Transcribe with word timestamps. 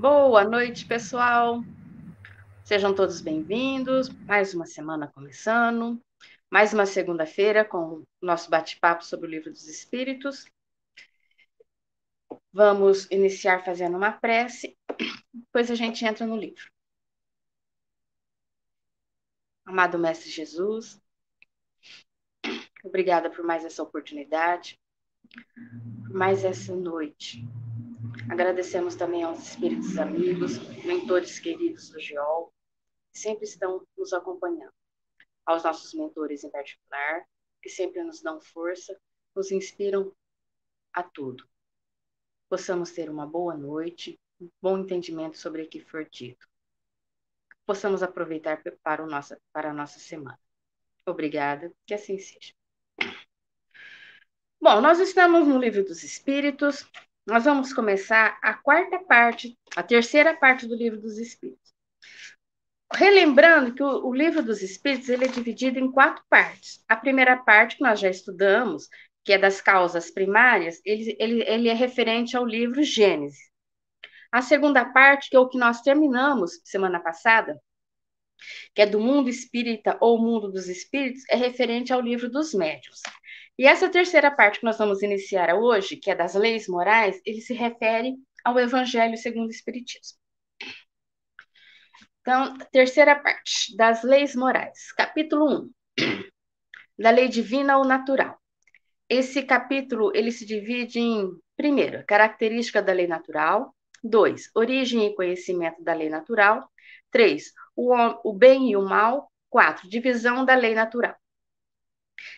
Boa 0.00 0.44
noite, 0.44 0.86
pessoal. 0.86 1.62
Sejam 2.64 2.94
todos 2.94 3.20
bem-vindos. 3.20 4.08
Mais 4.08 4.54
uma 4.54 4.64
semana 4.64 5.06
começando. 5.08 6.02
Mais 6.50 6.72
uma 6.72 6.86
segunda-feira 6.86 7.66
com 7.66 7.98
o 7.98 8.06
nosso 8.22 8.48
bate-papo 8.48 9.04
sobre 9.04 9.26
o 9.26 9.30
Livro 9.30 9.50
dos 9.50 9.68
Espíritos. 9.68 10.46
Vamos 12.50 13.06
iniciar 13.10 13.62
fazendo 13.62 13.98
uma 13.98 14.10
prece, 14.10 14.74
depois 15.34 15.70
a 15.70 15.74
gente 15.74 16.02
entra 16.02 16.26
no 16.26 16.34
livro. 16.34 16.64
Amado 19.66 19.98
Mestre 19.98 20.30
Jesus, 20.30 20.98
obrigada 22.82 23.28
por 23.28 23.44
mais 23.44 23.66
essa 23.66 23.82
oportunidade, 23.82 24.80
por 26.06 26.14
mais 26.14 26.42
essa 26.42 26.74
noite 26.74 27.46
Agradecemos 28.30 28.94
também 28.94 29.24
aos 29.24 29.40
espíritos 29.40 29.98
amigos, 29.98 30.56
mentores 30.84 31.40
queridos 31.40 31.90
do 31.90 31.98
GEOL, 31.98 32.54
que 33.12 33.18
sempre 33.18 33.44
estão 33.44 33.84
nos 33.98 34.12
acompanhando. 34.12 34.72
Aos 35.44 35.64
nossos 35.64 35.92
mentores 35.94 36.44
em 36.44 36.50
particular, 36.50 37.26
que 37.60 37.68
sempre 37.68 38.04
nos 38.04 38.22
dão 38.22 38.40
força, 38.40 38.96
nos 39.34 39.50
inspiram 39.50 40.14
a 40.92 41.02
tudo. 41.02 41.44
Possamos 42.48 42.92
ter 42.92 43.10
uma 43.10 43.26
boa 43.26 43.56
noite, 43.56 44.16
um 44.40 44.48
bom 44.62 44.78
entendimento 44.78 45.36
sobre 45.36 45.62
o 45.62 45.68
que 45.68 45.80
for 45.80 46.08
dito. 46.08 46.48
Possamos 47.66 48.00
aproveitar 48.00 48.62
para, 48.80 49.02
o 49.02 49.08
nossa, 49.08 49.40
para 49.52 49.70
a 49.70 49.74
nossa 49.74 49.98
semana. 49.98 50.38
Obrigada, 51.04 51.72
que 51.84 51.94
assim 51.94 52.16
seja. 52.16 52.54
Bom, 54.60 54.80
nós 54.80 55.00
estamos 55.00 55.48
no 55.48 55.58
Livro 55.58 55.82
dos 55.82 56.04
Espíritos, 56.04 56.88
nós 57.30 57.44
vamos 57.44 57.72
começar 57.72 58.36
a 58.42 58.54
quarta 58.54 58.98
parte, 58.98 59.56
a 59.76 59.84
terceira 59.84 60.36
parte 60.36 60.66
do 60.66 60.74
livro 60.74 61.00
dos 61.00 61.16
Espíritos. 61.16 61.72
Relembrando 62.92 63.72
que 63.72 63.84
o, 63.84 64.08
o, 64.08 64.12
livro 64.12 64.42
dos 64.42 64.62
Espíritos 64.62 65.08
ele 65.08 65.26
é 65.26 65.28
dividido 65.28 65.78
em 65.78 65.92
quatro 65.92 66.24
partes. 66.28 66.84
A 66.88 66.96
primeira 66.96 67.36
parte, 67.36 67.76
que 67.76 67.84
nós 67.84 68.00
já 68.00 68.10
estudamos, 68.10 68.88
que 69.24 69.32
é 69.32 69.38
das 69.38 69.60
causas 69.60 70.10
primárias, 70.10 70.80
ele, 70.84 71.16
ele, 71.20 71.44
ele 71.46 71.68
é 71.68 71.72
referente 71.72 72.36
ao 72.36 72.44
livro 72.44 72.82
Gênesis. 72.82 73.48
A 74.32 74.42
segunda 74.42 74.84
parte, 74.84 75.30
que 75.30 75.36
é 75.36 75.38
o 75.38 75.48
que 75.48 75.56
nós 75.56 75.82
terminamos 75.82 76.60
semana 76.64 76.98
passada, 76.98 77.62
que 78.74 78.82
é 78.82 78.86
do 78.86 78.98
mundo 78.98 79.28
espírita 79.28 79.96
ou 80.00 80.18
mundo 80.18 80.50
dos 80.50 80.68
espíritos, 80.68 81.22
é 81.28 81.36
referente 81.36 81.92
ao 81.92 82.00
livro 82.00 82.28
dos 82.28 82.52
médios. 82.52 83.00
E 83.60 83.66
essa 83.66 83.90
terceira 83.90 84.30
parte 84.30 84.60
que 84.60 84.64
nós 84.64 84.78
vamos 84.78 85.02
iniciar 85.02 85.54
hoje, 85.54 85.94
que 85.94 86.10
é 86.10 86.14
das 86.14 86.34
leis 86.34 86.66
morais, 86.66 87.20
ele 87.26 87.42
se 87.42 87.52
refere 87.52 88.16
ao 88.42 88.58
Evangelho 88.58 89.18
segundo 89.18 89.48
o 89.48 89.50
Espiritismo. 89.50 90.18
Então, 92.22 92.56
terceira 92.72 93.14
parte, 93.14 93.76
das 93.76 94.02
leis 94.02 94.34
morais. 94.34 94.90
Capítulo 94.92 95.70
1, 95.98 96.30
da 96.98 97.10
lei 97.10 97.28
divina 97.28 97.76
ou 97.76 97.84
natural. 97.84 98.40
Esse 99.06 99.42
capítulo, 99.42 100.10
ele 100.14 100.32
se 100.32 100.46
divide 100.46 100.98
em, 100.98 101.30
primeiro, 101.54 102.02
característica 102.06 102.80
da 102.80 102.94
lei 102.94 103.06
natural, 103.06 103.76
dois, 104.02 104.50
origem 104.54 105.04
e 105.04 105.14
conhecimento 105.14 105.84
da 105.84 105.92
lei 105.92 106.08
natural, 106.08 106.66
três, 107.10 107.52
o, 107.76 107.94
o 108.24 108.32
bem 108.32 108.70
e 108.70 108.76
o 108.78 108.80
mal, 108.80 109.30
quatro, 109.50 109.86
divisão 109.86 110.46
da 110.46 110.54
lei 110.54 110.74
natural. 110.74 111.19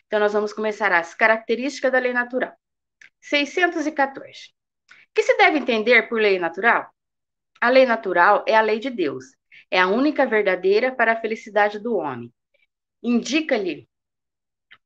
Então, 0.06 0.20
nós 0.20 0.32
vamos 0.32 0.52
começar 0.52 0.92
as 0.92 1.14
características 1.14 1.92
da 1.92 1.98
lei 1.98 2.12
natural. 2.12 2.52
614. 3.20 4.52
O 4.88 5.14
que 5.14 5.22
se 5.22 5.36
deve 5.36 5.58
entender 5.58 6.08
por 6.08 6.20
lei 6.20 6.38
natural? 6.38 6.90
A 7.60 7.68
lei 7.68 7.86
natural 7.86 8.44
é 8.46 8.56
a 8.56 8.60
lei 8.60 8.78
de 8.78 8.90
Deus. 8.90 9.24
É 9.70 9.78
a 9.80 9.86
única 9.86 10.26
verdadeira 10.26 10.94
para 10.94 11.12
a 11.12 11.20
felicidade 11.20 11.78
do 11.78 11.96
homem. 11.96 12.32
Indica-lhe 13.02 13.88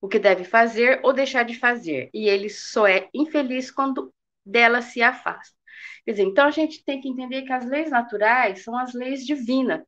o 0.00 0.08
que 0.08 0.18
deve 0.18 0.44
fazer 0.44 1.00
ou 1.02 1.12
deixar 1.12 1.42
de 1.42 1.58
fazer, 1.58 2.10
e 2.12 2.28
ele 2.28 2.48
só 2.48 2.86
é 2.86 3.08
infeliz 3.12 3.70
quando 3.70 4.12
dela 4.44 4.80
se 4.80 5.02
afasta. 5.02 5.56
Quer 6.04 6.12
dizer, 6.12 6.24
então 6.24 6.46
a 6.46 6.50
gente 6.50 6.84
tem 6.84 7.00
que 7.00 7.08
entender 7.08 7.42
que 7.42 7.52
as 7.52 7.66
leis 7.66 7.90
naturais 7.90 8.62
são 8.62 8.78
as 8.78 8.94
leis 8.94 9.24
divinas, 9.26 9.82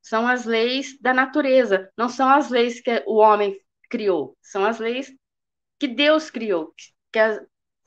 são 0.00 0.26
as 0.26 0.44
leis 0.44 0.98
da 1.00 1.12
natureza, 1.12 1.90
não 1.96 2.08
são 2.08 2.28
as 2.28 2.50
leis 2.50 2.80
que 2.80 3.02
o 3.06 3.16
homem 3.16 3.58
criou, 3.94 4.36
são 4.42 4.64
as 4.64 4.80
leis 4.80 5.14
que 5.78 5.86
Deus 5.86 6.28
criou, 6.28 6.74
que 7.12 7.18
as, 7.20 7.38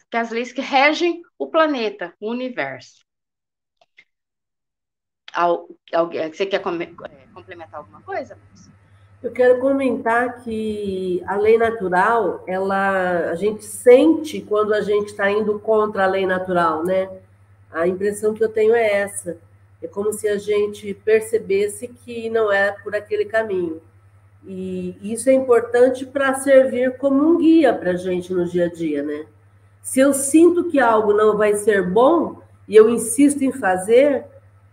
que 0.09 0.15
as 0.15 0.31
leis 0.31 0.53
que 0.53 0.61
regem 0.61 1.21
o 1.37 1.47
planeta, 1.47 2.13
o 2.17 2.31
universo. 2.31 3.05
Você 6.31 6.45
quer 6.45 6.61
é, 6.61 7.27
complementar 7.33 7.81
alguma 7.81 8.01
coisa, 8.03 8.37
Eu 9.21 9.33
quero 9.33 9.59
comentar 9.59 10.41
que 10.43 11.21
a 11.27 11.35
lei 11.35 11.57
natural, 11.57 12.41
ela, 12.47 13.29
a 13.29 13.35
gente 13.35 13.65
sente 13.65 14.39
quando 14.39 14.73
a 14.73 14.79
gente 14.79 15.07
está 15.07 15.29
indo 15.29 15.59
contra 15.59 16.05
a 16.05 16.07
lei 16.07 16.25
natural, 16.25 16.85
né? 16.85 17.09
A 17.69 17.85
impressão 17.85 18.33
que 18.33 18.41
eu 18.41 18.49
tenho 18.49 18.73
é 18.73 18.93
essa. 18.93 19.37
É 19.81 19.87
como 19.89 20.13
se 20.13 20.25
a 20.29 20.37
gente 20.37 20.93
percebesse 20.93 21.89
que 21.89 22.29
não 22.29 22.49
é 22.49 22.71
por 22.71 22.95
aquele 22.95 23.25
caminho. 23.25 23.81
E 24.45 24.97
isso 25.01 25.29
é 25.29 25.33
importante 25.33 26.05
para 26.05 26.35
servir 26.35 26.97
como 26.97 27.23
um 27.23 27.37
guia 27.37 27.73
para 27.73 27.91
a 27.91 27.95
gente 27.95 28.33
no 28.33 28.45
dia 28.45 28.65
a 28.65 28.69
dia, 28.69 29.03
né? 29.03 29.25
Se 29.81 29.99
eu 29.99 30.13
sinto 30.13 30.69
que 30.69 30.79
algo 30.79 31.13
não 31.13 31.37
vai 31.37 31.55
ser 31.55 31.81
bom 31.81 32.41
e 32.67 32.75
eu 32.75 32.89
insisto 32.89 33.43
em 33.43 33.51
fazer, 33.51 34.25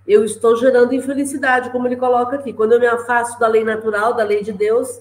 eu 0.07 0.25
estou 0.25 0.57
gerando 0.57 0.95
infelicidade, 0.95 1.71
como 1.71 1.87
ele 1.87 1.97
coloca 1.97 2.37
aqui. 2.37 2.53
Quando 2.53 2.73
eu 2.73 2.81
me 2.81 2.87
afasto 2.87 3.39
da 3.39 3.47
lei 3.47 3.65
natural, 3.65 4.15
da 4.15 4.25
lei 4.25 4.43
de 4.43 4.53
Deus, 4.53 5.01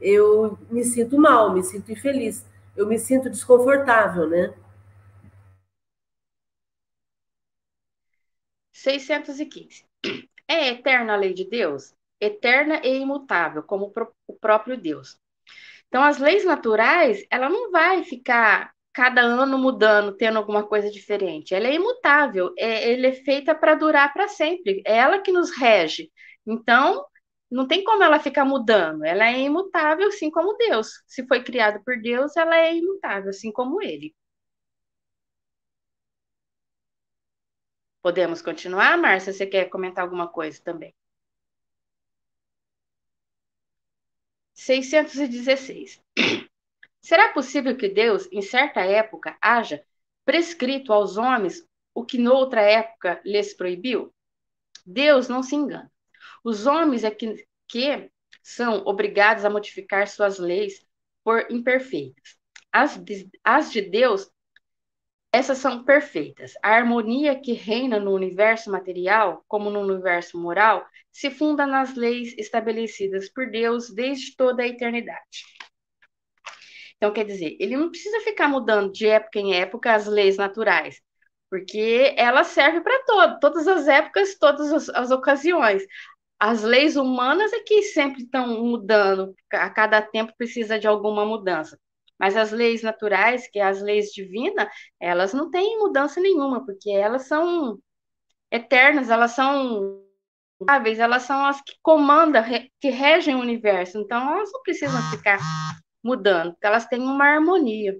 eu 0.00 0.58
me 0.70 0.84
sinto 0.84 1.18
mal, 1.18 1.52
me 1.52 1.62
sinto 1.62 1.92
infeliz, 1.92 2.44
eu 2.76 2.86
me 2.86 2.98
sinto 2.98 3.30
desconfortável, 3.30 4.28
né? 4.28 4.52
615. 8.72 9.84
É 10.48 10.68
eterna 10.68 11.14
a 11.14 11.16
lei 11.16 11.32
de 11.32 11.44
Deus? 11.44 11.94
Eterna 12.22 12.80
e 12.84 12.98
imutável, 13.00 13.62
como 13.62 13.92
o 14.26 14.34
próprio 14.34 14.76
Deus. 14.76 15.18
Então, 15.88 16.02
as 16.02 16.18
leis 16.18 16.44
naturais, 16.44 17.24
ela 17.30 17.48
não 17.50 17.70
vai 17.70 18.04
ficar 18.04 18.72
cada 18.92 19.20
ano 19.22 19.58
mudando, 19.58 20.16
tendo 20.16 20.38
alguma 20.38 20.66
coisa 20.66 20.90
diferente. 20.90 21.54
Ela 21.54 21.68
é 21.68 21.74
imutável, 21.74 22.52
é, 22.58 22.94
ela 22.94 23.06
é 23.08 23.12
feita 23.12 23.54
para 23.54 23.74
durar 23.74 24.12
para 24.12 24.28
sempre. 24.28 24.82
É 24.86 24.96
ela 24.98 25.20
que 25.20 25.32
nos 25.32 25.50
rege. 25.56 26.10
Então, 26.46 27.04
não 27.50 27.66
tem 27.68 27.84
como 27.84 28.02
ela 28.02 28.18
ficar 28.20 28.44
mudando. 28.44 29.04
Ela 29.04 29.26
é 29.28 29.40
imutável, 29.40 30.08
assim 30.08 30.30
como 30.30 30.56
Deus. 30.56 31.02
Se 31.06 31.26
foi 31.26 31.42
criado 31.42 31.82
por 31.84 32.00
Deus, 32.00 32.36
ela 32.36 32.56
é 32.56 32.74
imutável, 32.76 33.30
assim 33.30 33.52
como 33.52 33.82
Ele. 33.82 34.14
Podemos 38.00 38.40
continuar, 38.42 38.96
Márcia? 38.96 39.32
Você 39.32 39.44
quer 39.46 39.68
comentar 39.68 40.04
alguma 40.04 40.28
coisa 40.28 40.60
também? 40.62 40.94
616. 44.62 46.00
Será 47.00 47.32
possível 47.32 47.76
que 47.76 47.88
Deus, 47.88 48.28
em 48.30 48.40
certa 48.40 48.80
época, 48.80 49.36
haja 49.40 49.84
prescrito 50.24 50.92
aos 50.92 51.16
homens 51.16 51.66
o 51.92 52.04
que 52.04 52.16
noutra 52.16 52.60
época 52.62 53.20
lhes 53.24 53.52
proibiu? 53.52 54.14
Deus 54.86 55.28
não 55.28 55.42
se 55.42 55.56
engana. 55.56 55.90
Os 56.44 56.66
homens 56.66 57.02
é 57.02 57.10
que, 57.10 57.44
que 57.68 58.10
são 58.40 58.84
obrigados 58.86 59.44
a 59.44 59.50
modificar 59.50 60.06
suas 60.06 60.38
leis 60.38 60.84
por 61.24 61.50
imperfeitas. 61.50 62.36
As 62.70 62.96
de, 62.96 63.28
as 63.42 63.70
de 63.72 63.82
Deus, 63.82 64.30
essas 65.32 65.58
são 65.58 65.82
perfeitas. 65.82 66.52
A 66.62 66.70
harmonia 66.70 67.40
que 67.40 67.54
reina 67.54 67.98
no 67.98 68.12
universo 68.12 68.70
material, 68.70 69.42
como 69.48 69.70
no 69.70 69.80
universo 69.80 70.38
moral, 70.38 70.86
se 71.10 71.30
funda 71.30 71.66
nas 71.66 71.94
leis 71.94 72.34
estabelecidas 72.36 73.30
por 73.30 73.50
Deus 73.50 73.90
desde 73.90 74.36
toda 74.36 74.62
a 74.62 74.68
eternidade. 74.68 75.44
Então, 76.96 77.12
quer 77.12 77.24
dizer, 77.24 77.56
ele 77.58 77.76
não 77.76 77.90
precisa 77.90 78.20
ficar 78.20 78.46
mudando 78.46 78.92
de 78.92 79.06
época 79.08 79.38
em 79.38 79.54
época 79.54 79.94
as 79.94 80.06
leis 80.06 80.36
naturais, 80.36 81.00
porque 81.50 82.14
ela 82.16 82.44
serve 82.44 82.80
para 82.82 83.02
todo, 83.04 83.40
todas 83.40 83.66
as 83.66 83.88
épocas, 83.88 84.38
todas 84.38 84.72
as, 84.72 84.88
as 84.90 85.10
ocasiões. 85.10 85.82
As 86.38 86.62
leis 86.62 86.94
humanas 86.96 87.52
é 87.52 87.60
que 87.60 87.82
sempre 87.82 88.22
estão 88.22 88.62
mudando, 88.62 89.34
a 89.52 89.70
cada 89.70 90.02
tempo 90.02 90.32
precisa 90.36 90.78
de 90.78 90.86
alguma 90.86 91.24
mudança. 91.24 91.78
Mas 92.22 92.36
as 92.36 92.52
leis 92.52 92.82
naturais, 92.82 93.48
que 93.50 93.58
é 93.58 93.64
as 93.64 93.82
leis 93.82 94.10
divinas, 94.12 94.68
elas 95.00 95.32
não 95.34 95.50
têm 95.50 95.78
mudança 95.80 96.20
nenhuma, 96.20 96.64
porque 96.64 96.88
elas 96.90 97.26
são 97.26 97.78
eternas, 98.50 99.10
elas 99.10 99.32
são 99.32 100.00
elas 101.00 101.24
são 101.24 101.44
as 101.46 101.60
que 101.62 101.74
comandam, 101.82 102.44
que 102.80 102.90
regem 102.90 103.34
o 103.34 103.40
universo. 103.40 103.98
Então, 103.98 104.34
elas 104.34 104.52
não 104.52 104.62
precisam 104.62 105.02
ficar 105.10 105.40
mudando, 106.04 106.56
elas 106.62 106.86
têm 106.86 107.00
uma 107.00 107.24
harmonia. 107.24 107.98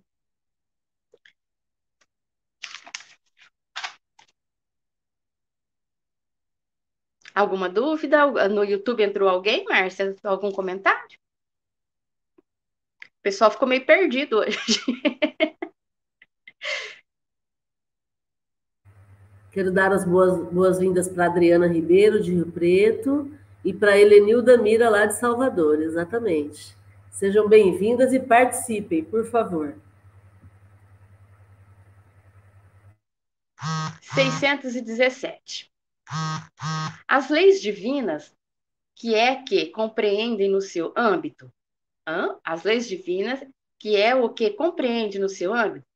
Alguma 7.35 7.69
dúvida? 7.69 8.27
No 8.49 8.65
YouTube 8.65 9.03
entrou 9.03 9.29
alguém, 9.29 9.65
Márcia? 9.65 10.15
Algum 10.25 10.51
comentário? 10.53 11.22
O 13.23 13.31
pessoal 13.31 13.53
ficou 13.53 13.69
meio 13.69 13.87
perdido 13.87 14.39
hoje. 14.41 14.59
Quero 19.53 19.71
dar 19.71 19.93
as 19.93 20.05
boas-vindas 20.05 21.09
para 21.09 21.27
Adriana 21.27 21.69
Ribeiro, 21.69 22.21
de 22.21 22.33
Rio 22.33 22.51
Preto, 22.51 23.31
e 23.65 23.73
para 23.73 23.97
Helenilda 23.97 24.59
Mira, 24.59 24.91
lá 24.91 25.07
de 25.07 25.15
Salvador, 25.15 25.81
exatamente. 25.81 26.77
Sejam 27.13 27.49
bem-vindas 27.49 28.13
e 28.13 28.19
participem, 28.19 29.05
por 29.05 29.25
favor. 29.25 29.77
617. 34.17 35.71
As 37.07 37.31
leis 37.31 37.63
divinas, 37.63 38.35
que 38.97 39.15
é 39.15 39.41
que 39.45 39.67
compreendem 39.67 40.51
no 40.51 40.61
seu 40.61 40.93
âmbito, 40.97 41.49
As 42.45 42.65
leis 42.65 42.89
divinas, 42.89 43.41
que 43.79 43.97
é 43.97 44.15
o 44.15 44.29
que 44.29 44.51
compreende 44.51 45.19
no 45.19 45.29
seu 45.29 45.55
âmbito, 45.55 45.87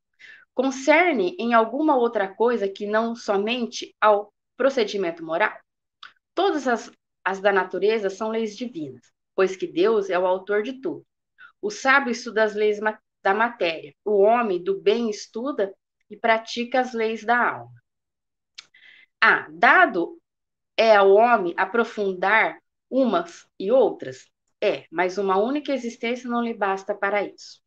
concerne 0.54 1.36
em 1.38 1.52
alguma 1.52 1.96
outra 1.96 2.28
coisa 2.28 2.68
que 2.68 2.86
não 2.86 3.14
somente 3.14 3.94
ao 4.00 4.32
procedimento 4.56 5.24
moral? 5.24 5.58
Todas 6.34 6.66
as, 6.68 6.90
as 7.24 7.40
da 7.40 7.52
natureza 7.52 8.08
são 8.08 8.30
leis 8.30 8.56
divinas, 8.56 9.12
pois 9.34 9.56
que 9.56 9.66
Deus 9.66 10.08
é 10.08 10.18
o 10.18 10.26
autor 10.26 10.62
de 10.62 10.80
tudo. 10.80 11.04
O 11.60 11.70
sábio 11.70 12.12
estuda 12.12 12.44
as 12.44 12.54
leis 12.54 12.78
da 13.22 13.34
matéria, 13.34 13.94
o 14.04 14.18
homem 14.20 14.62
do 14.62 14.80
bem 14.80 15.10
estuda 15.10 15.74
e 16.08 16.16
pratica 16.16 16.80
as 16.80 16.92
leis 16.92 17.24
da 17.24 17.36
alma. 17.36 17.82
Ah, 19.20 19.48
dado 19.50 20.20
é 20.76 20.94
ao 20.94 21.10
homem 21.12 21.54
aprofundar 21.56 22.60
umas 22.88 23.46
e 23.58 23.72
outras? 23.72 24.30
É, 24.62 24.86
mas 24.90 25.18
uma 25.18 25.36
única 25.36 25.72
existência 25.72 26.28
não 26.28 26.42
lhe 26.42 26.54
basta 26.54 26.94
para 26.94 27.22
isso. 27.22 27.60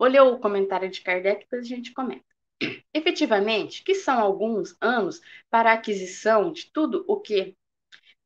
Ler 0.00 0.20
o 0.20 0.38
comentário 0.38 0.90
de 0.90 1.00
Kardec, 1.00 1.40
depois 1.40 1.64
a 1.64 1.68
gente 1.68 1.92
comenta. 1.92 2.24
Efetivamente, 2.92 3.82
que 3.82 3.94
são 3.94 4.20
alguns 4.20 4.76
anos 4.80 5.20
para 5.50 5.70
a 5.70 5.74
aquisição 5.74 6.52
de 6.52 6.70
tudo 6.70 7.04
o 7.08 7.20
que 7.20 7.56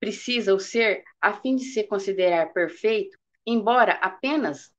precisa 0.00 0.54
o 0.54 0.60
ser 0.60 1.04
a 1.20 1.32
fim 1.32 1.56
de 1.56 1.64
se 1.64 1.84
considerar 1.84 2.52
perfeito, 2.52 3.16
embora 3.46 3.92
apenas 3.94 4.72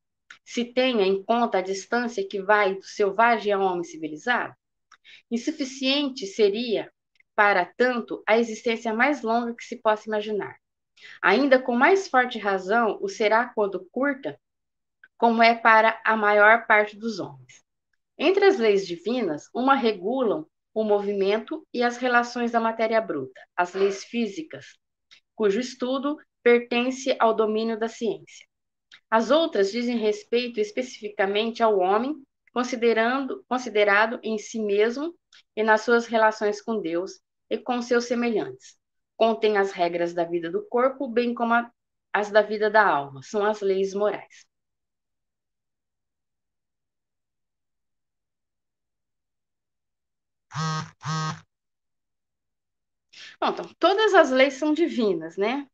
se 0.43 0.65
tenha 0.65 1.05
em 1.05 1.23
conta 1.23 1.59
a 1.59 1.61
distância 1.61 2.27
que 2.27 2.41
vai 2.41 2.75
do 2.75 2.83
selvagem 2.83 3.53
ao 3.53 3.61
homem 3.61 3.83
civilizado? 3.83 4.53
Insuficiente 5.31 6.27
seria, 6.27 6.91
para 7.35 7.65
tanto, 7.65 8.23
a 8.27 8.37
existência 8.37 8.93
mais 8.93 9.21
longa 9.21 9.55
que 9.55 9.63
se 9.63 9.77
possa 9.77 10.07
imaginar. 10.07 10.57
Ainda 11.21 11.59
com 11.59 11.75
mais 11.75 12.07
forte 12.07 12.37
razão 12.37 12.97
o 13.01 13.07
será 13.07 13.45
quando 13.45 13.87
curta 13.91 14.39
como 15.17 15.43
é 15.43 15.53
para 15.53 16.01
a 16.05 16.15
maior 16.15 16.65
parte 16.65 16.97
dos 16.97 17.19
homens. 17.19 17.61
Entre 18.17 18.45
as 18.45 18.57
leis 18.57 18.87
divinas, 18.87 19.49
uma 19.53 19.75
regulam 19.75 20.47
o 20.73 20.83
movimento 20.83 21.67
e 21.73 21.83
as 21.83 21.97
relações 21.97 22.51
da 22.51 22.59
matéria 22.59 23.01
bruta, 23.01 23.41
as 23.55 23.73
leis 23.73 24.03
físicas, 24.03 24.77
cujo 25.35 25.59
estudo 25.59 26.17
pertence 26.41 27.15
ao 27.19 27.33
domínio 27.33 27.77
da 27.77 27.89
ciência. 27.89 28.47
As 29.11 29.29
outras 29.29 29.71
dizem 29.71 29.97
respeito 29.97 30.59
especificamente 30.59 31.61
ao 31.61 31.79
homem, 31.79 32.15
considerando, 32.53 33.43
considerado 33.47 34.19
em 34.23 34.37
si 34.37 34.59
mesmo 34.59 35.13
e 35.55 35.63
nas 35.63 35.81
suas 35.81 36.05
relações 36.07 36.61
com 36.61 36.81
Deus 36.81 37.19
e 37.49 37.57
com 37.57 37.81
seus 37.81 38.05
semelhantes. 38.05 38.78
Contém 39.19 39.57
as 39.57 39.73
regras 39.73 40.13
da 40.13 40.23
vida 40.23 40.49
do 40.49 40.65
corpo, 40.65 41.05
bem 41.05 41.33
como 41.33 41.53
as 42.13 42.31
da 42.31 42.41
vida 42.41 42.69
da 42.69 42.87
alma, 42.87 43.21
são 43.21 43.45
as 43.45 43.59
leis 43.59 43.93
morais. 43.93 44.47
Bom, 53.41 53.49
então, 53.49 53.69
todas 53.77 54.13
as 54.13 54.31
leis 54.31 54.53
são 54.53 54.73
divinas, 54.73 55.35
né? 55.35 55.67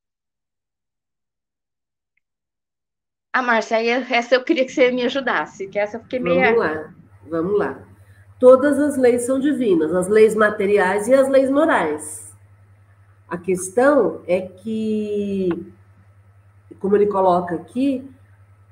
A 3.31 3.39
ah, 3.39 3.41
Márcia, 3.43 3.77
essa 3.79 4.33
eu 4.33 4.43
queria 4.43 4.65
que 4.65 4.71
você 4.71 4.89
me 4.89 5.05
ajudasse, 5.05 5.67
que 5.67 5.77
essa 5.77 5.97
eu 5.97 6.01
fiquei 6.01 6.17
meio. 6.19 6.41
Vamos 6.41 6.57
lá, 6.57 6.95
vamos 7.29 7.59
lá. 7.59 7.87
Todas 8.39 8.79
as 8.79 8.97
leis 8.97 9.21
são 9.21 9.39
divinas, 9.39 9.93
as 9.93 10.07
leis 10.07 10.33
materiais 10.33 11.07
e 11.07 11.13
as 11.13 11.29
leis 11.29 11.51
morais. 11.51 12.34
A 13.35 13.37
questão 13.37 14.21
é 14.27 14.39
que, 14.39 15.49
como 16.79 16.95
ele 16.95 17.05
coloca 17.05 17.53
aqui, 17.53 18.09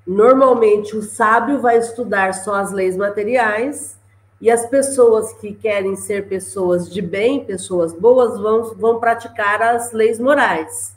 normalmente 0.08 0.96
o 0.96 1.02
sábio 1.02 1.60
vai 1.60 1.78
estudar 1.78 2.34
só 2.34 2.56
as 2.56 2.72
leis 2.72 2.96
materiais 2.96 4.00
e 4.40 4.50
as 4.50 4.66
pessoas 4.66 5.34
que 5.34 5.54
querem 5.54 5.98
ser 5.98 6.30
pessoas 6.30 6.90
de 6.90 7.02
bem, 7.02 7.44
pessoas 7.44 7.92
boas, 7.92 8.40
vão, 8.40 8.74
vão 8.76 9.02
praticar 9.02 9.62
as 9.62 9.92
leis 9.92 10.18
morais. 10.18 10.96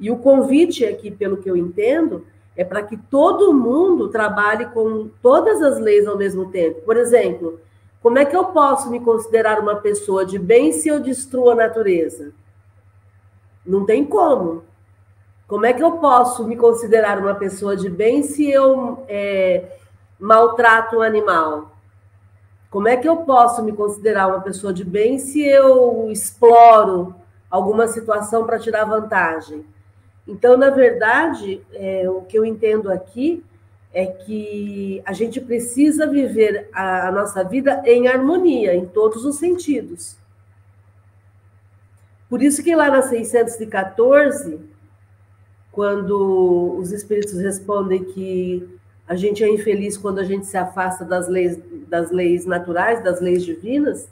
E 0.00 0.10
o 0.10 0.16
convite 0.16 0.86
aqui, 0.86 1.10
pelo 1.10 1.36
que 1.36 1.50
eu 1.50 1.58
entendo, 1.58 2.24
é 2.56 2.64
para 2.64 2.82
que 2.82 2.96
todo 2.96 3.52
mundo 3.52 4.08
trabalhe 4.08 4.64
com 4.70 5.10
todas 5.20 5.60
as 5.60 5.78
leis 5.78 6.06
ao 6.06 6.16
mesmo 6.16 6.50
tempo. 6.50 6.80
Por 6.86 6.96
exemplo, 6.96 7.60
como 8.00 8.18
é 8.18 8.24
que 8.24 8.34
eu 8.34 8.46
posso 8.46 8.90
me 8.90 8.98
considerar 8.98 9.60
uma 9.60 9.76
pessoa 9.76 10.24
de 10.24 10.38
bem 10.38 10.72
se 10.72 10.88
eu 10.88 10.98
destruo 11.00 11.50
a 11.50 11.54
natureza? 11.54 12.32
Não 13.68 13.84
tem 13.84 14.02
como. 14.02 14.64
Como 15.46 15.66
é 15.66 15.74
que 15.74 15.82
eu 15.82 15.92
posso 15.92 16.46
me 16.46 16.56
considerar 16.56 17.18
uma 17.18 17.34
pessoa 17.34 17.76
de 17.76 17.90
bem 17.90 18.22
se 18.22 18.50
eu 18.50 19.04
é, 19.06 19.76
maltrato 20.18 20.96
um 20.96 21.02
animal? 21.02 21.70
Como 22.70 22.88
é 22.88 22.96
que 22.96 23.06
eu 23.06 23.18
posso 23.18 23.62
me 23.62 23.72
considerar 23.72 24.28
uma 24.28 24.40
pessoa 24.40 24.72
de 24.72 24.84
bem 24.84 25.18
se 25.18 25.46
eu 25.46 26.10
exploro 26.10 27.14
alguma 27.50 27.86
situação 27.86 28.46
para 28.46 28.58
tirar 28.58 28.84
vantagem? 28.84 29.64
Então, 30.26 30.56
na 30.56 30.70
verdade, 30.70 31.62
é, 31.74 32.08
o 32.08 32.22
que 32.22 32.38
eu 32.38 32.44
entendo 32.46 32.90
aqui 32.90 33.44
é 33.92 34.06
que 34.06 35.02
a 35.04 35.12
gente 35.12 35.40
precisa 35.40 36.06
viver 36.06 36.68
a, 36.72 37.08
a 37.08 37.12
nossa 37.12 37.44
vida 37.44 37.82
em 37.84 38.08
harmonia, 38.08 38.74
em 38.74 38.86
todos 38.86 39.24
os 39.24 39.36
sentidos. 39.36 40.16
Por 42.28 42.42
isso 42.42 42.62
que 42.62 42.74
lá 42.76 42.90
na 42.90 43.02
614, 43.02 44.60
quando 45.72 46.76
os 46.78 46.92
espíritos 46.92 47.38
respondem 47.38 48.04
que 48.04 48.78
a 49.06 49.16
gente 49.16 49.42
é 49.42 49.48
infeliz 49.48 49.96
quando 49.96 50.18
a 50.18 50.24
gente 50.24 50.46
se 50.46 50.56
afasta 50.56 51.04
das 51.04 51.28
leis, 51.28 51.58
das 51.88 52.10
leis 52.10 52.44
naturais, 52.44 53.02
das 53.02 53.20
leis 53.20 53.42
divinas, 53.42 54.08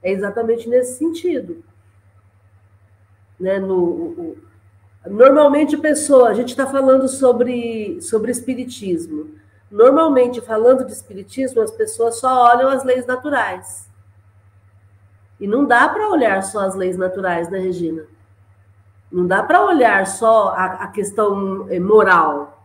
é 0.00 0.12
exatamente 0.12 0.68
nesse 0.68 0.96
sentido. 0.96 1.64
Né? 3.38 3.58
No, 3.58 3.76
o, 3.76 4.38
normalmente, 5.06 5.76
pessoa, 5.76 6.28
a 6.28 6.34
gente 6.34 6.50
está 6.50 6.66
falando 6.66 7.08
sobre, 7.08 8.00
sobre 8.00 8.30
espiritismo. 8.30 9.30
Normalmente, 9.68 10.40
falando 10.40 10.84
de 10.84 10.92
espiritismo, 10.92 11.60
as 11.60 11.72
pessoas 11.72 12.20
só 12.20 12.44
olham 12.52 12.68
as 12.68 12.84
leis 12.84 13.06
naturais. 13.06 13.87
E 15.40 15.46
não 15.46 15.64
dá 15.64 15.88
para 15.88 16.08
olhar 16.08 16.42
só 16.42 16.60
as 16.60 16.74
leis 16.74 16.96
naturais, 16.96 17.48
né, 17.48 17.58
Regina? 17.58 18.04
Não 19.10 19.26
dá 19.26 19.42
para 19.42 19.64
olhar 19.64 20.06
só 20.06 20.48
a, 20.48 20.64
a 20.84 20.88
questão 20.88 21.66
eh, 21.70 21.80
moral 21.80 22.58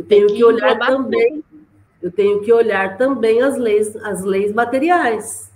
eu 0.00 0.06
tenho 0.06 0.28
que, 0.28 0.36
que 0.36 0.44
olhar 0.44 0.78
também, 0.78 1.42
tudo. 1.42 1.66
eu 2.00 2.10
tenho 2.10 2.40
que 2.40 2.50
olhar 2.50 2.96
também 2.96 3.42
as 3.42 3.58
leis, 3.58 3.94
as 3.96 4.24
leis 4.24 4.50
materiais. 4.50 5.52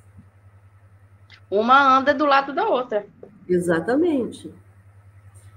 Uma 1.50 1.96
anda 1.96 2.12
do 2.12 2.26
lado 2.26 2.52
da 2.52 2.68
outra. 2.68 3.06
Exatamente. 3.48 4.52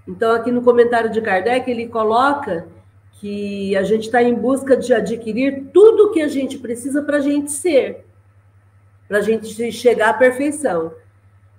Então, 0.08 0.32
aqui 0.32 0.54
no 0.54 0.62
comentário 0.62 1.12
de 1.12 1.22
Kardec, 1.22 1.70
ele 1.70 1.90
coloca 1.90 2.66
que 3.20 3.76
a 3.76 3.84
gente 3.84 4.06
está 4.06 4.24
em 4.24 4.34
busca 4.34 4.78
de 4.78 4.94
adquirir 4.94 5.66
tudo 5.74 6.06
o 6.06 6.12
que 6.12 6.22
a 6.22 6.30
gente 6.30 6.58
precisa 6.58 7.02
para 7.02 7.18
a 7.18 7.22
gente 7.22 7.52
ser, 7.52 8.07
para 9.08 9.20
a 9.20 9.22
gente 9.22 9.72
chegar 9.72 10.10
à 10.10 10.14
perfeição. 10.14 10.94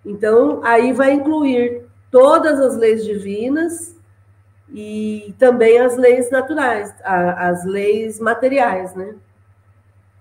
Então, 0.04 0.60
aí 0.64 0.92
vai 0.92 1.12
incluir 1.12 1.84
todas 2.10 2.60
as 2.60 2.76
leis 2.76 3.04
divinas, 3.04 3.98
e 4.72 5.34
também 5.38 5.78
as 5.78 5.96
leis 5.96 6.30
naturais, 6.30 6.94
as 7.02 7.64
leis 7.64 8.20
materiais, 8.20 8.94
né? 8.94 9.14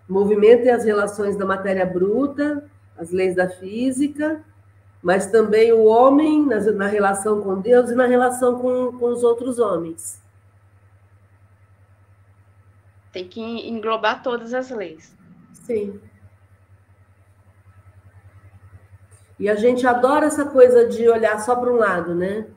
O 0.08 0.14
movimento 0.14 0.64
e 0.66 0.70
as 0.70 0.86
relações 0.86 1.36
da 1.36 1.46
matéria 1.46 1.86
bruta, 1.86 2.64
as 2.98 3.12
leis 3.12 3.36
da 3.36 3.50
física, 3.50 4.42
mas 5.04 5.28
também 5.28 5.74
o 5.74 5.84
homem 5.84 6.46
na, 6.46 6.88
relação 6.88 7.42
com 7.42 7.60
Deus 7.60 7.90
e 7.90 7.96
na 7.96 8.06
relação 8.06 8.58
com, 8.60 8.98
com 8.98 9.06
os 9.08 9.22
outros 9.24 9.60
homens. 9.60 10.22
Tem 13.12 13.28
que 13.28 13.42
englobar 13.42 14.24
todas 14.24 14.54
as 14.54 14.70
leis. 14.70 15.16
Sim. 15.54 16.00
E 19.40 19.48
a 19.48 19.56
gente 19.56 19.86
adora 19.86 20.26
essa 20.26 20.46
coisa 20.46 20.88
de 20.88 21.08
olhar 21.08 21.40
só 21.40 21.56
para 21.56 21.72
um 21.72 21.76
lado, 21.76 22.16
né? 22.16 22.48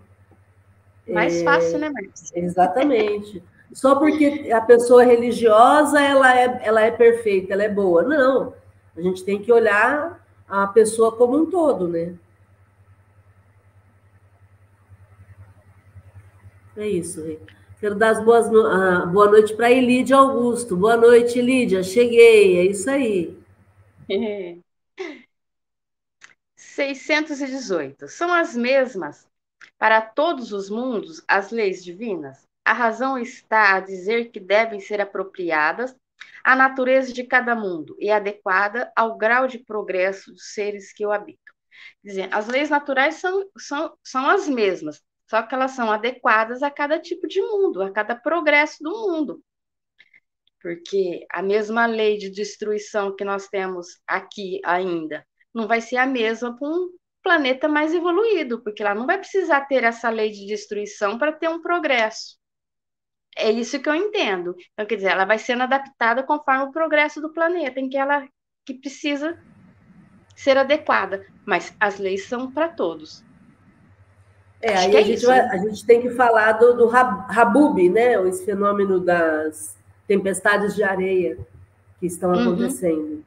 Mais 1.06 1.40
é... 1.40 1.44
fácil, 1.44 1.78
né, 1.78 1.90
Marcos? 1.90 2.32
Exatamente. 2.34 3.42
Só 3.72 3.96
porque 3.96 4.50
a 4.52 4.60
pessoa 4.60 5.02
é 5.02 5.06
religiosa, 5.06 6.00
ela 6.00 6.36
é, 6.36 6.60
ela 6.62 6.80
é 6.82 6.90
perfeita, 6.90 7.52
ela 7.52 7.62
é 7.62 7.68
boa. 7.68 8.02
Não. 8.02 8.54
A 8.96 9.00
gente 9.00 9.24
tem 9.24 9.40
que 9.40 9.52
olhar 9.52 10.24
a 10.48 10.66
pessoa 10.66 11.12
como 11.12 11.36
um 11.36 11.46
todo, 11.46 11.86
né? 11.86 12.14
É 16.76 16.88
isso. 16.88 17.22
Quero 17.78 17.94
dar 17.94 18.10
as 18.10 18.24
boas 18.24 18.50
no... 18.50 18.66
ah, 18.66 19.06
boa 19.06 19.30
noite 19.30 19.54
para 19.54 19.70
Elídia 19.70 20.16
Augusto. 20.16 20.76
Boa 20.76 20.96
noite, 20.96 21.40
Lídia. 21.40 21.82
Cheguei, 21.82 22.58
é 22.58 22.64
isso 22.64 22.90
aí. 22.90 23.38
618. 26.80 28.08
São 28.08 28.32
as 28.32 28.56
mesmas 28.56 29.28
para 29.78 30.00
todos 30.00 30.50
os 30.50 30.70
mundos 30.70 31.22
as 31.28 31.50
leis 31.50 31.84
divinas? 31.84 32.48
A 32.64 32.72
razão 32.72 33.18
está 33.18 33.76
a 33.76 33.80
dizer 33.80 34.30
que 34.30 34.40
devem 34.40 34.80
ser 34.80 34.98
apropriadas 34.98 35.94
à 36.42 36.56
natureza 36.56 37.12
de 37.12 37.22
cada 37.24 37.54
mundo 37.54 37.94
e 37.98 38.10
adequada 38.10 38.90
ao 38.96 39.18
grau 39.18 39.46
de 39.46 39.58
progresso 39.58 40.32
dos 40.32 40.54
seres 40.54 40.90
que 40.90 41.04
o 41.04 41.12
habitam. 41.12 41.54
Dizendo, 42.02 42.34
as 42.34 42.46
leis 42.46 42.70
naturais 42.70 43.16
são, 43.16 43.46
são, 43.58 43.94
são 44.02 44.30
as 44.30 44.48
mesmas, 44.48 45.02
só 45.28 45.42
que 45.42 45.54
elas 45.54 45.72
são 45.72 45.92
adequadas 45.92 46.62
a 46.62 46.70
cada 46.70 46.98
tipo 46.98 47.28
de 47.28 47.42
mundo, 47.42 47.82
a 47.82 47.90
cada 47.92 48.14
progresso 48.14 48.82
do 48.82 48.90
mundo. 48.90 49.44
Porque 50.62 51.26
a 51.30 51.42
mesma 51.42 51.84
lei 51.84 52.16
de 52.16 52.30
destruição 52.30 53.14
que 53.14 53.24
nós 53.24 53.48
temos 53.48 54.00
aqui 54.06 54.60
ainda 54.64 55.26
não 55.54 55.66
vai 55.66 55.80
ser 55.80 55.96
a 55.96 56.06
mesma 56.06 56.56
para 56.56 56.68
um 56.68 56.90
planeta 57.22 57.68
mais 57.68 57.92
evoluído, 57.92 58.62
porque 58.62 58.82
lá 58.82 58.94
não 58.94 59.06
vai 59.06 59.18
precisar 59.18 59.62
ter 59.62 59.84
essa 59.84 60.08
lei 60.08 60.30
de 60.30 60.46
destruição 60.46 61.18
para 61.18 61.32
ter 61.32 61.48
um 61.48 61.60
progresso. 61.60 62.38
É 63.36 63.50
isso 63.50 63.80
que 63.80 63.88
eu 63.88 63.94
entendo. 63.94 64.54
Então, 64.72 64.86
quer 64.86 64.96
dizer, 64.96 65.10
ela 65.10 65.24
vai 65.24 65.38
sendo 65.38 65.62
adaptada 65.62 66.22
conforme 66.22 66.64
o 66.64 66.72
progresso 66.72 67.20
do 67.20 67.32
planeta, 67.32 67.78
em 67.78 67.88
que 67.88 67.96
ela 67.96 68.26
que 68.66 68.74
precisa 68.74 69.38
ser 70.34 70.56
adequada. 70.56 71.26
Mas 71.46 71.74
as 71.78 71.98
leis 71.98 72.26
são 72.26 72.50
para 72.50 72.68
todos. 72.68 73.24
É, 74.60 74.76
aí 74.76 74.96
a, 74.96 75.00
é 75.00 75.04
gente 75.04 75.24
vai, 75.24 75.42
né? 75.42 75.48
a 75.52 75.56
gente 75.58 75.86
tem 75.86 76.02
que 76.02 76.10
falar 76.10 76.52
do, 76.52 76.76
do 76.76 76.90
Habub, 76.90 77.88
né? 77.88 78.14
Esse 78.28 78.44
fenômeno 78.44 79.00
das 79.00 79.76
tempestades 80.06 80.74
de 80.74 80.82
areia 80.82 81.38
que 81.98 82.06
estão 82.06 82.32
uhum. 82.32 82.42
acontecendo. 82.42 83.10
Uhum. 83.10 83.24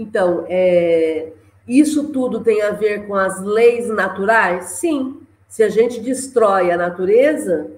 Então, 0.00 0.46
é, 0.48 1.30
isso 1.68 2.08
tudo 2.08 2.40
tem 2.40 2.62
a 2.62 2.70
ver 2.70 3.06
com 3.06 3.14
as 3.14 3.38
leis 3.42 3.86
naturais? 3.86 4.70
Sim. 4.70 5.20
Se 5.46 5.62
a 5.62 5.68
gente 5.68 6.00
destrói 6.00 6.70
a 6.70 6.76
natureza, 6.76 7.70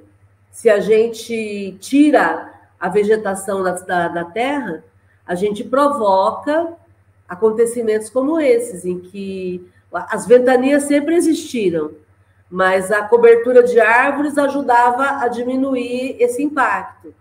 se 0.53 0.71
a 0.71 0.79
gente 0.79 1.77
tira 1.81 2.53
a 2.79 2.89
vegetação 2.89 3.61
da, 3.65 3.73
da, 3.73 4.07
da 4.07 4.25
terra, 4.27 4.85
a 5.27 5.35
gente 5.35 5.65
provoca 5.65 6.75
acontecimentos 7.29 8.09
como 8.09 8.39
esses, 8.39 8.85
em 8.85 9.01
que 9.01 9.69
as 9.93 10.25
ventanias 10.25 10.85
sempre 10.85 11.17
existiram, 11.17 11.91
mas 12.49 12.93
a 12.93 13.03
cobertura 13.03 13.65
de 13.65 13.81
árvores 13.81 14.39
ajudava 14.39 15.25
a 15.25 15.27
diminuir 15.27 16.17
esse 16.21 16.41
impacto. 16.41 17.13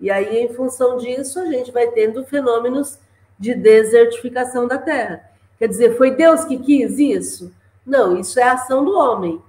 E 0.00 0.10
aí, 0.10 0.38
em 0.38 0.52
função 0.52 0.96
disso, 0.96 1.38
a 1.38 1.46
gente 1.46 1.70
vai 1.70 1.86
tendo 1.88 2.24
fenômenos 2.24 2.98
de 3.38 3.54
desertificação 3.54 4.66
da 4.66 4.78
terra. 4.78 5.30
Quer 5.58 5.68
dizer, 5.68 5.96
foi 5.96 6.12
Deus 6.12 6.44
que 6.44 6.58
quis 6.58 6.98
isso? 6.98 7.52
Não, 7.84 8.18
isso 8.18 8.38
é 8.38 8.42
a 8.42 8.52
ação 8.52 8.84
do 8.84 8.92
homem. 8.92 9.40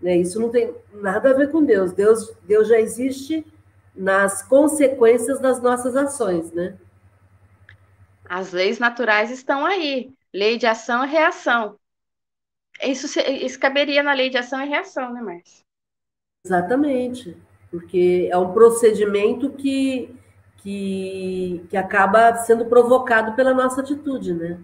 Né? 0.00 0.16
Isso 0.16 0.40
não 0.40 0.50
tem 0.50 0.74
nada 0.92 1.30
a 1.30 1.34
ver 1.34 1.50
com 1.50 1.64
Deus. 1.64 1.92
Deus, 1.92 2.32
Deus 2.42 2.68
já 2.68 2.78
existe 2.78 3.46
nas 3.94 4.42
consequências 4.42 5.40
das 5.40 5.60
nossas 5.60 5.94
ações, 5.96 6.50
né? 6.52 6.76
As 8.24 8.52
leis 8.52 8.78
naturais 8.78 9.30
estão 9.30 9.66
aí. 9.66 10.12
Lei 10.32 10.56
de 10.56 10.66
ação 10.66 11.04
e 11.04 11.08
reação. 11.08 11.78
Isso, 12.82 13.06
isso 13.20 13.60
caberia 13.60 14.02
na 14.02 14.14
lei 14.14 14.30
de 14.30 14.38
ação 14.38 14.62
e 14.62 14.68
reação, 14.68 15.12
né, 15.12 15.20
Márcia? 15.20 15.62
Exatamente, 16.44 17.36
porque 17.70 18.28
é 18.30 18.36
um 18.36 18.52
procedimento 18.52 19.50
que, 19.50 20.12
que, 20.62 21.64
que 21.68 21.76
acaba 21.76 22.36
sendo 22.36 22.64
provocado 22.66 23.32
pela 23.32 23.52
nossa 23.52 23.80
atitude, 23.80 24.32
né? 24.32 24.58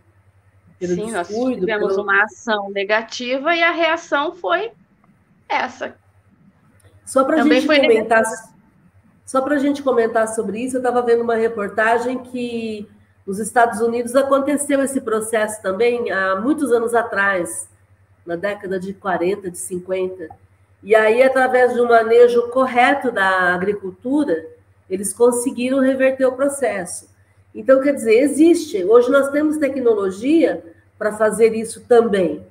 Pelo 0.78 0.94
Sim, 0.94 1.10
nós 1.10 1.26
tivemos 1.26 1.66
pelo... 1.66 2.02
uma 2.02 2.22
ação 2.22 2.70
negativa 2.70 3.54
e 3.54 3.62
a 3.62 3.72
reação 3.72 4.32
foi 4.32 4.70
essa. 5.48 5.96
Só 7.04 7.24
para 7.24 7.42
a 7.42 7.44
gente 7.44 7.66
comentar, 7.66 8.22
só 9.26 9.40
para 9.40 9.56
a 9.56 9.58
gente 9.58 9.82
comentar 9.82 10.28
sobre 10.28 10.60
isso, 10.60 10.76
eu 10.76 10.80
estava 10.80 11.02
vendo 11.02 11.22
uma 11.22 11.34
reportagem 11.34 12.18
que 12.18 12.88
nos 13.26 13.40
Estados 13.40 13.80
Unidos 13.80 14.14
aconteceu 14.14 14.82
esse 14.82 15.00
processo 15.00 15.60
também 15.60 16.10
há 16.12 16.36
muitos 16.36 16.70
anos 16.70 16.94
atrás 16.94 17.68
na 18.24 18.36
década 18.36 18.78
de 18.78 18.94
40, 18.94 19.50
de 19.50 19.58
50. 19.58 20.28
E 20.82 20.94
aí, 20.94 21.22
através 21.22 21.74
de 21.74 21.80
um 21.80 21.88
manejo 21.88 22.50
correto 22.50 23.10
da 23.10 23.54
agricultura, 23.54 24.46
eles 24.88 25.12
conseguiram 25.12 25.80
reverter 25.80 26.26
o 26.26 26.32
processo. 26.32 27.08
Então, 27.54 27.80
quer 27.80 27.94
dizer, 27.94 28.20
existe. 28.20 28.84
Hoje 28.84 29.10
nós 29.10 29.30
temos 29.30 29.56
tecnologia 29.56 30.62
para 30.98 31.16
fazer 31.16 31.54
isso 31.54 31.82
também. 31.82 32.46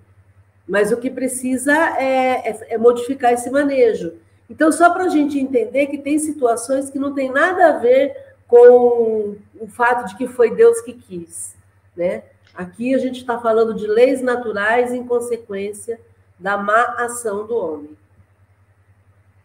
Mas 0.67 0.91
o 0.91 0.98
que 0.98 1.10
precisa 1.10 1.74
é, 1.98 2.50
é, 2.50 2.74
é 2.74 2.77
modificar 2.77 3.34
esse 3.34 3.50
manejo. 3.50 4.13
Então, 4.50 4.72
só 4.72 4.89
para 4.89 5.06
a 5.06 5.10
gente 5.10 5.39
entender 5.39 5.88
que 5.88 5.98
tem 5.98 6.17
situações 6.20 6.89
que 6.89 7.00
não 7.00 7.13
tem 7.13 7.32
nada 7.32 7.67
a 7.67 7.77
ver 7.77 8.15
com 8.48 9.36
o 9.60 9.67
fato 9.67 10.08
de 10.08 10.15
que 10.15 10.27
foi 10.27 10.56
Deus 10.56 10.79
que 10.82 10.94
quis, 10.94 11.56
né? 11.96 12.24
Aqui 12.53 12.96
a 12.96 12.98
gente 12.98 13.20
está 13.20 13.38
falando 13.39 13.75
de 13.75 13.86
leis 13.86 14.22
naturais 14.22 14.94
em 14.94 15.06
consequência 15.06 16.00
da 16.39 16.58
má 16.58 16.96
ação 16.98 17.46
do 17.46 17.56
homem. 17.56 17.98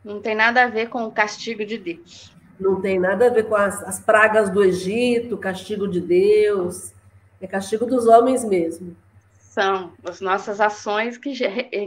Não 0.04 0.20
tem 0.20 0.34
nada 0.34 0.64
a 0.64 0.68
ver 0.68 0.88
com 0.88 1.04
o 1.04 1.12
castigo 1.12 1.64
de 1.64 1.78
Deus. 1.78 2.32
Não 2.59 2.80
tem 2.80 2.99
nada 2.99 3.26
a 3.26 3.30
ver 3.30 3.49
com 3.49 3.56
as, 3.56 3.82
as 3.82 4.00
pragas 4.00 4.50
do 4.50 4.62
Egito, 4.62 5.37
castigo 5.37 5.88
de 5.88 6.00
Deus. 6.00 6.92
É 7.40 7.47
castigo 7.47 7.87
dos 7.87 8.06
homens 8.06 8.44
mesmo. 8.44 8.97
São 9.40 9.92
as 10.04 10.21
nossas 10.21 10.61
ações 10.61 11.18
que, 11.18 11.35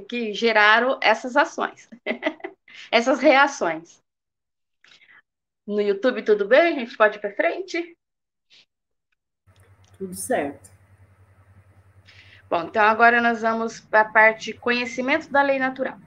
que 0.07 0.33
geraram 0.33 0.99
essas 1.01 1.35
ações, 1.35 1.89
essas 2.91 3.19
reações. 3.19 4.03
No 5.65 5.81
YouTube, 5.81 6.21
tudo 6.23 6.47
bem? 6.47 6.75
A 6.75 6.79
gente 6.79 6.95
pode 6.95 7.17
ir 7.17 7.21
para 7.21 7.33
frente? 7.33 7.97
Tudo 9.97 10.13
certo. 10.13 10.69
Bom, 12.47 12.65
então 12.65 12.83
agora 12.83 13.21
nós 13.21 13.41
vamos 13.41 13.79
para 13.79 14.01
a 14.01 14.11
parte 14.11 14.53
conhecimento 14.53 15.31
da 15.31 15.41
lei 15.41 15.57
natural. 15.57 15.99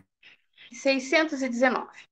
619. 0.70 2.07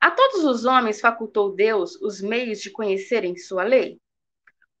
A 0.00 0.10
todos 0.10 0.44
os 0.44 0.64
homens 0.64 1.00
facultou 1.00 1.54
Deus 1.54 1.96
os 2.00 2.20
meios 2.20 2.60
de 2.60 2.70
conhecerem 2.70 3.36
sua 3.36 3.64
lei? 3.64 4.00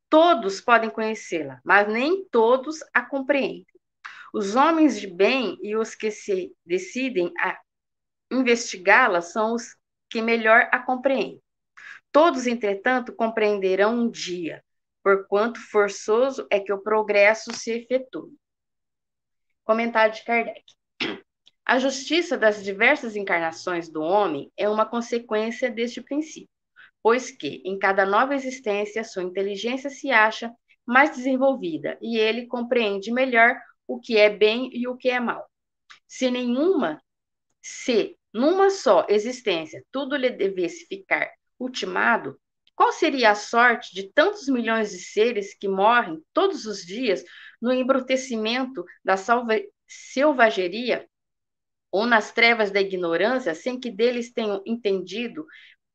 Todos 0.08 0.60
podem 0.60 0.88
conhecê-la, 0.88 1.60
mas 1.64 1.88
nem 1.92 2.24
todos 2.28 2.78
a 2.94 3.02
compreendem. 3.02 3.66
Os 4.32 4.54
homens 4.54 4.98
de 4.98 5.06
bem 5.06 5.58
e 5.62 5.76
os 5.76 5.94
que 5.94 6.10
se 6.10 6.54
decidem 6.64 7.32
a 7.40 7.58
investigá-la 8.30 9.20
são 9.20 9.54
os 9.54 9.76
que 10.08 10.22
melhor 10.22 10.68
a 10.72 10.78
compreendem. 10.78 11.42
Todos, 12.12 12.46
entretanto, 12.46 13.14
compreenderão 13.14 13.94
um 13.94 14.10
dia, 14.10 14.64
porquanto 15.02 15.60
forçoso 15.60 16.46
é 16.50 16.60
que 16.60 16.72
o 16.72 16.82
progresso 16.82 17.52
se 17.52 17.70
efetue. 17.72 18.36
Comentário 19.64 20.14
de 20.14 20.24
Kardec. 20.24 20.77
A 21.68 21.78
justiça 21.78 22.38
das 22.38 22.64
diversas 22.64 23.14
encarnações 23.14 23.90
do 23.90 24.00
homem 24.00 24.50
é 24.56 24.66
uma 24.66 24.86
consequência 24.86 25.70
deste 25.70 26.00
princípio, 26.00 26.48
pois 27.02 27.30
que, 27.30 27.60
em 27.62 27.78
cada 27.78 28.06
nova 28.06 28.34
existência, 28.34 29.04
sua 29.04 29.22
inteligência 29.22 29.90
se 29.90 30.10
acha 30.10 30.50
mais 30.86 31.10
desenvolvida 31.14 31.98
e 32.00 32.16
ele 32.16 32.46
compreende 32.46 33.12
melhor 33.12 33.54
o 33.86 34.00
que 34.00 34.16
é 34.16 34.30
bem 34.30 34.70
e 34.72 34.88
o 34.88 34.96
que 34.96 35.10
é 35.10 35.20
mal. 35.20 35.46
Se 36.06 36.30
nenhuma, 36.30 37.02
se 37.60 38.16
numa 38.32 38.70
só 38.70 39.04
existência 39.06 39.84
tudo 39.92 40.16
lhe 40.16 40.30
devesse 40.30 40.86
ficar 40.86 41.30
ultimado, 41.60 42.40
qual 42.74 42.92
seria 42.92 43.32
a 43.32 43.34
sorte 43.34 43.94
de 43.94 44.10
tantos 44.10 44.48
milhões 44.48 44.90
de 44.90 45.00
seres 45.00 45.52
que 45.52 45.68
morrem 45.68 46.18
todos 46.32 46.64
os 46.64 46.78
dias 46.78 47.22
no 47.60 47.74
embrutecimento 47.74 48.86
da 49.04 49.16
selvageria 49.86 51.06
ou 51.90 52.06
nas 52.06 52.32
trevas 52.32 52.70
da 52.70 52.80
ignorância, 52.80 53.54
sem 53.54 53.78
que 53.80 53.90
deles 53.90 54.32
tenham 54.32 54.62
entendido 54.66 55.46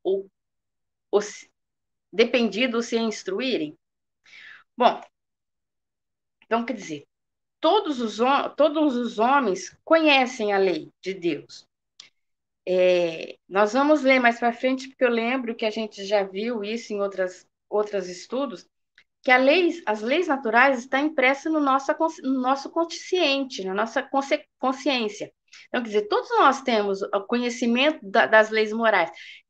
ou, 0.03 0.29
ou 1.11 1.21
dependido 2.11 2.77
ou 2.77 2.83
se 2.83 2.97
instruírem? 2.97 3.77
Bom, 4.77 5.01
Então, 6.45 6.65
quer 6.65 6.73
dizer, 6.73 7.05
todos 7.61 7.99
os, 7.99 8.17
todos 8.55 8.95
os 8.95 9.19
homens 9.19 9.75
conhecem 9.83 10.53
a 10.53 10.57
lei 10.57 10.91
de 11.01 11.13
Deus. 11.13 11.67
É, 12.67 13.37
nós 13.47 13.73
vamos 13.73 14.01
ler 14.03 14.19
mais 14.19 14.39
para 14.39 14.53
frente, 14.53 14.87
porque 14.87 15.03
eu 15.03 15.09
lembro 15.09 15.55
que 15.55 15.65
a 15.65 15.69
gente 15.69 16.05
já 16.05 16.23
viu 16.23 16.63
isso 16.63 16.93
em 16.93 17.01
outras, 17.01 17.45
outros 17.69 18.07
estudos, 18.07 18.67
que 19.23 19.31
a 19.31 19.37
lei, 19.37 19.81
as 19.85 20.01
leis 20.01 20.27
naturais 20.27 20.79
estão 20.79 20.99
impressas 21.01 21.51
no 21.51 21.59
nosso, 21.59 21.93
no 22.23 22.41
nosso 22.41 22.69
consciente, 22.71 23.63
na 23.65 23.73
nossa 23.73 24.07
consciência. 24.59 25.31
Então, 25.67 25.81
quer 25.81 25.87
dizer, 25.87 26.07
todos 26.07 26.29
nós 26.37 26.61
temos 26.61 27.01
o 27.01 27.21
conhecimento 27.21 27.99
da, 28.03 28.25
das 28.25 28.49
leis 28.49 28.71
morais, 28.73 29.09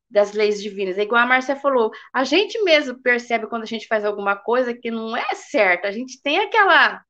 das 0.09 0.33
leis 0.33 0.61
divinas. 0.61 0.97
É 0.97 1.03
igual 1.03 1.21
a 1.21 1.25
Márcia 1.25 1.55
falou, 1.55 1.91
a 2.13 2.23
gente 2.23 2.61
mesmo 2.63 3.01
percebe 3.01 3.47
quando 3.47 3.63
a 3.63 3.67
gente 3.67 3.87
faz 3.87 4.05
alguma 4.05 4.35
coisa 4.35 4.73
que 4.73 4.91
não 4.91 5.15
é 5.15 5.35
certa, 5.35 5.87
a 5.87 5.91
gente 5.91 6.21
tem 6.21 6.39
aquela 6.39 7.01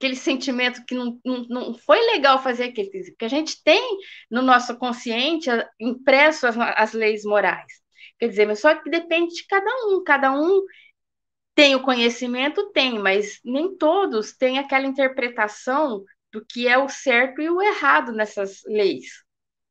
aquele 0.00 0.16
sentimento 0.16 0.82
que 0.86 0.94
não, 0.94 1.20
não, 1.22 1.44
não 1.48 1.74
foi 1.74 2.00
legal 2.12 2.42
fazer 2.42 2.64
aquilo, 2.64 2.88
porque 2.90 3.24
a 3.26 3.28
gente 3.28 3.62
tem 3.62 3.98
no 4.30 4.40
nosso 4.40 4.78
consciente 4.78 5.50
impresso 5.78 6.46
as, 6.46 6.56
as 6.56 6.94
leis 6.94 7.22
morais. 7.22 7.70
Quer 8.18 8.28
dizer, 8.28 8.46
mas 8.46 8.60
só 8.60 8.74
que 8.74 8.88
depende 8.88 9.34
de 9.34 9.46
cada 9.46 9.70
um, 9.88 10.02
cada 10.02 10.32
um 10.32 10.64
tem 11.54 11.74
o 11.74 11.82
conhecimento, 11.82 12.70
tem, 12.72 12.98
mas 12.98 13.40
nem 13.44 13.76
todos 13.76 14.32
têm 14.34 14.58
aquela 14.58 14.86
interpretação 14.86 16.02
do 16.32 16.44
que 16.44 16.68
é 16.68 16.78
o 16.78 16.88
certo 16.88 17.40
e 17.40 17.50
o 17.50 17.60
errado 17.62 18.12
nessas 18.12 18.62
leis. 18.66 19.24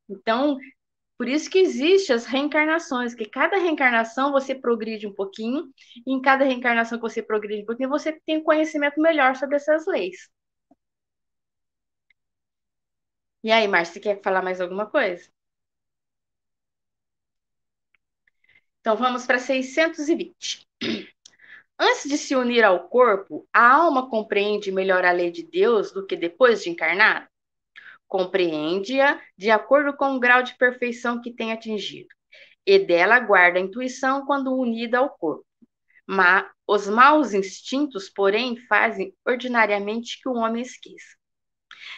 Então, 0.09 0.57
por 1.17 1.27
isso 1.27 1.49
que 1.49 1.59
existem 1.59 2.15
as 2.15 2.25
reencarnações, 2.25 3.15
que 3.15 3.25
cada 3.25 3.57
reencarnação 3.57 4.31
você 4.31 4.55
progride 4.55 5.07
um 5.07 5.13
pouquinho, 5.13 5.69
e 6.07 6.13
em 6.13 6.21
cada 6.21 6.45
reencarnação 6.45 6.97
que 6.97 7.03
você 7.03 7.23
progride 7.23 7.63
um 7.63 7.65
pouquinho, 7.65 7.89
você 7.89 8.13
tem 8.25 8.37
um 8.39 8.43
conhecimento 8.43 9.01
melhor 9.01 9.35
sobre 9.35 9.57
essas 9.57 9.85
leis. 9.87 10.29
E 13.43 13.51
aí, 13.51 13.67
Márcia, 13.67 13.93
você 13.95 13.99
quer 13.99 14.21
falar 14.21 14.41
mais 14.41 14.61
alguma 14.61 14.85
coisa? 14.89 15.29
Então 18.81 18.95
vamos 18.97 19.25
para 19.25 19.39
620. 19.39 20.67
Antes 21.79 22.09
de 22.09 22.17
se 22.17 22.35
unir 22.35 22.63
ao 22.63 22.89
corpo, 22.89 23.47
a 23.53 23.75
alma 23.75 24.09
compreende 24.09 24.71
melhor 24.71 25.05
a 25.05 25.11
lei 25.11 25.31
de 25.31 25.43
Deus 25.43 25.91
do 25.91 26.05
que 26.05 26.15
depois 26.15 26.63
de 26.63 26.69
encarnar? 26.69 27.29
compreende-a 28.09 29.21
de 29.37 29.51
acordo 29.51 29.95
com 29.95 30.15
o 30.15 30.19
grau 30.19 30.41
de 30.41 30.57
perfeição 30.57 31.21
que 31.21 31.31
tem 31.31 31.53
atingido, 31.53 32.09
e 32.65 32.79
dela 32.79 33.19
guarda 33.19 33.59
a 33.59 33.61
intuição 33.61 34.25
quando 34.25 34.51
unida 34.51 34.97
ao 34.97 35.11
corpo. 35.11 35.45
Mas 36.07 36.43
os 36.67 36.87
maus 36.87 37.33
instintos, 37.33 38.09
porém, 38.09 38.57
fazem 38.67 39.13
ordinariamente 39.23 40.19
que 40.21 40.27
o 40.27 40.33
homem 40.33 40.63
esqueça. 40.63 41.15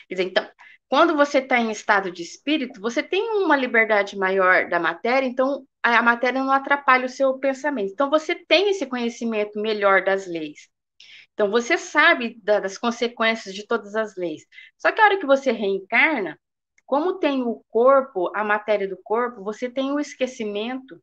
Quer 0.07 0.15
dizer, 0.15 0.29
então, 0.29 0.49
quando 0.91 1.15
você 1.15 1.37
está 1.37 1.57
em 1.57 1.71
estado 1.71 2.11
de 2.11 2.21
espírito, 2.21 2.81
você 2.81 3.01
tem 3.01 3.23
uma 3.37 3.55
liberdade 3.55 4.17
maior 4.17 4.67
da 4.67 4.77
matéria, 4.77 5.25
então 5.25 5.65
a 5.81 6.01
matéria 6.01 6.43
não 6.43 6.51
atrapalha 6.51 7.05
o 7.05 7.09
seu 7.09 7.39
pensamento. 7.39 7.93
Então, 7.93 8.09
você 8.09 8.35
tem 8.35 8.69
esse 8.69 8.85
conhecimento 8.85 9.57
melhor 9.57 10.03
das 10.03 10.27
leis. 10.27 10.67
Então, 11.33 11.49
você 11.49 11.77
sabe 11.77 12.37
da, 12.43 12.59
das 12.59 12.77
consequências 12.77 13.55
de 13.55 13.65
todas 13.65 13.95
as 13.95 14.17
leis. 14.17 14.41
Só 14.77 14.91
que 14.91 14.99
a 14.99 15.05
hora 15.05 15.17
que 15.17 15.25
você 15.25 15.53
reencarna, 15.53 16.37
como 16.85 17.19
tem 17.19 17.41
o 17.41 17.63
corpo, 17.69 18.29
a 18.35 18.43
matéria 18.43 18.85
do 18.85 18.97
corpo, 19.01 19.45
você 19.45 19.69
tem 19.69 19.93
o 19.93 19.99
esquecimento, 19.99 21.01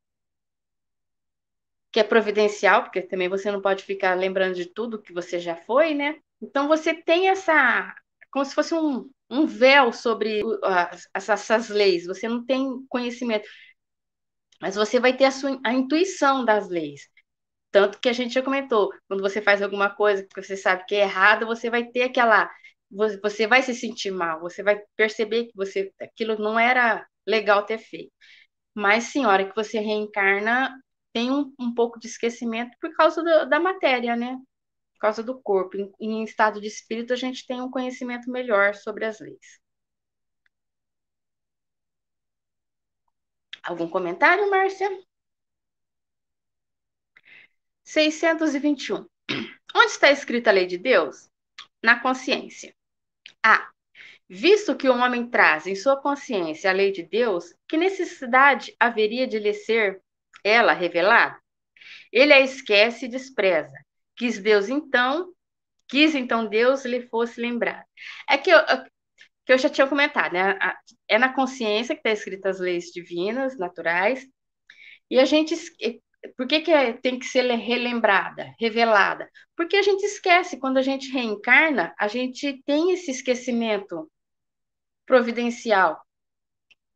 que 1.90 1.99
é 1.99 2.04
providencial, 2.04 2.83
porque 2.83 3.00
também 3.00 3.30
você 3.30 3.50
não 3.50 3.62
pode 3.62 3.85
ficar 3.85 4.12
lembrando 4.12 4.54
de 4.54 4.66
tudo 4.66 5.00
que 5.00 5.14
você 5.14 5.40
já 5.40 5.57
foi, 5.57 5.95
né? 5.95 6.18
Então, 6.42 6.68
você 6.68 6.92
tem 6.92 7.30
essa. 7.30 7.90
Como 8.31 8.45
se 8.45 8.55
fosse 8.55 8.75
um, 8.75 9.11
um 9.31 9.47
véu 9.47 9.93
sobre 9.93 10.43
as, 11.14 11.31
essas 11.31 11.69
leis, 11.69 12.07
você 12.07 12.29
não 12.29 12.45
tem 12.45 12.67
conhecimento. 12.88 13.49
Mas 14.61 14.75
você 14.75 14.99
vai 15.01 15.17
ter 15.17 15.25
a, 15.25 15.31
sua, 15.31 15.59
a 15.64 15.73
intuição 15.73 16.45
das 16.45 16.69
leis. 16.69 17.09
Tanto 17.73 18.01
que 18.01 18.09
a 18.09 18.12
gente 18.12 18.35
já 18.35 18.43
comentou, 18.43 18.93
quando 19.09 19.23
você 19.23 19.43
faz 19.43 19.62
alguma 19.62 19.91
coisa 19.91 20.25
que 20.25 20.43
você 20.43 20.57
sabe 20.57 20.85
que 20.87 20.95
é 20.97 21.03
errado, 21.03 21.47
você 21.47 21.71
vai 21.71 21.85
ter 21.87 22.05
aquela. 22.05 22.51
Você 23.23 23.47
vai 23.47 23.62
se 23.62 23.75
sentir 23.75 24.11
mal, 24.12 24.41
você 24.41 24.62
vai 24.62 24.81
perceber 24.97 25.47
que 25.47 25.53
você 25.57 25.93
aquilo 26.01 26.38
não 26.38 26.59
era 26.59 27.07
legal 27.27 27.64
ter 27.67 27.79
feito. 27.79 28.12
Mas, 28.75 29.05
sim, 29.07 29.25
a 29.25 29.31
hora 29.31 29.49
que 29.49 29.57
você 29.57 29.81
reencarna, 29.81 30.75
tem 31.12 31.31
um, 31.33 31.55
um 31.61 31.75
pouco 31.75 32.01
de 32.01 32.09
esquecimento 32.09 32.77
por 32.81 32.95
causa 32.97 33.23
do, 33.23 33.49
da 33.51 33.61
matéria, 33.61 34.17
né? 34.17 34.38
Por 34.98 35.02
causa 35.02 35.22
do 35.22 35.40
corpo. 35.40 35.76
Em, 35.76 35.92
em 36.00 36.24
estado 36.24 36.61
de 36.61 36.66
espírito, 36.66 37.12
a 37.12 37.16
gente 37.16 37.46
tem 37.46 37.61
um 37.62 37.70
conhecimento 37.70 38.28
melhor 38.30 38.74
sobre 38.74 39.04
as 39.04 39.20
leis. 39.20 39.61
Algum 43.62 43.88
comentário, 43.88 44.50
Márcia? 44.50 44.88
621. 47.84 49.06
Onde 49.74 49.92
está 49.92 50.11
escrita 50.11 50.50
a 50.50 50.52
lei 50.52 50.66
de 50.66 50.76
Deus? 50.76 51.30
Na 51.82 52.00
consciência. 52.00 52.74
A. 53.42 53.70
Visto 54.28 54.76
que 54.76 54.88
o 54.88 54.96
homem 54.96 55.30
traz 55.30 55.66
em 55.66 55.76
sua 55.76 56.00
consciência 56.00 56.70
a 56.70 56.74
lei 56.74 56.90
de 56.90 57.02
Deus, 57.04 57.54
que 57.68 57.76
necessidade 57.76 58.74
haveria 58.80 59.28
de 59.28 59.38
lhe 59.38 59.54
ser 59.54 60.02
ela 60.42 60.72
revelada? 60.72 61.38
Ele 62.12 62.32
a 62.32 62.40
esquece 62.40 63.06
e 63.06 63.08
despreza. 63.08 63.88
Quis 64.18 64.38
Deus 64.38 64.68
então, 64.68 65.33
quis 65.88 66.14
então 66.14 66.46
Deus 66.46 66.85
lhe 66.85 67.09
fosse 67.09 67.40
lembrado. 67.40 67.85
É 68.28 68.37
que 68.37 68.50
eu, 68.50 68.59
que 69.46 69.52
eu 69.52 69.59
já 69.59 69.68
tinha 69.68 69.87
comentado, 69.87 70.33
né? 70.33 70.59
É 71.09 71.18
na 71.18 71.33
consciência 71.33 71.94
que 71.94 72.00
está 72.00 72.11
escritas 72.11 72.57
as 72.57 72.61
leis 72.61 72.87
divinas, 72.87 73.57
naturais, 73.57 74.26
e 75.11 75.18
a 75.18 75.24
gente 75.24 75.54
por 76.37 76.46
que, 76.46 76.61
que 76.61 76.72
é, 76.72 76.92
tem 76.92 77.18
que 77.18 77.26
ser 77.26 77.44
relembrada, 77.54 78.52
revelada? 78.59 79.31
Porque 79.57 79.76
a 79.76 79.83
gente 79.83 80.02
esquece, 80.04 80.59
quando 80.59 80.78
a 80.78 80.83
gente 80.83 81.11
reencarna, 81.12 81.94
a 81.98 82.09
gente 82.09 82.61
tem 82.64 82.92
esse 82.92 83.11
esquecimento 83.11 84.11
providencial 85.07 85.98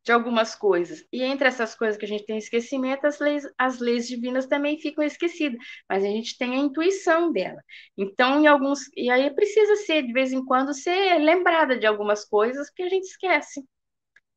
de 0.05 0.11
algumas 0.13 0.55
coisas. 0.55 1.05
E 1.13 1.23
entre 1.23 1.47
essas 1.47 1.75
coisas 1.75 1.97
que 1.97 2.05
a 2.05 2.09
gente 2.09 2.27
tem 2.27 2.39
esquecimento, 2.39 3.07
as 3.07 3.19
leis, 3.21 3.45
as 3.57 3.79
leis 3.79 4.09
divinas 4.09 4.47
também 4.47 4.79
ficam 4.79 5.05
esquecidas, 5.05 5.59
mas 5.89 6.05
a 6.05 6.09
gente 6.09 6.37
tem 6.37 6.55
a 6.55 6.59
intuição 6.59 7.33
dela. 7.33 7.63
Então, 7.97 8.41
em 8.41 8.47
alguns. 8.47 8.81
E 8.97 9.11
aí 9.11 9.33
precisa 9.35 9.77
ser, 9.77 10.03
de 10.03 10.13
vez 10.13 10.33
em 10.33 10.45
quando, 10.45 10.75
ser 10.75 11.19
lembrada 11.19 11.79
de 11.79 11.87
algumas 11.87 12.25
coisas 12.25 12.71
que 12.71 12.83
a 12.83 12.89
gente 12.89 13.05
esquece. 13.05 13.65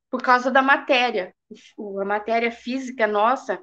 Por 0.10 0.21
causa 0.21 0.51
da 0.51 0.62
matéria. 0.62 1.34
A 1.99 2.06
matéria 2.06 2.51
física 2.51 3.08
nossa 3.08 3.62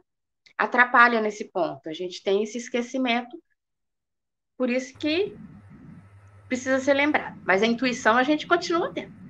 atrapalha 0.58 1.20
nesse 1.20 1.50
ponto. 1.50 1.88
A 1.88 1.92
gente 1.92 2.22
tem 2.22 2.42
esse 2.42 2.58
esquecimento, 2.58 3.40
por 4.56 4.70
isso 4.70 4.96
que 4.98 5.36
precisa 6.48 6.78
ser 6.78 6.94
lembrado. 6.94 7.40
Mas 7.44 7.62
a 7.62 7.66
intuição 7.66 8.16
a 8.16 8.22
gente 8.22 8.46
continua 8.46 8.92
tendo. 8.92 9.21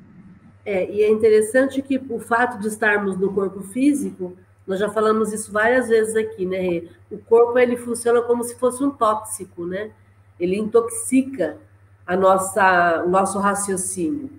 É, 0.65 0.89
e 0.91 1.03
é 1.03 1.11
interessante 1.11 1.83
que 1.83 2.01
o 2.09 2.19
fato 2.21 2.59
de 2.59 2.69
estarmos 2.69 3.17
no 3.17 3.33
corpo 3.33 3.63
físico, 3.63 4.37
nós 4.67 4.79
já 4.79 4.89
falamos 4.89 5.33
isso 5.33 5.51
várias 5.51 5.89
vezes 5.89 6.15
aqui, 6.15 6.47
né? 6.47 6.89
O 7.11 7.19
corpo 7.19 7.59
ele 7.59 7.77
funciona 7.77 8.23
como 8.23 8.45
se 8.45 8.55
fosse 8.57 8.83
um 8.83 8.91
tóxico, 8.91 9.67
né? 9.67 9.91
Ele 10.39 10.57
intoxica 10.57 11.59
a 12.07 12.17
nossa, 12.17 13.03
o 13.05 13.09
nosso 13.09 13.39
raciocínio. 13.39 14.31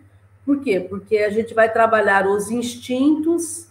Por 0.45 0.59
quê? 0.59 0.79
Porque 0.79 1.17
a 1.17 1.29
gente 1.29 1.53
vai 1.53 1.71
trabalhar 1.71 2.27
os 2.27 2.49
instintos 2.49 3.67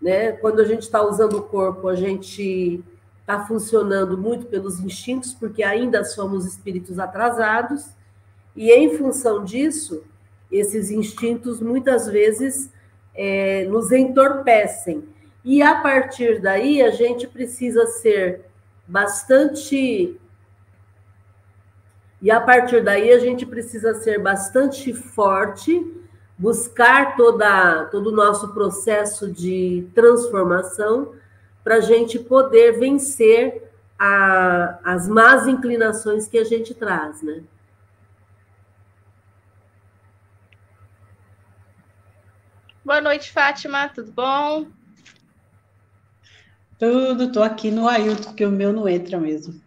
né? 0.00 0.32
Quando 0.32 0.60
a 0.60 0.64
gente 0.64 0.82
está 0.82 1.02
usando 1.02 1.38
o 1.38 1.42
corpo, 1.42 1.88
a 1.88 1.94
gente 1.94 2.82
está 3.20 3.44
funcionando 3.46 4.16
muito 4.16 4.46
pelos 4.46 4.80
instintos, 4.80 5.34
porque 5.34 5.62
ainda 5.62 6.04
somos 6.04 6.46
espíritos 6.46 6.98
atrasados, 6.98 7.90
e 8.56 8.70
em 8.72 8.96
função 8.96 9.44
disso, 9.44 10.02
esses 10.50 10.90
instintos 10.90 11.60
muitas 11.60 12.06
vezes 12.06 12.70
é, 13.14 13.64
nos 13.64 13.92
entorpecem. 13.92 15.04
E 15.44 15.62
a 15.62 15.76
partir 15.76 16.40
daí, 16.40 16.82
a 16.82 16.90
gente 16.90 17.26
precisa 17.26 17.86
ser 17.86 18.42
bastante. 18.86 20.18
E 22.20 22.30
a 22.30 22.40
partir 22.40 22.82
daí, 22.82 23.12
a 23.12 23.18
gente 23.18 23.46
precisa 23.46 23.94
ser 23.94 24.18
bastante 24.18 24.92
forte 24.92 25.96
buscar 26.40 27.16
toda, 27.16 27.84
todo 27.86 28.06
o 28.08 28.16
nosso 28.16 28.54
processo 28.54 29.30
de 29.30 29.86
transformação 29.94 31.12
para 31.62 31.76
a 31.76 31.80
gente 31.80 32.18
poder 32.18 32.78
vencer 32.78 33.70
a, 33.98 34.78
as 34.82 35.06
más 35.06 35.46
inclinações 35.46 36.26
que 36.26 36.38
a 36.38 36.44
gente 36.44 36.72
traz, 36.72 37.20
né? 37.20 37.42
Boa 42.90 43.00
noite, 43.00 43.30
Fátima, 43.30 43.88
tudo 43.88 44.10
bom? 44.10 44.66
Tudo, 46.76 47.26
estou 47.26 47.44
aqui 47.44 47.70
no 47.70 47.88
Ailton, 47.88 48.24
porque 48.24 48.44
o 48.44 48.50
meu 48.50 48.72
não 48.72 48.88
entra 48.88 49.16
mesmo. 49.16 49.62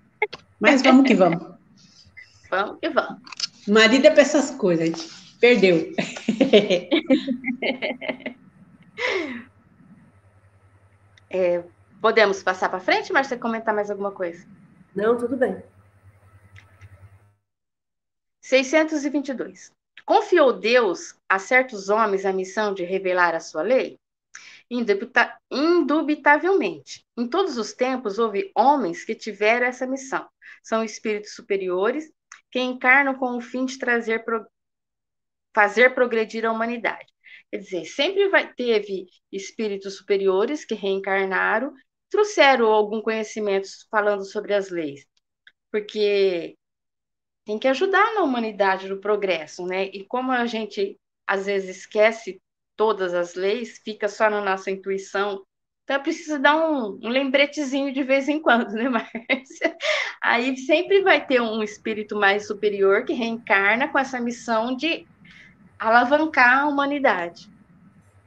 Mas 0.59 0.81
vamos 0.81 1.07
que 1.07 1.15
vamos. 1.15 1.55
vamos 2.51 2.79
que 2.81 2.89
vamos. 2.89 3.21
Marido 3.65 4.07
é 4.07 4.11
para 4.11 4.23
essas 4.23 4.51
coisas, 4.51 4.83
a 4.83 4.87
gente 4.87 5.09
perdeu. 5.39 5.95
é, 11.29 11.63
podemos 12.01 12.43
passar 12.43 12.67
para 12.67 12.81
frente, 12.81 13.13
Márcia, 13.13 13.37
comentar 13.37 13.73
mais 13.73 13.89
alguma 13.89 14.11
coisa? 14.11 14.45
Não, 14.93 15.17
tudo 15.17 15.37
bem. 15.37 15.63
622. 18.41 19.71
Confiou 20.05 20.53
Deus 20.53 21.15
a 21.29 21.39
certos 21.39 21.89
homens 21.89 22.25
a 22.25 22.33
missão 22.33 22.73
de 22.73 22.83
revelar 22.83 23.33
a 23.35 23.39
sua 23.39 23.61
lei? 23.61 23.99
Indubita 24.69 25.37
indubitavelmente. 25.51 27.05
Em 27.17 27.27
todos 27.27 27.57
os 27.57 27.73
tempos 27.73 28.19
houve 28.19 28.51
homens 28.55 29.05
que 29.05 29.15
tiveram 29.15 29.67
essa 29.67 29.87
missão. 29.87 30.27
São 30.61 30.83
espíritos 30.83 31.33
superiores 31.33 32.11
que 32.51 32.59
encarnam 32.59 33.15
com 33.15 33.37
o 33.37 33.41
fim 33.41 33.65
de 33.65 33.77
trazer 33.79 34.23
pro... 34.25 34.45
fazer 35.53 35.93
progredir 35.93 36.45
a 36.45 36.51
humanidade. 36.51 37.07
Quer 37.49 37.57
dizer, 37.59 37.85
sempre 37.85 38.29
vai, 38.29 38.51
teve 38.53 39.05
espíritos 39.31 39.97
superiores 39.97 40.65
que 40.65 40.73
reencarnaram, 40.73 41.73
trouxeram 42.09 42.67
algum 42.67 43.01
conhecimento 43.01 43.67
falando 43.89 44.25
sobre 44.25 44.53
as 44.53 44.69
leis. 44.69 45.05
Porque 45.71 46.57
tem 47.45 47.59
que 47.59 47.67
ajudar 47.67 48.13
na 48.13 48.21
humanidade 48.21 48.87
no 48.87 48.97
progresso, 48.97 49.65
né? 49.65 49.85
E 49.85 50.03
como 50.05 50.31
a 50.31 50.45
gente 50.45 50.97
às 51.27 51.45
vezes 51.45 51.77
esquece 51.77 52.41
todas 52.75 53.13
as 53.13 53.35
leis, 53.35 53.79
fica 53.83 54.07
só 54.07 54.29
na 54.29 54.41
nossa 54.41 54.71
intuição, 54.71 55.43
então 55.83 56.01
precisa 56.01 56.39
dar 56.39 56.55
um, 56.55 56.99
um 57.03 57.09
lembretezinho 57.09 57.93
de 57.93 58.03
vez 58.03 58.29
em 58.29 58.41
quando, 58.41 58.71
né, 58.71 58.87
Márcia? 58.89 59.75
Aí 60.21 60.55
sempre 60.57 61.01
vai 61.01 61.25
ter 61.25 61.41
um 61.41 61.61
espírito 61.61 62.15
mais 62.15 62.47
superior 62.47 63.03
que 63.03 63.13
reencarna 63.13 63.89
com 63.89 63.99
essa 63.99 64.19
missão 64.19 64.75
de 64.75 65.05
alavancar 65.77 66.61
a 66.61 66.67
humanidade. 66.67 67.49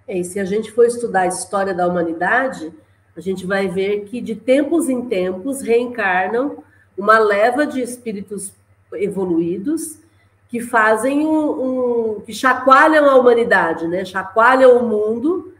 É, 0.06 0.18
e 0.18 0.24
se 0.24 0.38
a 0.38 0.44
gente 0.44 0.70
for 0.70 0.84
estudar 0.84 1.22
a 1.22 1.26
história 1.26 1.74
da 1.74 1.88
humanidade, 1.88 2.72
a 3.16 3.20
gente 3.20 3.46
vai 3.46 3.66
ver 3.66 4.04
que 4.04 4.20
de 4.20 4.36
tempos 4.36 4.88
em 4.88 5.08
tempos 5.08 5.62
reencarnam 5.62 6.62
uma 6.96 7.18
leva 7.18 7.66
de 7.66 7.80
espíritos 7.80 8.52
evoluídos 8.98 9.98
que 10.48 10.60
fazem 10.60 11.26
um, 11.26 12.16
um, 12.16 12.20
que 12.20 12.32
chacoalham 12.32 13.08
a 13.08 13.16
humanidade, 13.16 13.86
né? 13.88 14.04
Chacoalham 14.04 14.78
o 14.78 14.88
mundo 14.88 15.52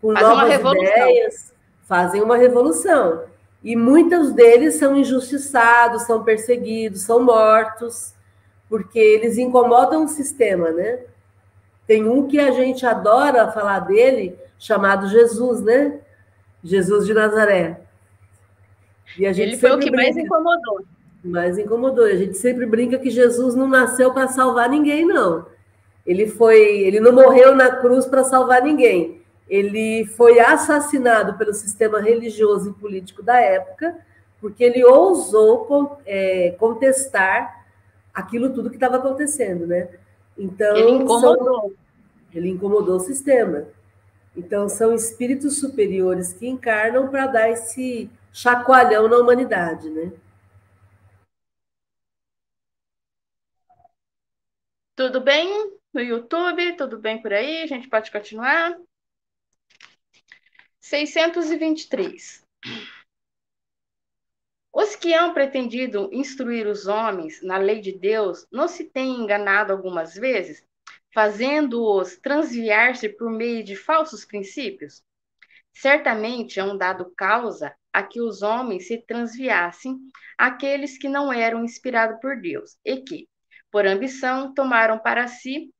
com 0.00 0.12
Faz 0.12 0.26
novas 0.26 0.76
ideias, 0.76 1.54
fazem 1.82 2.22
uma 2.22 2.36
revolução. 2.36 3.24
E 3.64 3.74
muitos 3.74 4.32
deles 4.32 4.74
são 4.74 4.96
injustiçados, 4.96 6.02
são 6.02 6.22
perseguidos, 6.22 7.02
são 7.02 7.22
mortos, 7.22 8.14
porque 8.68 8.98
eles 8.98 9.38
incomodam 9.38 10.04
o 10.04 10.08
sistema, 10.08 10.70
né? 10.70 11.00
Tem 11.86 12.06
um 12.08 12.26
que 12.26 12.38
a 12.38 12.50
gente 12.50 12.84
adora 12.84 13.50
falar 13.50 13.80
dele, 13.80 14.38
chamado 14.58 15.08
Jesus, 15.08 15.62
né? 15.62 16.00
Jesus 16.62 17.06
de 17.06 17.14
Nazaré. 17.14 17.80
E 19.18 19.26
a 19.26 19.32
gente 19.32 19.48
Ele 19.48 19.58
foi 19.58 19.70
o 19.72 19.78
que 19.78 19.90
mais 19.90 20.16
incomodou 20.16 20.84
mais 21.26 21.58
incomodou. 21.58 22.04
A 22.04 22.14
gente 22.14 22.36
sempre 22.36 22.66
brinca 22.66 22.98
que 22.98 23.10
Jesus 23.10 23.54
não 23.54 23.68
nasceu 23.68 24.12
para 24.12 24.28
salvar 24.28 24.68
ninguém, 24.68 25.04
não. 25.04 25.46
Ele 26.06 26.26
foi, 26.26 26.60
ele 26.60 27.00
não 27.00 27.12
morreu 27.12 27.54
na 27.54 27.70
cruz 27.70 28.06
para 28.06 28.24
salvar 28.24 28.62
ninguém. 28.62 29.20
Ele 29.48 30.04
foi 30.16 30.40
assassinado 30.40 31.34
pelo 31.34 31.52
sistema 31.52 32.00
religioso 32.00 32.70
e 32.70 32.80
político 32.80 33.22
da 33.22 33.38
época, 33.40 33.96
porque 34.40 34.62
ele 34.62 34.84
ousou 34.84 35.98
é, 36.04 36.54
contestar 36.58 37.64
aquilo 38.14 38.50
tudo 38.50 38.70
que 38.70 38.76
estava 38.76 38.96
acontecendo, 38.96 39.66
né? 39.66 39.88
Então 40.38 40.76
ele 40.76 40.90
incomodou. 40.90 41.44
São, 41.44 41.72
ele 42.34 42.50
incomodou 42.50 42.96
o 42.96 43.00
sistema. 43.00 43.64
Então 44.36 44.68
são 44.68 44.94
espíritos 44.94 45.58
superiores 45.58 46.32
que 46.32 46.46
encarnam 46.46 47.08
para 47.08 47.26
dar 47.26 47.50
esse 47.50 48.10
chacoalhão 48.32 49.08
na 49.08 49.16
humanidade, 49.16 49.88
né? 49.88 50.12
Tudo 55.06 55.20
bem 55.20 55.72
no 55.94 56.00
YouTube? 56.00 56.72
Tudo 56.72 56.98
bem 56.98 57.22
por 57.22 57.32
aí? 57.32 57.62
A 57.62 57.66
gente 57.68 57.88
pode 57.88 58.10
continuar? 58.10 58.76
623. 60.80 62.42
Os 64.72 64.96
que 64.96 65.14
hão 65.14 65.32
pretendido 65.32 66.10
instruir 66.12 66.66
os 66.66 66.88
homens 66.88 67.40
na 67.40 67.56
lei 67.56 67.80
de 67.80 67.96
Deus 67.96 68.48
não 68.50 68.66
se 68.66 68.82
têm 68.82 69.20
enganado 69.20 69.72
algumas 69.72 70.14
vezes, 70.14 70.66
fazendo-os 71.14 72.16
transviar-se 72.16 73.08
por 73.08 73.30
meio 73.30 73.62
de 73.62 73.76
falsos 73.76 74.24
princípios? 74.24 75.04
Certamente 75.72 76.58
hão 76.58 76.76
dado 76.76 77.12
causa 77.16 77.72
a 77.92 78.02
que 78.02 78.20
os 78.20 78.42
homens 78.42 78.88
se 78.88 78.98
transviassem 78.98 80.00
aqueles 80.36 80.98
que 80.98 81.08
não 81.08 81.32
eram 81.32 81.64
inspirados 81.64 82.20
por 82.20 82.40
Deus, 82.40 82.76
e 82.84 82.96
que, 83.02 83.28
por 83.76 83.86
ambição, 83.86 84.54
tomaram 84.54 84.98
para 84.98 85.28
si 85.28 85.70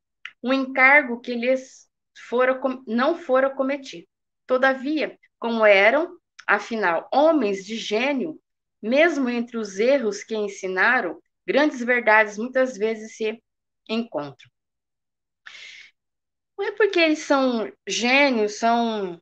um 0.43 0.53
encargo 0.53 1.19
que 1.19 1.35
lhes 1.35 1.89
fora, 2.29 2.61
não 2.87 3.17
fora 3.17 3.49
cometido. 3.49 4.07
Todavia, 4.47 5.19
como 5.39 5.65
eram, 5.65 6.15
afinal, 6.47 7.09
homens 7.11 7.65
de 7.65 7.75
gênio, 7.75 8.39
mesmo 8.83 9.31
entre 9.31 9.57
os 9.57 9.79
erros 9.79 10.23
que 10.23 10.37
ensinaram, 10.37 11.23
grandes 11.47 11.83
verdades 11.83 12.37
muitas 12.37 12.77
vezes 12.77 13.17
se 13.17 13.43
encontram. 13.89 14.51
Não 16.59 16.67
é 16.67 16.73
porque 16.73 17.01
eles 17.01 17.21
são 17.21 17.73
gênios, 17.89 18.59
são 18.59 19.19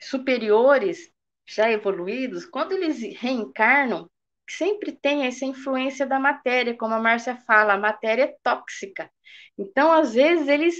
superiores, 0.00 1.12
já 1.44 1.70
evoluídos, 1.70 2.46
quando 2.46 2.72
eles 2.72 3.02
reencarnam, 3.20 4.10
sempre 4.48 4.92
tem 4.92 5.26
essa 5.26 5.44
influência 5.44 6.06
da 6.06 6.18
matéria, 6.18 6.76
como 6.76 6.94
a 6.94 7.00
Márcia 7.00 7.36
fala, 7.46 7.74
a 7.74 7.78
matéria 7.78 8.24
é 8.24 8.36
tóxica. 8.42 9.10
Então, 9.58 9.92
às 9.92 10.14
vezes, 10.14 10.48
eles 10.48 10.76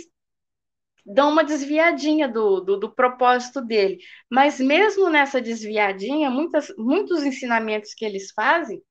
dão 1.04 1.30
uma 1.30 1.44
desviadinha 1.44 2.28
do, 2.28 2.60
do, 2.60 2.76
do, 2.76 2.94
propósito 2.94 3.60
dele. 3.60 3.98
Mas 4.30 4.58
mesmo 4.58 5.08
nessa 5.08 5.40
desviadinha, 5.40 6.30
muitas, 6.30 6.72
muitos 6.76 7.22
ensinamentos 7.22 7.94
que 7.94 8.04
eles 8.04 8.32
fazem 8.32 8.82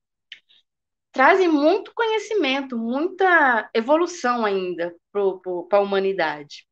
trazem 1.12 1.48
muito 1.48 1.92
conhecimento, 1.94 2.76
muita 2.76 3.70
evolução 3.72 4.44
ainda 4.44 4.94
para 5.10 5.78
a 5.78 5.80
humanidade. 5.80 6.66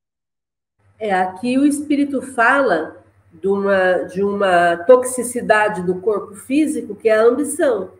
É, 0.99 1.13
aqui 1.13 1.59
o 1.59 1.67
Espírito 1.67 2.21
fala 2.21 3.04
de 3.41 3.49
uma, 3.49 3.93
de 4.05 4.23
uma 4.23 4.77
toxicidade 4.87 5.83
do 5.83 5.97
corpo 5.97 6.35
físico, 6.35 6.95
que 6.95 7.09
é 7.09 7.17
a 7.17 7.25
ambição. 7.25 7.91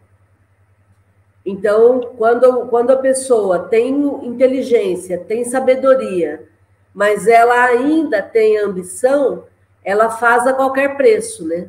Então, 1.45 2.01
quando, 2.17 2.67
quando 2.67 2.91
a 2.91 2.97
pessoa 2.97 3.69
tem 3.69 3.91
inteligência, 4.23 5.19
tem 5.19 5.45
sabedoria, 5.45 6.49
mas 6.95 7.27
ela 7.27 7.65
ainda 7.65 8.23
tem 8.23 8.57
ambição, 8.57 9.45
ela 9.85 10.09
faz 10.09 10.47
a 10.47 10.55
qualquer 10.55 10.97
preço, 10.97 11.47
né? 11.47 11.69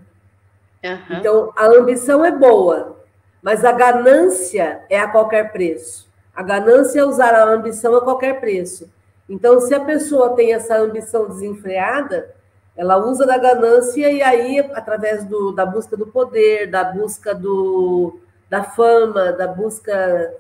Uhum. 0.84 1.18
Então, 1.18 1.54
a 1.58 1.66
ambição 1.66 2.24
é 2.24 2.32
boa, 2.32 3.04
mas 3.42 3.66
a 3.66 3.72
ganância 3.72 4.84
é 4.90 5.00
a 5.00 5.10
qualquer 5.10 5.52
preço. 5.52 6.08
A 6.34 6.44
ganância 6.44 7.00
é 7.00 7.06
usar 7.06 7.34
a 7.34 7.44
ambição 7.44 7.96
a 7.96 8.02
qualquer 8.02 8.40
preço. 8.40 8.90
Então, 9.28 9.60
se 9.60 9.74
a 9.74 9.80
pessoa 9.80 10.36
tem 10.36 10.54
essa 10.54 10.78
ambição 10.78 11.28
desenfreada, 11.28 12.34
ela 12.78 12.98
usa 12.98 13.26
da 13.26 13.38
ganância 13.38 14.12
e 14.12 14.22
aí, 14.22 14.60
através 14.74 15.24
do, 15.24 15.52
da 15.54 15.66
busca 15.66 15.96
do 15.96 16.08
poder, 16.08 16.70
da 16.70 16.84
busca 16.84 17.34
do, 17.34 18.20
da 18.50 18.64
fama, 18.64 19.32
da 19.32 19.48
busca 19.48 20.34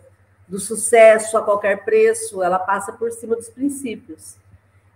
do 0.48 0.60
sucesso 0.60 1.38
a 1.38 1.41
qualquer 1.41 1.84
preço, 1.86 2.43
ela 2.43 2.60
passa 2.60 2.91
por 2.91 3.12
cima 3.12 3.36
dos 3.36 3.50
princípios. 3.50 4.36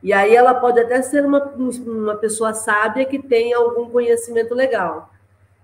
E 0.03 0.13
aí 0.13 0.35
ela 0.35 0.53
pode 0.53 0.79
até 0.79 1.01
ser 1.01 1.25
uma, 1.25 1.43
uma 1.45 2.15
pessoa 2.15 2.53
sábia 2.53 3.05
que 3.05 3.19
tem 3.19 3.53
algum 3.53 3.89
conhecimento 3.89 4.53
legal. 4.53 5.09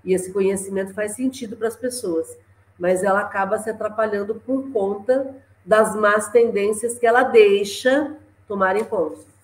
E 0.04 0.14
esse 0.14 0.32
conhecimento 0.32 0.94
faz 0.94 1.14
sentido 1.14 1.56
para 1.56 1.68
as 1.68 1.76
pessoas. 1.76 2.38
Mas 2.78 3.04
ela 3.04 3.22
acaba 3.22 3.58
se 3.58 3.70
atrapalhando 3.70 4.36
por 4.36 4.72
conta 4.72 5.36
das 5.66 5.96
más 5.96 6.30
tendências 6.30 6.98
que 7.00 7.08
ela 7.08 7.24
deixa 7.24 8.16
tomar 8.48 8.76
em 8.76 8.84
conta. 8.84 9.35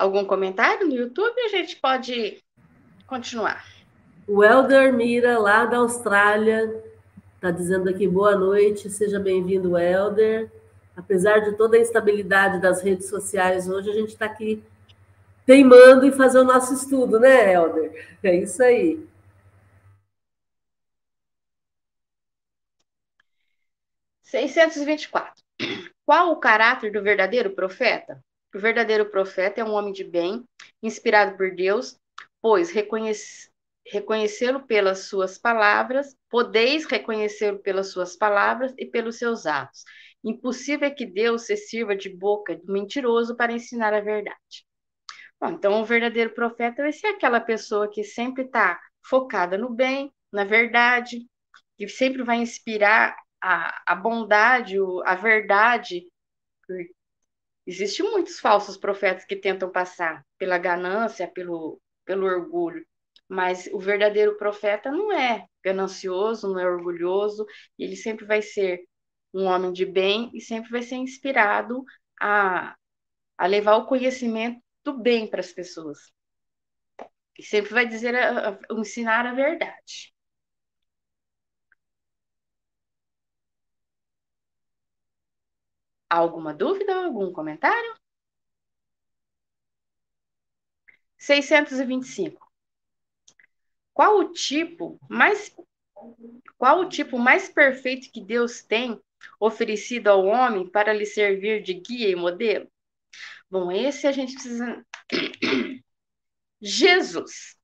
Algum 0.00 0.24
comentário 0.24 0.88
no 0.88 0.94
YouTube, 0.94 1.38
a 1.42 1.48
gente 1.48 1.76
pode 1.76 2.42
continuar. 3.06 3.66
O 4.26 4.42
Elder 4.42 4.94
Mira, 4.94 5.38
lá 5.38 5.66
da 5.66 5.76
Austrália, 5.76 6.82
está 7.34 7.50
dizendo 7.50 7.88
aqui 7.90 8.08
boa 8.08 8.34
noite, 8.34 8.88
seja 8.88 9.20
bem-vindo, 9.20 9.76
Elder. 9.76 10.50
Apesar 10.96 11.40
de 11.40 11.52
toda 11.52 11.76
a 11.76 11.80
instabilidade 11.80 12.60
das 12.60 12.82
redes 12.82 13.10
sociais, 13.10 13.68
hoje 13.68 13.90
a 13.90 13.92
gente 13.92 14.08
está 14.08 14.24
aqui 14.24 14.64
teimando 15.44 16.06
em 16.06 16.12
fazer 16.12 16.38
o 16.38 16.44
nosso 16.44 16.72
estudo, 16.72 17.20
né, 17.20 17.52
Helder? 17.52 18.16
É 18.22 18.36
isso 18.36 18.62
aí. 18.62 19.06
Seiscentos 24.22 24.82
Qual 26.06 26.32
o 26.32 26.36
caráter 26.36 26.90
do 26.90 27.02
verdadeiro 27.02 27.50
profeta? 27.50 28.22
O 28.54 28.58
verdadeiro 28.58 29.10
profeta 29.10 29.60
é 29.60 29.64
um 29.64 29.72
homem 29.72 29.92
de 29.92 30.02
bem, 30.02 30.44
inspirado 30.82 31.36
por 31.36 31.54
Deus, 31.54 31.96
pois 32.42 32.70
reconhece, 32.70 33.48
reconhecê-lo 33.86 34.66
pelas 34.66 35.04
suas 35.04 35.38
palavras, 35.38 36.16
podeis 36.28 36.84
reconhecê-lo 36.84 37.60
pelas 37.60 37.92
suas 37.92 38.16
palavras 38.16 38.74
e 38.76 38.86
pelos 38.86 39.18
seus 39.18 39.46
atos. 39.46 39.84
Impossível 40.22 40.88
é 40.88 40.90
que 40.90 41.06
Deus 41.06 41.46
se 41.46 41.56
sirva 41.56 41.96
de 41.96 42.08
boca 42.08 42.56
do 42.56 42.72
mentiroso 42.72 43.36
para 43.36 43.52
ensinar 43.52 43.94
a 43.94 44.00
verdade. 44.00 44.66
Bom, 45.40 45.50
então, 45.50 45.80
o 45.80 45.84
verdadeiro 45.84 46.34
profeta 46.34 46.82
vai 46.82 46.92
ser 46.92 47.06
aquela 47.06 47.40
pessoa 47.40 47.90
que 47.90 48.04
sempre 48.04 48.44
está 48.44 48.78
focada 49.02 49.56
no 49.56 49.70
bem, 49.70 50.12
na 50.30 50.44
verdade, 50.44 51.26
que 51.78 51.88
sempre 51.88 52.22
vai 52.22 52.36
inspirar 52.36 53.16
a, 53.40 53.82
a 53.86 53.94
bondade, 53.94 54.76
a 55.04 55.14
verdade. 55.14 56.06
Existem 57.66 58.10
muitos 58.10 58.40
falsos 58.40 58.76
profetas 58.76 59.24
que 59.24 59.36
tentam 59.36 59.70
passar 59.70 60.24
pela 60.38 60.58
ganância, 60.58 61.28
pelo, 61.28 61.80
pelo 62.04 62.26
orgulho. 62.26 62.84
Mas 63.28 63.68
o 63.72 63.78
verdadeiro 63.78 64.36
profeta 64.36 64.90
não 64.90 65.12
é 65.12 65.46
ganancioso, 65.62 66.48
não 66.48 66.58
é 66.58 66.66
orgulhoso, 66.66 67.46
ele 67.78 67.96
sempre 67.96 68.24
vai 68.24 68.42
ser 68.42 68.80
um 69.32 69.44
homem 69.44 69.72
de 69.72 69.86
bem 69.86 70.30
e 70.34 70.40
sempre 70.40 70.70
vai 70.70 70.82
ser 70.82 70.96
inspirado 70.96 71.84
a, 72.20 72.74
a 73.38 73.46
levar 73.46 73.76
o 73.76 73.86
conhecimento 73.86 74.60
do 74.84 74.98
bem 74.98 75.28
para 75.28 75.40
as 75.40 75.52
pessoas. 75.52 75.98
E 77.38 77.42
sempre 77.42 77.72
vai 77.72 77.86
dizer, 77.86 78.14
a, 78.14 78.50
a, 78.50 78.58
ensinar 78.72 79.26
a 79.26 79.32
verdade. 79.32 80.12
Alguma 86.10 86.52
dúvida, 86.52 86.94
algum 86.94 87.32
comentário? 87.32 87.96
625. 91.16 92.50
Qual 93.94 94.18
o 94.18 94.32
tipo 94.32 94.98
mais 95.08 95.54
qual 96.56 96.80
o 96.80 96.88
tipo 96.88 97.18
mais 97.18 97.48
perfeito 97.48 98.10
que 98.10 98.20
Deus 98.20 98.62
tem 98.62 99.00
oferecido 99.38 100.08
ao 100.08 100.24
homem 100.24 100.68
para 100.68 100.92
lhe 100.92 101.06
servir 101.06 101.62
de 101.62 101.74
guia 101.74 102.08
e 102.08 102.16
modelo? 102.16 102.66
Bom, 103.50 103.70
esse 103.70 104.06
a 104.06 104.12
gente 104.12 104.34
precisa. 104.34 104.84
Jesus 106.60 107.56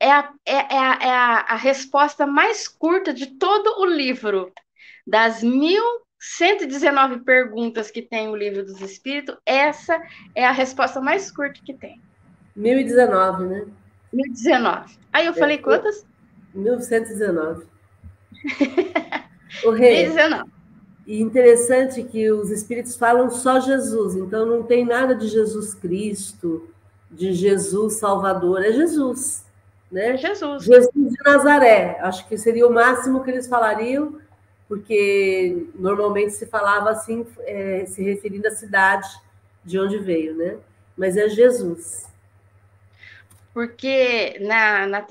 é 0.00 0.10
a, 0.10 0.32
é, 0.44 0.54
é, 0.54 0.78
a, 0.78 0.98
é 1.02 1.10
a, 1.10 1.56
resposta 1.56 2.26
mais 2.26 2.68
curta 2.68 3.12
de 3.12 3.38
todo 3.38 3.80
o 3.80 3.84
livro. 3.84 4.52
Das 5.06 5.42
1.119 6.20 7.24
perguntas 7.24 7.90
que 7.90 8.02
tem 8.02 8.28
o 8.28 8.36
livro 8.36 8.64
dos 8.64 8.80
Espíritos, 8.80 9.36
essa 9.44 10.00
é 10.34 10.46
a 10.46 10.52
resposta 10.52 11.00
mais 11.00 11.30
curta 11.30 11.60
que 11.64 11.74
tem. 11.74 12.00
1019, 12.54 13.44
né? 13.46 13.66
1019. 14.12 14.98
Aí 15.12 15.26
eu 15.26 15.34
falei 15.34 15.58
quantas? 15.58 16.06
1119. 16.54 17.66
o 19.64 19.70
rei. 19.70 20.08
1019. 20.08 20.50
E 21.06 21.20
interessante 21.20 22.02
que 22.02 22.30
os 22.32 22.50
espíritos 22.50 22.96
falam 22.96 23.30
só 23.30 23.60
Jesus, 23.60 24.16
então 24.16 24.44
não 24.44 24.64
tem 24.64 24.84
nada 24.84 25.14
de 25.14 25.28
Jesus 25.28 25.72
Cristo, 25.72 26.68
de 27.08 27.32
Jesus 27.32 27.94
Salvador, 27.94 28.64
é 28.64 28.72
Jesus, 28.72 29.44
né? 29.90 30.16
Jesus. 30.16 30.64
Jesus 30.64 30.90
de 30.92 31.16
Nazaré, 31.24 31.98
acho 32.00 32.26
que 32.26 32.36
seria 32.36 32.66
o 32.66 32.72
máximo 32.72 33.22
que 33.22 33.30
eles 33.30 33.46
falariam, 33.46 34.18
porque 34.68 35.68
normalmente 35.74 36.32
se 36.32 36.46
falava 36.46 36.90
assim, 36.90 37.26
é, 37.40 37.86
se 37.86 38.02
referindo 38.02 38.48
à 38.48 38.50
cidade 38.50 39.08
de 39.64 39.78
onde 39.78 39.98
veio, 39.98 40.36
né? 40.36 40.58
Mas 40.96 41.16
é 41.16 41.28
Jesus 41.28 42.06
porque 43.56 44.38
na, 44.40 44.86
na 44.86 45.06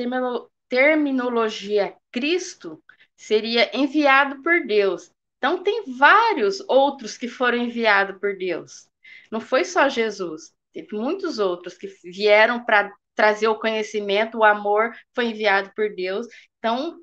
terminologia 0.70 1.96
Cristo 2.12 2.80
seria 3.16 3.76
enviado 3.76 4.44
por 4.44 4.68
Deus. 4.68 5.10
Então, 5.40 5.64
tem 5.64 5.84
vários 5.98 6.60
outros 6.68 7.18
que 7.18 7.28
foram 7.28 7.58
enviados 7.58 8.20
por 8.20 8.38
Deus. 8.38 8.88
Não 9.32 9.42
foi 9.42 9.66
só 9.66 9.90
Jesus, 9.90 10.54
teve 10.72 10.96
muitos 10.96 11.40
outros 11.40 11.76
que 11.76 11.88
vieram 12.04 12.64
para 12.64 12.94
trazer 13.16 13.48
o 13.48 13.58
conhecimento, 13.58 14.38
o 14.38 14.44
amor 14.44 14.92
foi 15.16 15.26
enviado 15.26 15.72
por 15.76 15.96
Deus. 15.96 16.28
Então, 16.60 17.02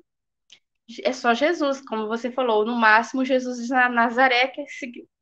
é 1.03 1.13
só 1.13 1.33
Jesus, 1.33 1.81
como 1.81 2.07
você 2.07 2.31
falou, 2.31 2.65
no 2.65 2.75
máximo 2.75 3.23
Jesus 3.25 3.65
de 3.65 3.69
Nazaré, 3.69 4.47
que 4.47 4.61
é 4.61 4.65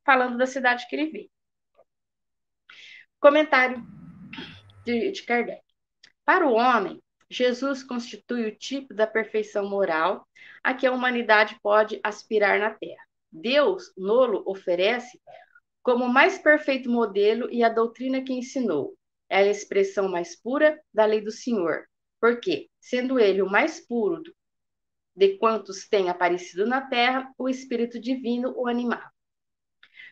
falando 0.05 0.37
da 0.37 0.47
cidade 0.47 0.87
que 0.87 0.95
ele 0.95 1.11
veio. 1.11 1.29
Comentário 3.19 3.83
de, 4.83 5.11
de 5.11 5.23
Kardec. 5.23 5.61
Para 6.25 6.47
o 6.47 6.53
homem, 6.53 7.01
Jesus 7.29 7.83
constitui 7.83 8.47
o 8.47 8.57
tipo 8.57 8.93
da 8.93 9.05
perfeição 9.05 9.69
moral 9.69 10.27
a 10.63 10.73
que 10.73 10.85
a 10.85 10.91
humanidade 10.91 11.57
pode 11.61 11.99
aspirar 12.03 12.59
na 12.59 12.71
Terra. 12.71 13.03
Deus, 13.31 13.93
nolo, 13.95 14.43
oferece 14.45 15.19
como 15.81 16.05
o 16.05 16.13
mais 16.13 16.37
perfeito 16.37 16.89
modelo 16.89 17.49
e 17.51 17.63
a 17.63 17.69
doutrina 17.69 18.21
que 18.23 18.33
ensinou. 18.33 18.95
É 19.29 19.37
a 19.37 19.47
expressão 19.47 20.09
mais 20.09 20.35
pura 20.35 20.79
da 20.93 21.05
lei 21.05 21.21
do 21.21 21.31
Senhor, 21.31 21.85
porque, 22.19 22.69
sendo 22.79 23.17
ele 23.17 23.41
o 23.41 23.49
mais 23.49 23.79
puro 23.79 24.21
de 25.15 25.37
quantos 25.37 25.87
têm 25.87 26.09
aparecido 26.09 26.65
na 26.65 26.81
Terra, 26.81 27.31
o 27.37 27.49
Espírito 27.49 27.99
Divino 27.99 28.53
o 28.55 28.67
animava. 28.67 29.11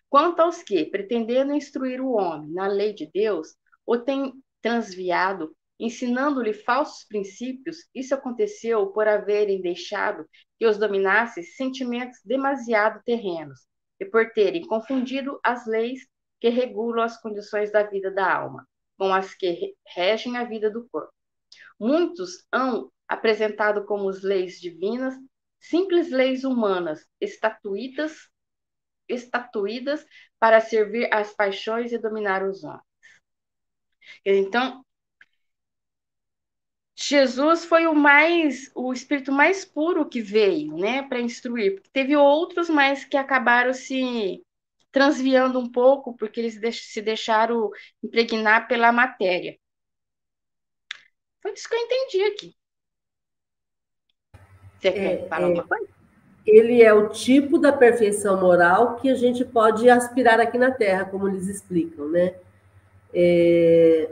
Quanto 0.09 0.41
aos 0.41 0.63
que, 0.63 0.85
pretendendo 0.85 1.53
instruir 1.53 2.01
o 2.01 2.11
homem 2.11 2.51
na 2.51 2.67
lei 2.67 2.93
de 2.93 3.09
Deus, 3.11 3.55
o 3.85 3.97
têm 3.97 4.33
transviado 4.61 5.55
ensinando-lhe 5.79 6.53
falsos 6.53 7.05
princípios, 7.05 7.87
isso 7.95 8.13
aconteceu 8.13 8.87
por 8.87 9.07
haverem 9.07 9.61
deixado 9.61 10.27
que 10.57 10.65
os 10.65 10.77
dominasse 10.77 11.41
sentimentos 11.43 12.19
demasiado 12.25 13.01
terrenos 13.05 13.61
e 13.99 14.05
por 14.05 14.31
terem 14.33 14.67
confundido 14.67 15.39
as 15.43 15.65
leis 15.65 16.05
que 16.41 16.49
regulam 16.49 17.03
as 17.03 17.21
condições 17.21 17.71
da 17.71 17.83
vida 17.83 18.11
da 18.11 18.33
alma 18.33 18.67
com 18.99 19.13
as 19.13 19.33
que 19.33 19.73
regem 19.87 20.35
a 20.35 20.43
vida 20.43 20.69
do 20.69 20.87
corpo. 20.89 21.13
Muitos 21.79 22.45
hão 22.51 22.91
apresentado 23.09 23.85
como 23.85 24.07
as 24.07 24.21
leis 24.21 24.61
divinas 24.61 25.15
simples 25.59 26.09
leis 26.09 26.43
humanas 26.45 27.05
estatuídas 27.19 28.29
estatuídas 29.09 30.05
para 30.39 30.61
servir 30.61 31.09
às 31.13 31.33
paixões 31.33 31.91
e 31.91 31.97
dominar 31.97 32.43
os 32.47 32.63
homens. 32.63 32.83
Então, 34.23 34.85
Jesus 36.95 37.65
foi 37.65 37.87
o 37.87 37.95
mais, 37.95 38.71
o 38.75 38.91
espírito 38.93 39.31
mais 39.31 39.63
puro 39.65 40.07
que 40.07 40.21
veio, 40.21 40.75
né, 40.77 41.01
para 41.03 41.19
instruir. 41.21 41.75
Porque 41.75 41.89
teve 41.91 42.15
outros, 42.15 42.69
mas 42.69 43.05
que 43.05 43.17
acabaram 43.17 43.73
se 43.73 44.43
transviando 44.91 45.59
um 45.59 45.71
pouco, 45.71 46.15
porque 46.15 46.39
eles 46.39 46.59
se 46.81 47.01
deixaram 47.01 47.69
impregnar 48.03 48.67
pela 48.67 48.91
matéria. 48.91 49.57
Foi 51.41 51.53
isso 51.53 51.67
que 51.69 51.75
eu 51.75 51.79
entendi 51.79 52.23
aqui. 52.23 52.58
Você 54.79 54.87
é, 54.87 54.91
quer 54.91 55.27
falar 55.27 55.49
é, 55.49 55.53
uma 55.53 55.63
coisa? 55.63 55.87
Ele 56.45 56.81
é 56.81 56.93
o 56.93 57.09
tipo 57.09 57.57
da 57.57 57.71
perfeição 57.71 58.39
moral 58.39 58.95
que 58.95 59.09
a 59.09 59.15
gente 59.15 59.45
pode 59.45 59.89
aspirar 59.89 60.39
aqui 60.39 60.57
na 60.57 60.71
Terra, 60.71 61.05
como 61.05 61.27
eles 61.27 61.47
explicam, 61.47 62.07
né? 62.09 62.33
É, 63.13 64.09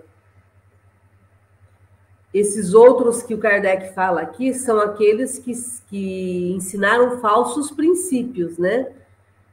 esses 2.33 2.73
outros 2.73 3.23
que 3.23 3.33
o 3.33 3.37
Kardec 3.37 3.93
fala 3.93 4.21
aqui 4.21 4.53
são 4.53 4.79
aqueles 4.79 5.39
que, 5.39 5.51
que 5.89 6.51
ensinaram 6.51 7.19
falsos 7.19 7.71
princípios, 7.71 8.57
né? 8.57 8.91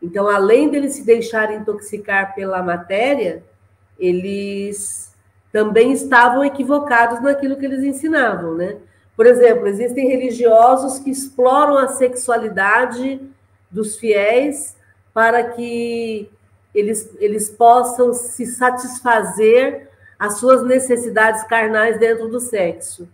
Então, 0.02 0.28
além 0.28 0.68
deles 0.68 0.94
se 0.94 1.04
deixarem 1.04 1.58
intoxicar 1.58 2.34
pela 2.34 2.62
matéria, 2.62 3.42
eles 3.98 5.14
também 5.50 5.92
estavam 5.92 6.44
equivocados 6.44 7.22
naquilo 7.22 7.56
que 7.56 7.64
eles 7.64 7.82
ensinavam, 7.82 8.54
né? 8.54 8.76
Por 9.16 9.26
exemplo, 9.26 9.66
existem 9.66 10.08
religiosos 10.08 10.98
que 10.98 11.10
exploram 11.10 11.78
a 11.78 11.88
sexualidade 11.88 13.20
dos 13.70 13.96
fiéis 13.96 14.76
para 15.12 15.44
que 15.50 16.28
eles, 16.74 17.14
eles 17.20 17.48
possam 17.48 18.12
se 18.12 18.44
satisfazer 18.46 19.88
as 20.18 20.38
suas 20.38 20.64
necessidades 20.64 21.44
carnais 21.44 21.98
dentro 21.98 22.28
do 22.28 22.40
sexo. 22.40 23.08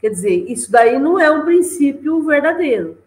Quer 0.00 0.10
dizer, 0.10 0.50
isso 0.50 0.70
daí 0.70 0.98
não 0.98 1.18
é 1.18 1.30
um 1.30 1.44
princípio 1.44 2.22
verdadeiro. 2.22 2.98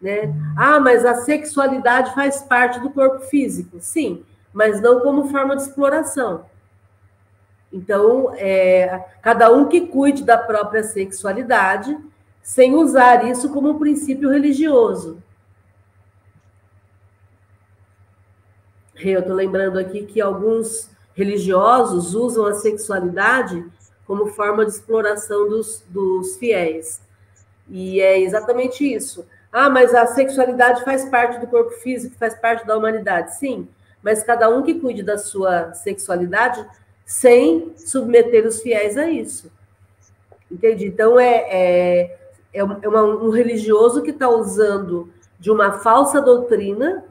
Né? 0.00 0.32
Ah, 0.56 0.78
mas 0.78 1.04
a 1.04 1.14
sexualidade 1.16 2.14
faz 2.14 2.42
parte 2.42 2.78
do 2.80 2.90
corpo 2.90 3.20
físico. 3.26 3.78
Sim, 3.80 4.24
mas 4.52 4.80
não 4.80 5.00
como 5.00 5.28
forma 5.28 5.56
de 5.56 5.62
exploração. 5.62 6.44
Então, 7.72 8.34
é, 8.36 9.04
cada 9.22 9.52
um 9.52 9.68
que 9.68 9.86
cuide 9.86 10.24
da 10.24 10.36
própria 10.36 10.82
sexualidade, 10.82 11.96
sem 12.42 12.74
usar 12.74 13.24
isso 13.28 13.50
como 13.50 13.70
um 13.70 13.78
princípio 13.78 14.30
religioso. 14.30 15.22
Eu 18.96 19.20
estou 19.20 19.34
lembrando 19.34 19.78
aqui 19.78 20.04
que 20.04 20.20
alguns 20.20 20.90
religiosos 21.14 22.14
usam 22.14 22.46
a 22.46 22.54
sexualidade 22.54 23.64
como 24.06 24.26
forma 24.26 24.64
de 24.64 24.72
exploração 24.72 25.48
dos, 25.48 25.84
dos 25.88 26.36
fiéis. 26.36 27.00
E 27.68 28.00
é 28.00 28.20
exatamente 28.20 28.84
isso. 28.84 29.24
Ah, 29.52 29.70
mas 29.70 29.94
a 29.94 30.06
sexualidade 30.06 30.84
faz 30.84 31.08
parte 31.08 31.38
do 31.38 31.46
corpo 31.46 31.70
físico, 31.70 32.16
faz 32.18 32.34
parte 32.34 32.66
da 32.66 32.76
humanidade. 32.76 33.36
Sim, 33.36 33.68
mas 34.02 34.22
cada 34.22 34.48
um 34.48 34.62
que 34.62 34.80
cuide 34.80 35.02
da 35.02 35.16
sua 35.16 35.72
sexualidade 35.74 36.66
sem 37.10 37.72
submeter 37.76 38.46
os 38.46 38.62
fiéis 38.62 38.96
a 38.96 39.10
isso. 39.10 39.50
Entende? 40.48 40.86
Então, 40.86 41.18
é, 41.18 41.44
é, 41.50 42.18
é, 42.54 42.64
um 42.64 43.30
religioso 43.30 44.00
que 44.00 44.12
está 44.12 44.28
usando 44.28 45.12
de 45.36 45.50
uma 45.50 45.72
falsa 45.80 46.20
doutrina, 46.20 47.04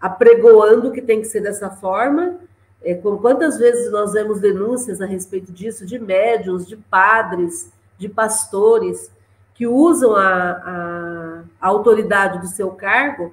apregoando 0.00 0.90
que 0.90 1.00
tem 1.00 1.20
que 1.20 1.28
ser 1.28 1.42
dessa 1.42 1.70
forma. 1.70 2.40
É, 2.82 2.92
com 2.96 3.16
quantas 3.16 3.56
vezes 3.56 3.88
nós 3.92 4.14
vemos 4.14 4.40
denúncias 4.40 5.00
a 5.00 5.06
respeito 5.06 5.52
disso, 5.52 5.86
de 5.86 5.96
médiums, 5.96 6.66
de 6.66 6.76
padres, 6.76 7.72
de 7.96 8.08
pastores, 8.08 9.12
que 9.54 9.64
usam 9.64 10.16
a, 10.16 10.24
a, 10.26 11.42
a 11.60 11.68
autoridade 11.68 12.40
do 12.40 12.48
seu 12.48 12.72
cargo 12.72 13.32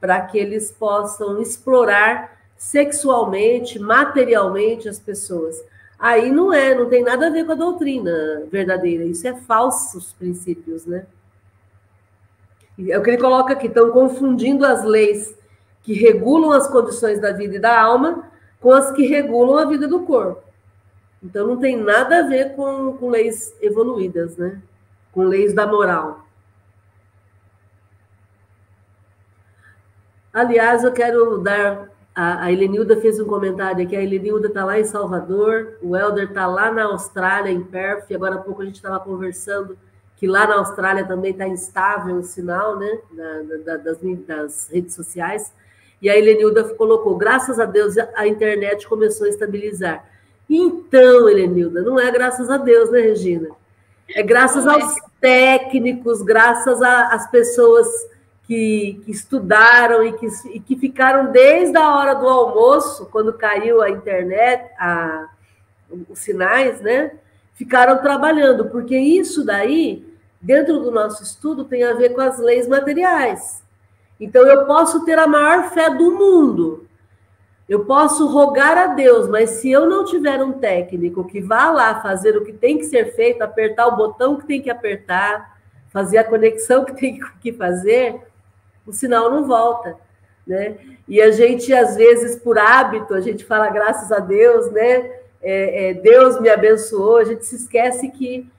para 0.00 0.18
que 0.22 0.38
eles 0.38 0.72
possam 0.72 1.42
explorar 1.42 2.39
sexualmente, 2.60 3.78
materialmente 3.78 4.86
as 4.86 4.98
pessoas. 4.98 5.64
Aí 5.98 6.30
não 6.30 6.52
é, 6.52 6.74
não 6.74 6.90
tem 6.90 7.02
nada 7.02 7.28
a 7.28 7.30
ver 7.30 7.46
com 7.46 7.52
a 7.52 7.54
doutrina 7.54 8.44
verdadeira, 8.52 9.02
isso 9.02 9.26
é 9.26 9.34
falsos 9.34 10.12
princípios, 10.12 10.84
né? 10.84 11.06
É 12.78 12.98
o 12.98 13.02
que 13.02 13.10
ele 13.10 13.18
coloca 13.18 13.54
aqui, 13.54 13.66
estão 13.66 13.90
confundindo 13.90 14.66
as 14.66 14.84
leis 14.84 15.34
que 15.82 15.94
regulam 15.94 16.52
as 16.52 16.68
condições 16.68 17.18
da 17.18 17.32
vida 17.32 17.56
e 17.56 17.58
da 17.58 17.80
alma 17.80 18.30
com 18.60 18.72
as 18.72 18.90
que 18.90 19.06
regulam 19.06 19.56
a 19.56 19.64
vida 19.64 19.88
do 19.88 20.00
corpo. 20.00 20.42
Então 21.22 21.46
não 21.46 21.56
tem 21.56 21.78
nada 21.78 22.18
a 22.18 22.28
ver 22.28 22.54
com, 22.54 22.92
com 22.98 23.08
leis 23.08 23.54
evoluídas, 23.62 24.36
né? 24.36 24.60
Com 25.12 25.22
leis 25.22 25.54
da 25.54 25.66
moral. 25.66 26.26
Aliás, 30.30 30.84
eu 30.84 30.92
quero 30.92 31.38
dar. 31.38 31.89
A, 32.14 32.44
a 32.44 32.52
Helenilda 32.52 33.00
fez 33.00 33.20
um 33.20 33.26
comentário 33.26 33.84
aqui. 33.84 33.96
A 33.96 34.02
Helenilda 34.02 34.48
está 34.48 34.64
lá 34.64 34.78
em 34.78 34.84
Salvador, 34.84 35.78
o 35.82 35.96
Helder 35.96 36.28
está 36.28 36.46
lá 36.46 36.70
na 36.70 36.84
Austrália, 36.84 37.50
em 37.50 37.62
Perth. 37.62 38.10
Agora 38.12 38.36
há 38.36 38.38
pouco 38.38 38.62
a 38.62 38.64
gente 38.64 38.76
estava 38.76 38.98
conversando 39.00 39.76
que 40.16 40.26
lá 40.26 40.46
na 40.46 40.56
Austrália 40.56 41.06
também 41.06 41.32
está 41.32 41.48
instável 41.48 42.16
o 42.16 42.22
sinal 42.22 42.78
né, 42.78 42.98
da, 43.12 43.42
da, 43.42 43.76
das, 43.78 43.98
das, 44.26 44.68
redes 44.70 44.94
sociais. 44.94 45.52
E 46.02 46.10
a 46.10 46.16
Helenilda 46.16 46.62
colocou: 46.74 47.16
graças 47.16 47.58
a 47.58 47.64
Deus 47.64 47.96
a 47.96 48.26
internet 48.26 48.86
começou 48.86 49.26
a 49.26 49.30
estabilizar. 49.30 50.04
Então, 50.48 51.28
Helenilda, 51.28 51.80
não 51.80 51.98
é 51.98 52.10
graças 52.10 52.50
a 52.50 52.56
Deus, 52.56 52.90
né, 52.90 53.00
Regina? 53.00 53.48
É 54.14 54.22
graças 54.22 54.66
aos 54.66 54.96
técnicos, 55.20 56.20
graças 56.20 56.82
às 56.82 57.30
pessoas 57.30 57.86
que, 58.50 59.00
que 59.04 59.12
estudaram 59.12 60.04
e 60.04 60.12
que, 60.14 60.26
e 60.52 60.58
que 60.58 60.74
ficaram 60.74 61.30
desde 61.30 61.76
a 61.78 61.94
hora 61.94 62.14
do 62.14 62.28
almoço, 62.28 63.06
quando 63.06 63.32
caiu 63.32 63.80
a 63.80 63.88
internet, 63.88 64.68
a, 64.76 65.28
os 66.08 66.18
sinais, 66.18 66.80
né? 66.80 67.12
Ficaram 67.54 67.98
trabalhando, 67.98 68.68
porque 68.68 68.98
isso 68.98 69.44
daí, 69.44 70.04
dentro 70.40 70.80
do 70.80 70.90
nosso 70.90 71.22
estudo, 71.22 71.64
tem 71.64 71.84
a 71.84 71.92
ver 71.92 72.08
com 72.08 72.20
as 72.20 72.40
leis 72.40 72.66
materiais. 72.66 73.62
Então, 74.18 74.44
eu 74.44 74.66
posso 74.66 75.04
ter 75.04 75.16
a 75.16 75.28
maior 75.28 75.70
fé 75.70 75.88
do 75.88 76.10
mundo, 76.10 76.88
eu 77.68 77.84
posso 77.84 78.26
rogar 78.26 78.76
a 78.76 78.88
Deus, 78.88 79.28
mas 79.28 79.50
se 79.50 79.70
eu 79.70 79.88
não 79.88 80.04
tiver 80.04 80.42
um 80.42 80.54
técnico 80.54 81.22
que 81.22 81.40
vá 81.40 81.70
lá 81.70 82.02
fazer 82.02 82.36
o 82.36 82.44
que 82.44 82.52
tem 82.52 82.78
que 82.78 82.84
ser 82.86 83.14
feito, 83.14 83.42
apertar 83.42 83.86
o 83.86 83.96
botão 83.96 84.34
que 84.34 84.44
tem 84.44 84.60
que 84.60 84.70
apertar, 84.70 85.56
fazer 85.90 86.18
a 86.18 86.24
conexão 86.24 86.84
que 86.84 86.94
tem 86.94 87.20
que 87.40 87.52
fazer, 87.52 88.28
o 88.86 88.92
sinal 88.92 89.30
não 89.30 89.46
volta, 89.46 89.96
né? 90.46 90.76
E 91.06 91.20
a 91.20 91.30
gente, 91.30 91.72
às 91.72 91.96
vezes, 91.96 92.36
por 92.36 92.58
hábito, 92.58 93.14
a 93.14 93.20
gente 93.20 93.44
fala 93.44 93.68
graças 93.68 94.10
a 94.12 94.18
Deus, 94.18 94.70
né? 94.70 95.10
É, 95.42 95.90
é, 95.90 95.94
Deus 95.94 96.40
me 96.40 96.48
abençoou, 96.48 97.18
a 97.18 97.24
gente 97.24 97.44
se 97.46 97.56
esquece 97.56 98.10
que 98.10 98.50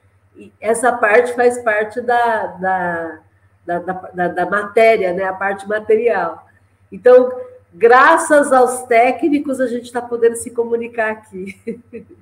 essa 0.59 0.91
parte 0.91 1.33
faz 1.33 1.61
parte 1.63 2.01
da, 2.01 2.47
da, 2.47 3.19
da, 3.65 3.79
da, 3.79 4.27
da 4.27 4.45
matéria, 4.45 5.13
né? 5.13 5.23
A 5.23 5.33
parte 5.33 5.67
material. 5.67 6.47
Então, 6.91 7.31
graças 7.73 8.51
aos 8.51 8.83
técnicos, 8.83 9.59
a 9.59 9.67
gente 9.67 9.85
está 9.85 10.01
podendo 10.01 10.35
se 10.35 10.51
comunicar 10.51 11.11
aqui. 11.11 11.59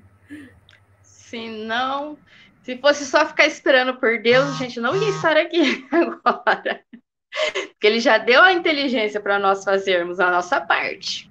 Se 1.30 1.48
não, 1.48 2.18
se 2.64 2.76
fosse 2.78 3.06
só 3.06 3.24
ficar 3.24 3.46
esperando 3.46 3.96
por 4.00 4.20
Deus, 4.20 4.50
a 4.50 4.54
gente 4.54 4.80
não 4.80 4.96
ia 4.96 5.10
estar 5.10 5.38
aqui 5.38 5.88
agora. 5.94 6.84
Porque 7.32 7.88
ele 7.88 8.00
já 8.00 8.18
deu 8.18 8.42
a 8.42 8.54
inteligência 8.54 9.22
para 9.22 9.40
nós 9.40 9.64
fazermos 9.64 10.20
a 10.20 10.30
nossa 10.30 10.60
parte. 10.60 11.30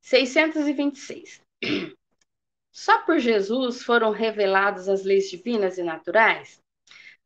626. 0.00 1.40
Só 2.72 3.02
por 3.02 3.18
Jesus 3.18 3.82
foram 3.82 4.10
reveladas 4.10 4.88
as 4.88 5.04
leis 5.04 5.30
divinas 5.30 5.78
e 5.78 5.82
naturais? 5.82 6.60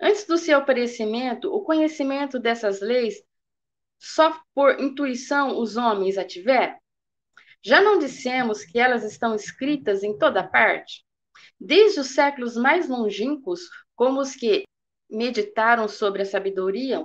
Antes 0.01 0.27
do 0.27 0.37
seu 0.37 0.59
aparecimento, 0.59 1.55
o 1.55 1.63
conhecimento 1.63 2.39
dessas 2.39 2.81
leis 2.81 3.23
só 3.99 4.39
por 4.55 4.81
intuição 4.81 5.59
os 5.59 5.77
homens 5.77 6.19
a 6.19 6.25
tiveram? 6.25 6.77
Já 7.63 7.81
não 7.81 7.99
dissemos 7.99 8.65
que 8.65 8.79
elas 8.79 9.03
estão 9.05 9.35
escritas 9.35 10.03
em 10.03 10.19
toda 10.19 10.47
parte? 10.47 11.03
Desde 11.59 12.01
os 12.01 12.09
séculos 12.09 12.57
mais 12.57 12.89
longínquos, 12.89 13.61
como 13.97 14.21
os 14.21 14.35
que 14.35 14.65
meditaram 15.15 15.89
sobre 15.89 16.23
a 16.23 16.27
sabedoria, 16.27 17.05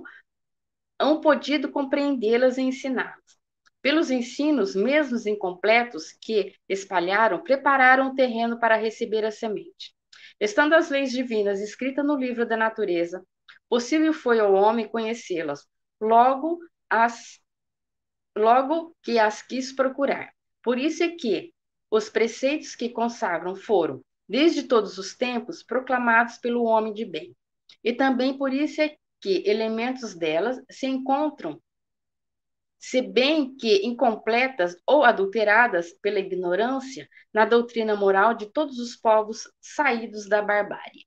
hão 0.99 1.21
podido 1.21 1.71
compreendê-las 1.71 2.57
e 2.57 2.61
ensiná-las. 2.61 3.39
Pelos 3.81 4.11
ensinos, 4.11 4.75
mesmo 4.75 5.17
incompletos, 5.29 6.11
que 6.11 6.53
espalharam, 6.67 7.41
prepararam 7.41 8.09
o 8.09 8.15
terreno 8.15 8.59
para 8.59 8.75
receber 8.75 9.23
a 9.23 9.31
semente. 9.31 9.95
Estando 10.39 10.73
as 10.73 10.89
leis 10.89 11.11
divinas 11.11 11.61
escritas 11.61 12.05
no 12.05 12.17
livro 12.17 12.45
da 12.45 12.57
natureza, 12.57 13.25
possível 13.69 14.11
foi 14.11 14.39
ao 14.39 14.53
homem 14.53 14.87
conhecê-las, 14.87 15.65
logo, 16.01 16.59
as, 16.89 17.39
logo 18.35 18.95
que 19.01 19.17
as 19.17 19.41
quis 19.41 19.71
procurar. 19.71 20.33
Por 20.61 20.77
isso 20.77 21.03
é 21.03 21.09
que 21.09 21.53
os 21.89 22.09
preceitos 22.09 22.75
que 22.75 22.89
consagram 22.89 23.55
foram, 23.55 24.03
desde 24.27 24.63
todos 24.63 24.97
os 24.97 25.15
tempos, 25.15 25.63
proclamados 25.63 26.37
pelo 26.37 26.63
homem 26.63 26.93
de 26.93 27.05
bem. 27.05 27.35
E 27.83 27.93
também 27.93 28.37
por 28.37 28.53
isso 28.53 28.81
é 28.81 28.95
que 29.21 29.43
elementos 29.45 30.15
delas 30.15 30.61
se 30.69 30.87
encontram, 30.87 31.61
se 32.77 33.01
bem 33.01 33.55
que 33.57 33.85
incompletas 33.85 34.77
ou 34.87 35.03
adulteradas 35.03 35.91
pela 36.01 36.19
ignorância, 36.19 37.09
na 37.33 37.45
doutrina 37.45 37.95
moral 37.95 38.33
de 38.33 38.45
todos 38.51 38.79
os 38.79 38.95
povos 38.95 39.51
saídos 39.59 40.27
da 40.27 40.41
barbárie. 40.41 41.05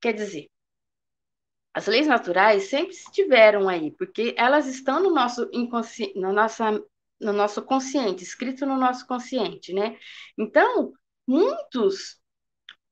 Quer 0.00 0.12
dizer, 0.12 0.48
as 1.74 1.86
leis 1.86 2.06
naturais 2.06 2.70
sempre 2.70 2.94
estiveram 2.94 3.68
aí, 3.68 3.90
porque 3.90 4.34
elas 4.38 4.66
estão 4.66 5.02
no 5.02 5.10
nosso 5.10 5.46
inconsciente, 5.52 6.18
no, 6.18 6.32
nossa, 6.32 6.70
no 7.20 7.32
nosso 7.32 7.62
consciente, 7.62 8.22
escrito 8.22 8.64
no 8.64 8.78
nosso 8.78 9.06
consciente, 9.06 9.74
né? 9.74 9.98
Então, 10.38 10.92
muitos 11.26 12.18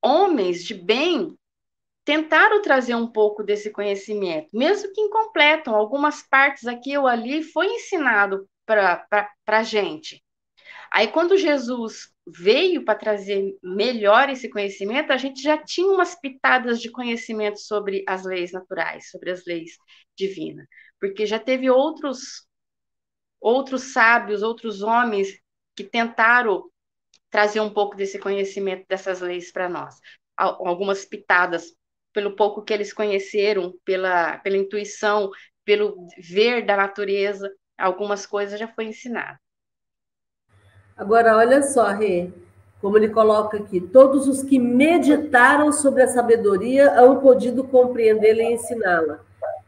homens 0.02 0.64
de 0.64 0.74
bem 0.74 1.34
tentaram 2.05 2.61
trazer 2.61 2.94
um 2.94 3.11
pouco 3.11 3.42
desse 3.42 3.70
conhecimento, 3.70 4.48
mesmo 4.52 4.92
que 4.92 5.00
incompleto, 5.00 5.70
algumas 5.70 6.22
partes 6.22 6.66
aqui 6.66 6.96
ou 6.96 7.07
ali 7.07 7.42
foi 7.42 7.66
ensinado 7.66 8.48
para 8.66 9.07
a 9.46 9.62
gente. 9.62 10.22
Aí, 10.92 11.09
quando 11.09 11.36
Jesus 11.36 12.12
veio 12.26 12.84
para 12.84 12.98
trazer 12.98 13.57
melhor 13.62 14.30
esse 14.30 14.48
conhecimento, 14.48 15.12
a 15.12 15.16
gente 15.16 15.42
já 15.42 15.59
tinha 15.59 15.90
umas 15.90 16.14
pitadas 16.18 16.80
de 16.80 16.90
conhecimento 16.90 17.59
sobre 17.59 18.05
as 18.07 18.24
leis 18.24 18.52
naturais, 18.52 19.11
sobre 19.11 19.30
as 19.30 19.44
leis 19.44 19.72
divinas, 20.16 20.66
porque 21.00 21.26
já 21.26 21.38
teve 21.38 21.68
outros 21.70 22.46
outros 23.40 23.92
sábios, 23.92 24.42
outros 24.42 24.80
homens 24.80 25.28
que 25.76 25.84
tentaram 25.84 26.64
trazer 27.28 27.61
um 27.61 27.68
pouco 27.68 27.94
desse 27.94 28.18
conhecimento 28.18 28.86
dessas 28.88 29.20
leis 29.20 29.52
para 29.52 29.68
nós. 29.68 29.96
Algumas 30.36 31.05
pitadas 31.05 31.74
pelo 32.14 32.36
pouco 32.36 32.62
que 32.62 32.72
eles 32.72 32.92
conheceram, 32.92 33.74
pela, 33.84 34.38
pela 34.38 34.56
intuição, 34.56 35.30
pelo 35.64 36.06
ver 36.16 36.64
da 36.64 36.76
natureza, 36.76 37.52
algumas 37.76 38.24
coisas 38.24 38.58
já 38.58 38.68
foi 38.68 38.84
ensinado. 38.86 39.38
Agora, 40.96 41.36
olha 41.36 41.60
só, 41.62 41.88
Rê, 41.88 42.30
como 42.80 42.96
ele 42.96 43.08
coloca 43.08 43.56
aqui: 43.56 43.80
todos 43.80 44.28
os 44.28 44.42
que 44.44 44.58
meditaram 44.58 45.72
sobre 45.72 46.02
a 46.02 46.08
sabedoria 46.08 46.92
hão 46.92 47.20
podido 47.20 47.64
compreendê-la 47.64 48.42
e 48.42 48.52
ensiná-la. 48.54 49.20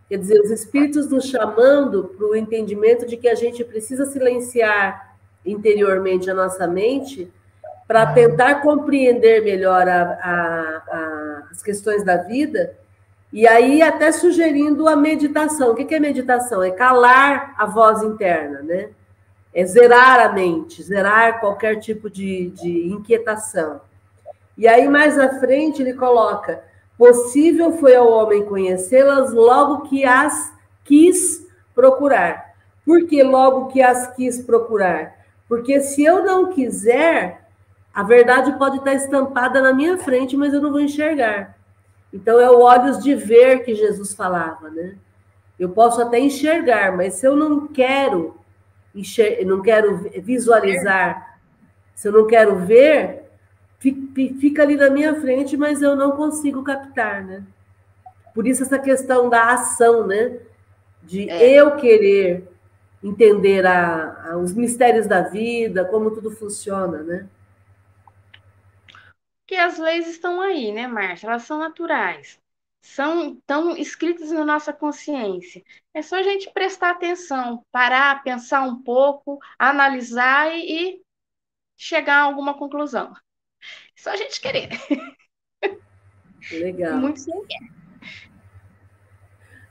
Quer 0.08 0.18
dizer, 0.18 0.40
os 0.40 0.52
espíritos 0.52 1.10
nos 1.10 1.26
chamando 1.26 2.14
para 2.16 2.26
o 2.28 2.36
entendimento 2.36 3.04
de 3.04 3.16
que 3.16 3.28
a 3.28 3.34
gente 3.34 3.64
precisa 3.64 4.06
silenciar 4.06 5.16
interiormente 5.44 6.30
a 6.30 6.34
nossa 6.34 6.64
mente 6.68 7.32
para 7.86 8.06
tentar 8.12 8.56
compreender 8.62 9.44
melhor 9.44 9.88
a, 9.88 10.02
a, 10.02 10.96
a, 10.96 11.42
as 11.50 11.62
questões 11.62 12.04
da 12.04 12.16
vida, 12.16 12.74
e 13.32 13.46
aí 13.46 13.82
até 13.82 14.10
sugerindo 14.12 14.88
a 14.88 14.96
meditação. 14.96 15.70
O 15.70 15.74
que 15.74 15.94
é 15.94 16.00
meditação? 16.00 16.62
É 16.62 16.70
calar 16.70 17.54
a 17.58 17.66
voz 17.66 18.02
interna, 18.02 18.62
né? 18.62 18.90
É 19.54 19.64
zerar 19.64 20.20
a 20.20 20.32
mente, 20.32 20.82
zerar 20.82 21.40
qualquer 21.40 21.76
tipo 21.76 22.10
de, 22.10 22.50
de 22.50 22.88
inquietação. 22.88 23.80
E 24.56 24.66
aí, 24.66 24.88
mais 24.88 25.18
à 25.18 25.38
frente, 25.38 25.82
ele 25.82 25.94
coloca: 25.94 26.62
possível 26.96 27.72
foi 27.72 27.94
ao 27.94 28.10
homem 28.10 28.44
conhecê-las 28.44 29.32
logo 29.32 29.88
que 29.88 30.04
as 30.04 30.52
quis 30.84 31.46
procurar. 31.74 32.54
Por 32.84 33.06
que 33.06 33.22
logo 33.22 33.66
que 33.66 33.82
as 33.82 34.14
quis 34.14 34.40
procurar? 34.40 35.14
Porque 35.48 35.80
se 35.80 36.04
eu 36.04 36.24
não 36.24 36.52
quiser, 36.52 37.45
a 37.96 38.02
verdade 38.02 38.52
pode 38.58 38.76
estar 38.76 38.92
estampada 38.92 39.62
na 39.62 39.72
minha 39.72 39.96
frente, 39.96 40.36
mas 40.36 40.52
eu 40.52 40.60
não 40.60 40.70
vou 40.70 40.82
enxergar. 40.82 41.56
Então 42.12 42.38
é 42.38 42.50
o 42.50 42.60
olhos 42.60 43.02
de 43.02 43.14
ver 43.14 43.64
que 43.64 43.74
Jesus 43.74 44.12
falava, 44.12 44.68
né? 44.68 44.96
Eu 45.58 45.70
posso 45.70 46.02
até 46.02 46.20
enxergar, 46.20 46.94
mas 46.94 47.14
se 47.14 47.26
eu 47.26 47.34
não 47.34 47.66
quero 47.66 48.36
não 49.46 49.62
quero 49.62 50.10
visualizar, 50.22 51.38
se 51.94 52.08
eu 52.08 52.12
não 52.12 52.26
quero 52.26 52.56
ver, 52.56 53.30
fica 53.78 54.62
ali 54.62 54.76
na 54.76 54.90
minha 54.90 55.18
frente, 55.18 55.56
mas 55.56 55.80
eu 55.80 55.96
não 55.96 56.12
consigo 56.12 56.62
captar, 56.62 57.24
né? 57.24 57.44
Por 58.34 58.46
isso 58.46 58.62
essa 58.62 58.78
questão 58.78 59.30
da 59.30 59.54
ação, 59.54 60.06
né? 60.06 60.36
De 61.02 61.30
é. 61.30 61.54
eu 61.54 61.76
querer 61.76 62.46
entender 63.02 63.64
a, 63.66 64.32
a, 64.32 64.36
os 64.36 64.52
mistérios 64.52 65.06
da 65.06 65.22
vida, 65.22 65.82
como 65.86 66.10
tudo 66.10 66.30
funciona, 66.30 67.02
né? 67.02 67.26
Que 69.46 69.54
as 69.54 69.78
leis 69.78 70.08
estão 70.08 70.40
aí, 70.40 70.72
né, 70.72 70.86
Márcia? 70.86 71.28
Elas 71.28 71.42
são 71.44 71.58
naturais, 71.58 72.40
são 72.82 73.36
tão 73.46 73.76
escritas 73.76 74.30
na 74.30 74.44
nossa 74.44 74.72
consciência. 74.72 75.62
É 75.94 76.02
só 76.02 76.16
a 76.16 76.22
gente 76.22 76.50
prestar 76.52 76.90
atenção, 76.90 77.64
parar, 77.70 78.22
pensar 78.22 78.62
um 78.62 78.82
pouco, 78.82 79.38
analisar 79.58 80.54
e, 80.54 80.94
e 80.94 81.02
chegar 81.76 82.16
a 82.16 82.22
alguma 82.22 82.58
conclusão. 82.58 83.12
É 83.96 84.00
só 84.00 84.10
a 84.10 84.16
gente 84.16 84.40
querer. 84.40 84.68
Legal. 86.50 86.98
Muito 86.98 87.20
sem. 87.20 87.46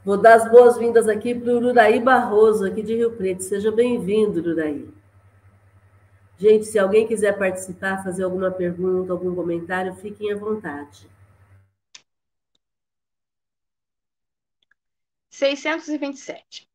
Vou 0.05 0.17
dar 0.17 0.36
as 0.36 0.51
boas-vindas 0.51 1.07
aqui 1.09 1.34
para 1.34 1.51
o 1.51 1.57
Uraí 1.57 1.99
Barroso, 1.99 2.63
aqui 2.63 2.84
de 2.84 2.95
Rio 2.95 3.17
Preto. 3.17 3.41
Seja 3.41 3.71
bem-vindo, 3.71 4.39
Uraí. 4.39 4.88
Gente, 6.38 6.65
se 6.65 6.77
alguém 6.77 7.07
quiser 7.07 7.38
participar, 7.38 8.03
fazer 8.03 8.23
alguma 8.23 8.51
pergunta, 8.51 9.13
algum 9.13 9.33
comentário, 9.33 9.95
fiquem 9.95 10.31
à 10.31 10.36
vontade. 10.36 11.09
627. 15.29 16.69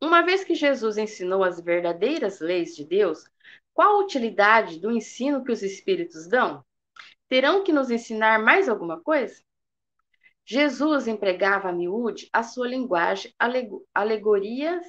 Uma 0.00 0.22
vez 0.22 0.44
que 0.44 0.54
Jesus 0.54 0.96
ensinou 0.96 1.42
as 1.42 1.60
verdadeiras 1.60 2.40
leis 2.40 2.76
de 2.76 2.84
Deus, 2.84 3.24
qual 3.72 3.96
a 3.96 4.04
utilidade 4.04 4.78
do 4.78 4.90
ensino 4.90 5.44
que 5.44 5.50
os 5.50 5.62
espíritos 5.62 6.28
dão? 6.28 6.64
Terão 7.28 7.64
que 7.64 7.72
nos 7.72 7.90
ensinar 7.90 8.38
mais 8.38 8.68
alguma 8.68 9.00
coisa? 9.00 9.42
Jesus 10.44 11.08
empregava 11.08 11.68
a 11.70 11.72
miúde 11.72 12.28
a 12.32 12.42
sua 12.42 12.68
linguagem, 12.68 13.34
alegorias 13.94 14.84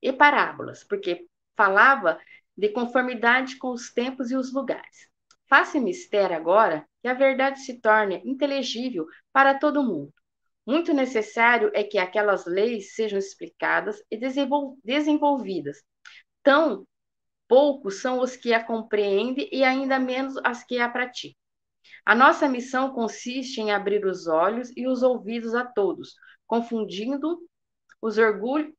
e 0.00 0.12
parábolas, 0.12 0.84
porque 0.84 1.26
falava 1.56 2.18
de 2.56 2.68
conformidade 2.68 3.56
com 3.56 3.70
os 3.70 3.92
tempos 3.92 4.30
e 4.30 4.36
os 4.36 4.52
lugares. 4.52 5.08
Faça 5.48 5.78
mistério 5.80 6.36
agora 6.36 6.86
que 7.02 7.08
a 7.08 7.14
verdade 7.14 7.60
se 7.60 7.80
torne 7.80 8.22
inteligível 8.24 9.06
para 9.32 9.58
todo 9.58 9.82
mundo. 9.82 10.12
Muito 10.66 10.94
necessário 10.94 11.70
é 11.74 11.84
que 11.84 11.98
aquelas 11.98 12.46
leis 12.46 12.94
sejam 12.94 13.18
explicadas 13.18 14.02
e 14.10 14.18
desenvolvidas. 14.82 15.82
Tão 16.42 16.86
poucos 17.46 18.00
são 18.00 18.20
os 18.20 18.36
que 18.36 18.54
a 18.54 18.64
compreendem 18.64 19.48
e 19.52 19.62
ainda 19.62 19.98
menos 19.98 20.36
as 20.42 20.64
que 20.64 20.78
a 20.78 20.88
praticam. 20.88 21.38
A 22.06 22.14
nossa 22.14 22.48
missão 22.48 22.92
consiste 22.92 23.60
em 23.60 23.70
abrir 23.70 24.04
os 24.06 24.26
olhos 24.26 24.70
e 24.76 24.86
os 24.86 25.02
ouvidos 25.02 25.54
a 25.54 25.64
todos, 25.64 26.14
confundindo 26.46 27.38
os 28.00 28.18
orgulhos 28.18 28.74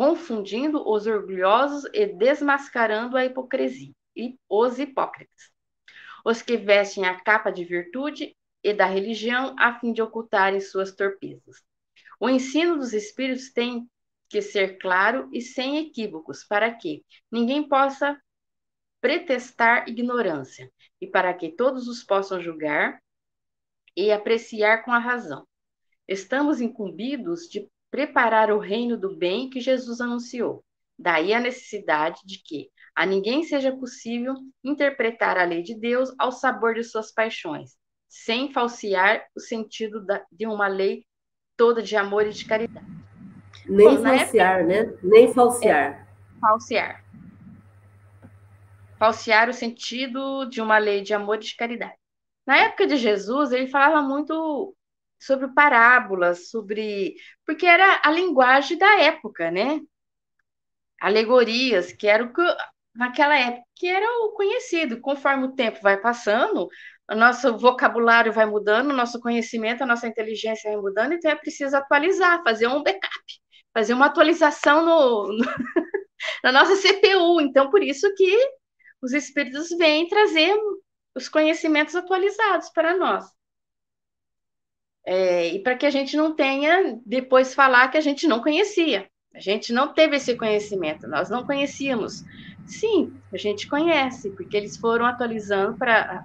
confundindo 0.00 0.82
os 0.90 1.06
orgulhosos 1.06 1.84
e 1.92 2.06
desmascarando 2.06 3.18
a 3.18 3.26
hipocrisia 3.26 3.92
e 4.16 4.38
os 4.48 4.78
hipócritas. 4.78 5.52
Os 6.24 6.40
que 6.40 6.56
vestem 6.56 7.04
a 7.04 7.20
capa 7.20 7.50
de 7.50 7.66
virtude 7.66 8.34
e 8.64 8.72
da 8.72 8.86
religião 8.86 9.54
a 9.58 9.78
fim 9.78 9.92
de 9.92 10.00
ocultarem 10.00 10.58
suas 10.58 10.96
torpezas. 10.96 11.62
O 12.18 12.30
ensino 12.30 12.78
dos 12.78 12.94
espíritos 12.94 13.52
tem 13.52 13.86
que 14.30 14.40
ser 14.40 14.78
claro 14.78 15.28
e 15.34 15.42
sem 15.42 15.76
equívocos, 15.76 16.44
para 16.44 16.72
que 16.74 17.04
ninguém 17.30 17.68
possa 17.68 18.18
pretestar 19.02 19.86
ignorância 19.86 20.72
e 20.98 21.06
para 21.06 21.34
que 21.34 21.50
todos 21.50 21.86
os 21.86 22.02
possam 22.02 22.40
julgar 22.40 23.02
e 23.94 24.10
apreciar 24.10 24.82
com 24.82 24.92
a 24.92 24.98
razão. 24.98 25.46
Estamos 26.08 26.58
incumbidos 26.58 27.42
de 27.50 27.68
preparar 27.90 28.50
o 28.50 28.58
reino 28.58 28.96
do 28.96 29.16
bem 29.16 29.50
que 29.50 29.60
Jesus 29.60 30.00
anunciou. 30.00 30.64
Daí 30.98 31.32
a 31.32 31.40
necessidade 31.40 32.20
de 32.24 32.42
que 32.42 32.68
a 32.94 33.06
ninguém 33.06 33.42
seja 33.42 33.74
possível 33.74 34.34
interpretar 34.62 35.38
a 35.38 35.44
lei 35.44 35.62
de 35.62 35.74
Deus 35.74 36.12
ao 36.18 36.30
sabor 36.30 36.74
de 36.74 36.84
suas 36.84 37.12
paixões, 37.12 37.70
sem 38.08 38.52
falsear 38.52 39.24
o 39.34 39.40
sentido 39.40 40.04
da, 40.04 40.22
de 40.30 40.46
uma 40.46 40.68
lei 40.68 41.06
toda 41.56 41.82
de 41.82 41.96
amor 41.96 42.26
e 42.26 42.30
de 42.30 42.44
caridade. 42.44 42.86
Nem 43.66 43.96
Bom, 43.96 44.02
falsear, 44.02 44.60
época, 44.60 44.66
né? 44.66 44.98
Nem 45.02 45.32
falsear. 45.32 45.92
É, 45.92 46.40
falsear. 46.40 47.04
Falsear 48.98 49.48
o 49.48 49.54
sentido 49.54 50.44
de 50.46 50.60
uma 50.60 50.76
lei 50.78 51.02
de 51.02 51.14
amor 51.14 51.36
e 51.36 51.40
de 51.40 51.56
caridade. 51.56 51.94
Na 52.46 52.56
época 52.58 52.86
de 52.86 52.96
Jesus, 52.96 53.52
ele 53.52 53.68
falava 53.68 54.02
muito 54.02 54.74
sobre 55.20 55.48
parábolas, 55.48 56.50
sobre. 56.50 57.14
Porque 57.46 57.66
era 57.66 58.00
a 58.02 58.10
linguagem 58.10 58.78
da 58.78 59.00
época, 59.00 59.50
né? 59.50 59.80
Alegorias, 61.00 61.92
que 61.92 62.06
era 62.06 62.24
o 62.24 62.32
que 62.32 62.42
naquela 62.94 63.36
época 63.38 63.64
que 63.76 63.86
era 63.88 64.06
o 64.24 64.32
conhecido. 64.32 65.00
Conforme 65.00 65.46
o 65.46 65.54
tempo 65.54 65.80
vai 65.82 65.96
passando, 65.98 66.68
o 67.10 67.14
nosso 67.14 67.56
vocabulário 67.58 68.32
vai 68.32 68.46
mudando, 68.46 68.90
o 68.90 68.96
nosso 68.96 69.20
conhecimento, 69.20 69.82
a 69.82 69.86
nossa 69.86 70.06
inteligência 70.06 70.70
vai 70.70 70.80
mudando, 70.80 71.14
então 71.14 71.30
é 71.30 71.34
preciso 71.34 71.76
atualizar, 71.76 72.42
fazer 72.44 72.66
um 72.68 72.82
backup, 72.82 73.24
fazer 73.72 73.94
uma 73.94 74.06
atualização 74.06 74.84
no, 74.84 75.28
no 75.32 75.44
na 76.44 76.52
nossa 76.52 76.76
CPU. 76.76 77.40
Então, 77.40 77.70
por 77.70 77.82
isso 77.82 78.12
que 78.14 78.36
os 79.02 79.12
espíritos 79.12 79.70
vêm 79.70 80.08
trazer 80.08 80.54
os 81.14 81.28
conhecimentos 81.28 81.94
atualizados 81.96 82.68
para 82.70 82.96
nós. 82.96 83.24
É, 85.04 85.48
e 85.48 85.58
para 85.60 85.76
que 85.76 85.86
a 85.86 85.90
gente 85.90 86.16
não 86.16 86.34
tenha 86.34 86.98
depois 87.04 87.54
falar 87.54 87.88
que 87.88 87.98
a 87.98 88.02
gente 88.02 88.26
não 88.26 88.40
conhecia. 88.40 89.06
A 89.34 89.40
gente 89.40 89.72
não 89.72 89.92
teve 89.92 90.16
esse 90.16 90.34
conhecimento, 90.36 91.08
nós 91.08 91.30
não 91.30 91.44
conhecíamos. 91.44 92.24
Sim, 92.66 93.12
a 93.32 93.36
gente 93.36 93.68
conhece, 93.68 94.30
porque 94.30 94.56
eles 94.56 94.76
foram 94.76 95.06
atualizando 95.06 95.76
para 95.76 96.24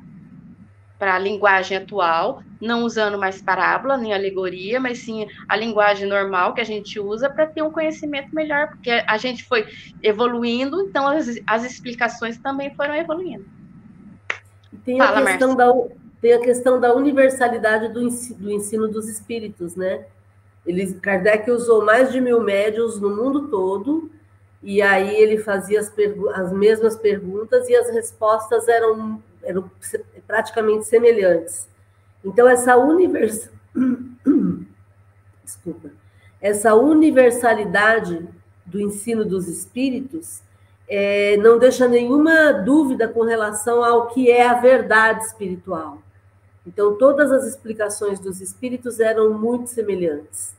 para 0.98 1.16
a 1.16 1.20
linguagem 1.20 1.78
atual, 1.78 2.42
não 2.62 2.84
usando 2.84 3.18
mais 3.18 3.42
parábola 3.42 3.98
nem 3.98 4.14
alegoria, 4.14 4.80
mas 4.80 5.00
sim 5.00 5.28
a 5.48 5.56
linguagem 5.56 6.08
normal 6.08 6.54
que 6.54 6.62
a 6.62 6.66
gente 6.66 7.00
usa 7.00 7.30
para 7.30 7.46
ter 7.46 7.62
um 7.62 7.70
conhecimento 7.70 8.34
melhor, 8.34 8.70
porque 8.70 9.04
a 9.06 9.18
gente 9.18 9.44
foi 9.44 9.68
evoluindo, 10.02 10.82
então 10.82 11.06
as, 11.06 11.28
as 11.46 11.66
explicações 11.66 12.38
também 12.38 12.74
foram 12.76 12.96
evoluindo. 12.96 13.46
Tem 14.86 14.98
Fala, 14.98 15.20
a 15.20 15.26
questão 15.26 15.56
da 15.56 15.70
tem 16.26 16.34
a 16.34 16.40
questão 16.40 16.80
da 16.80 16.92
universalidade 16.92 17.90
do 17.90 18.02
ensino, 18.02 18.40
do 18.40 18.52
ensino 18.52 18.88
dos 18.88 19.08
espíritos, 19.08 19.76
né? 19.76 20.08
Ele, 20.66 20.92
Kardec 20.96 21.52
usou 21.52 21.86
mais 21.86 22.12
de 22.12 22.20
mil 22.20 22.42
médios 22.42 23.00
no 23.00 23.16
mundo 23.16 23.48
todo, 23.48 24.10
e 24.64 24.82
aí 24.82 25.16
ele 25.16 25.38
fazia 25.38 25.80
as, 25.80 25.94
as 26.34 26.52
mesmas 26.52 26.96
perguntas 26.96 27.70
e 27.70 27.76
as 27.76 27.92
respostas 27.92 28.68
eram, 28.68 29.22
eram 29.44 29.70
praticamente 30.26 30.88
semelhantes. 30.88 31.68
Então, 32.24 32.50
essa 32.50 32.76
univers... 32.76 33.48
Desculpa. 35.46 35.92
Essa 36.42 36.74
universalidade 36.74 38.28
do 38.66 38.82
ensino 38.82 39.24
dos 39.24 39.48
espíritos 39.48 40.42
é, 40.90 41.38
não 41.38 41.60
deixa 41.60 41.88
nenhuma 41.88 42.52
dúvida 42.52 43.08
com 43.08 43.22
relação 43.22 43.84
ao 43.84 44.08
que 44.08 44.32
é 44.32 44.48
a 44.48 44.56
verdade 44.56 45.24
espiritual. 45.24 46.02
Então, 46.66 46.98
todas 46.98 47.32
as 47.32 47.46
explicações 47.46 48.20
dos 48.20 48.42
espíritos 48.42 49.00
eram 49.00 49.34
muito 49.34 49.70
semelhantes. 49.70 50.56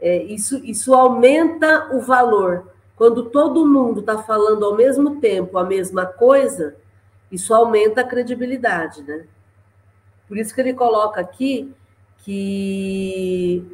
É, 0.00 0.22
isso, 0.22 0.58
isso 0.64 0.94
aumenta 0.94 1.94
o 1.94 2.00
valor. 2.00 2.72
Quando 2.96 3.30
todo 3.30 3.66
mundo 3.66 4.00
está 4.00 4.18
falando 4.18 4.64
ao 4.64 4.74
mesmo 4.74 5.20
tempo 5.20 5.58
a 5.58 5.64
mesma 5.64 6.06
coisa, 6.06 6.76
isso 7.30 7.54
aumenta 7.54 8.00
a 8.00 8.06
credibilidade, 8.06 9.02
né? 9.02 9.26
Por 10.28 10.36
isso 10.38 10.54
que 10.54 10.60
ele 10.60 10.74
coloca 10.74 11.20
aqui 11.20 11.74
que 12.18 13.64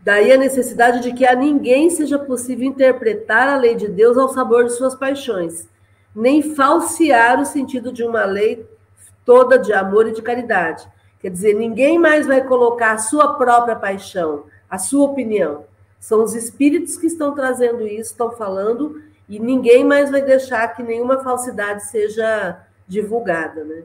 daí 0.00 0.32
a 0.32 0.38
necessidade 0.38 1.00
de 1.00 1.12
que 1.12 1.26
a 1.26 1.34
ninguém 1.34 1.90
seja 1.90 2.18
possível 2.18 2.66
interpretar 2.66 3.48
a 3.48 3.56
lei 3.56 3.74
de 3.74 3.88
Deus 3.88 4.16
ao 4.16 4.28
sabor 4.28 4.64
de 4.64 4.72
suas 4.72 4.94
paixões, 4.94 5.68
nem 6.14 6.54
falsear 6.54 7.40
o 7.40 7.44
sentido 7.44 7.92
de 7.92 8.02
uma 8.02 8.24
lei 8.24 8.66
toda 9.28 9.58
de 9.58 9.74
amor 9.74 10.08
e 10.08 10.12
de 10.12 10.22
caridade. 10.22 10.90
Quer 11.20 11.30
dizer, 11.30 11.52
ninguém 11.52 11.98
mais 11.98 12.26
vai 12.26 12.42
colocar 12.42 12.92
a 12.92 12.98
sua 12.98 13.34
própria 13.34 13.76
paixão, 13.76 14.46
a 14.70 14.78
sua 14.78 15.04
opinião. 15.04 15.66
São 16.00 16.24
os 16.24 16.34
espíritos 16.34 16.96
que 16.96 17.06
estão 17.06 17.34
trazendo 17.34 17.86
isso, 17.86 18.12
estão 18.12 18.30
falando, 18.30 19.02
e 19.28 19.38
ninguém 19.38 19.84
mais 19.84 20.10
vai 20.10 20.22
deixar 20.22 20.66
que 20.68 20.82
nenhuma 20.82 21.22
falsidade 21.22 21.84
seja 21.90 22.66
divulgada, 22.86 23.64
né? 23.64 23.84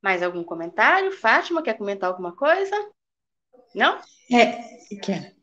Mais 0.00 0.22
algum 0.22 0.44
comentário? 0.44 1.10
Fátima, 1.10 1.64
quer 1.64 1.74
comentar 1.74 2.08
alguma 2.08 2.30
coisa? 2.30 2.76
Não? 3.74 3.98
É, 4.32 4.62
quero. 5.02 5.36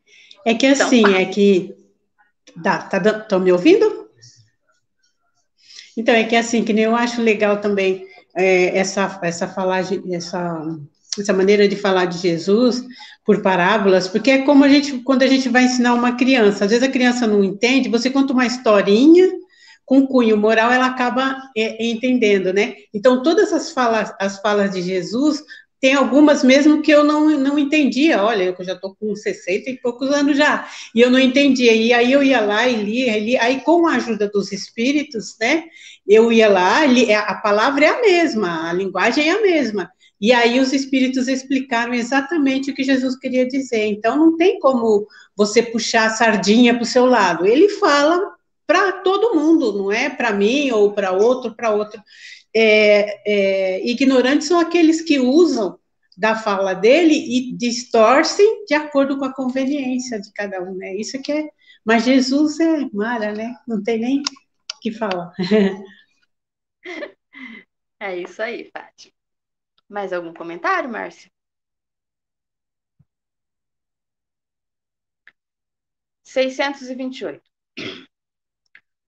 É 0.46 0.54
que 0.54 0.68
então, 0.68 0.88
assim, 0.88 1.00
então, 1.02 1.16
é 1.16 1.26
que. 1.26 1.76
Tá, 2.64 2.88
tá, 2.88 2.98
estão 3.20 3.42
me 3.42 3.52
ouvindo? 3.52 4.05
Então, 5.98 6.14
é 6.14 6.24
que 6.24 6.36
assim, 6.36 6.64
que 6.64 6.74
nem 6.74 6.86
eu 6.86 6.96
acho 6.96 7.22
legal 7.22 7.62
também 7.62 8.06
é, 8.36 8.78
essa, 8.78 9.20
essa 9.24 9.48
falagem, 9.48 10.04
essa, 10.14 10.62
essa 11.18 11.34
maneira 11.34 11.68
de 11.68 11.76
falar 11.76 12.06
de 12.06 12.18
Jesus 12.18 12.84
por 13.26 13.42
parábolas, 13.42 14.08
porque 14.08 14.32
é 14.32 14.42
como 14.44 14.64
a 14.64 14.70
gente, 14.70 15.00
quando 15.00 15.24
a 15.24 15.28
gente 15.28 15.50
vai 15.50 15.64
ensinar 15.64 15.94
uma 15.94 16.16
criança, 16.16 16.66
às 16.66 16.72
vezes 16.72 16.88
a 16.88 16.92
criança 16.92 17.26
não 17.26 17.44
entende, 17.44 17.90
você 17.90 18.10
conta 18.10 18.34
uma 18.34 18.46
historinha 18.46 19.32
com 19.86 20.06
cunho 20.08 20.36
moral, 20.36 20.72
ela 20.72 20.88
acaba 20.88 21.38
é, 21.56 21.86
entendendo, 21.86 22.52
né? 22.52 22.74
Então, 22.94 23.22
todas 23.22 23.54
as 23.54 23.72
falas, 23.72 24.14
as 24.20 24.40
falas 24.40 24.72
de 24.72 24.82
Jesus, 24.82 25.44
tem 25.86 25.94
algumas 25.94 26.44
mesmo 26.44 26.82
que 26.82 26.90
eu 26.90 27.04
não, 27.04 27.30
não 27.38 27.60
entendia. 27.60 28.24
Olha, 28.24 28.56
eu 28.58 28.66
já 28.66 28.74
estou 28.74 28.96
com 28.96 29.16
60 29.16 29.70
e 29.70 29.78
poucos 29.78 30.10
anos 30.10 30.36
já, 30.36 30.68
e 30.96 31.00
eu 31.00 31.12
não 31.12 31.20
entendia. 31.20 31.74
E 31.74 31.94
aí 31.94 32.12
eu 32.12 32.24
ia 32.24 32.42
lá 32.42 32.68
e 32.68 32.76
lia, 32.76 33.20
lia. 33.20 33.44
aí 33.44 33.62
com 33.62 33.86
a 33.86 33.98
ajuda 33.98 34.28
dos 34.28 34.52
espíritos, 34.52 35.38
né? 35.40 35.66
Eu 36.08 36.32
ia 36.32 36.50
lá, 36.50 36.84
li, 36.88 37.12
é, 37.12 37.16
a 37.16 37.36
palavra 37.36 37.86
é 37.86 37.90
a 37.90 38.02
mesma, 38.02 38.68
a 38.68 38.74
linguagem 38.74 39.30
é 39.30 39.34
a 39.34 39.42
mesma. 39.44 39.92
E 40.20 40.34
aí 40.34 40.60
os 40.60 40.74
espíritos 40.74 41.28
explicaram 41.28 41.94
exatamente 41.94 42.72
o 42.72 42.74
que 42.74 42.84
Jesus 42.84 43.16
queria 43.16 43.48
dizer. 43.48 43.86
Então 43.86 44.18
não 44.18 44.36
tem 44.36 44.58
como 44.58 45.06
você 45.38 45.62
puxar 45.62 46.08
a 46.08 46.16
sardinha 46.16 46.74
para 46.74 46.82
o 46.82 46.88
seu 46.88 47.06
lado. 47.06 47.46
Ele 47.46 47.70
fala 47.70 48.34
para 48.66 48.92
todo 48.92 49.36
mundo, 49.36 49.72
não 49.72 49.92
é 49.92 50.10
para 50.10 50.32
mim 50.32 50.72
ou 50.72 50.94
para 50.94 51.12
outro, 51.12 51.56
para 51.56 51.70
outro 51.70 52.02
é, 52.56 53.78
é, 53.80 53.86
ignorantes 53.88 54.48
são 54.48 54.60
aqueles 54.60 55.02
que 55.02 55.20
usam 55.20 55.78
da 56.18 56.36
fala 56.36 56.74
dele 56.74 57.14
e 57.14 57.54
distorcem 57.58 58.66
de 58.66 58.74
acordo 58.74 59.18
com 59.18 59.26
a 59.26 59.34
conveniência 59.34 60.20
de 60.20 60.32
cada 60.34 60.62
um, 60.64 60.76
né? 60.76 60.96
Isso 60.96 61.22
que 61.22 61.32
é. 61.32 61.50
Mas 61.84 62.06
Jesus 62.06 62.60
é 62.60 62.90
Mara, 62.94 63.34
né? 63.34 63.54
Não 63.68 63.84
tem 63.84 64.00
nem 64.00 64.20
o 64.22 64.24
que 64.82 64.92
falar. 64.92 65.34
É 68.00 68.16
isso 68.18 68.42
aí, 68.42 68.70
Fátima. 68.72 69.14
Mais 69.90 70.14
algum 70.14 70.34
comentário, 70.34 70.90
Márcia? 70.90 71.32
Seiscentos 76.24 76.90
e 76.90 76.96
vinte 76.96 77.20
e 77.22 77.26
oito. 77.26 77.50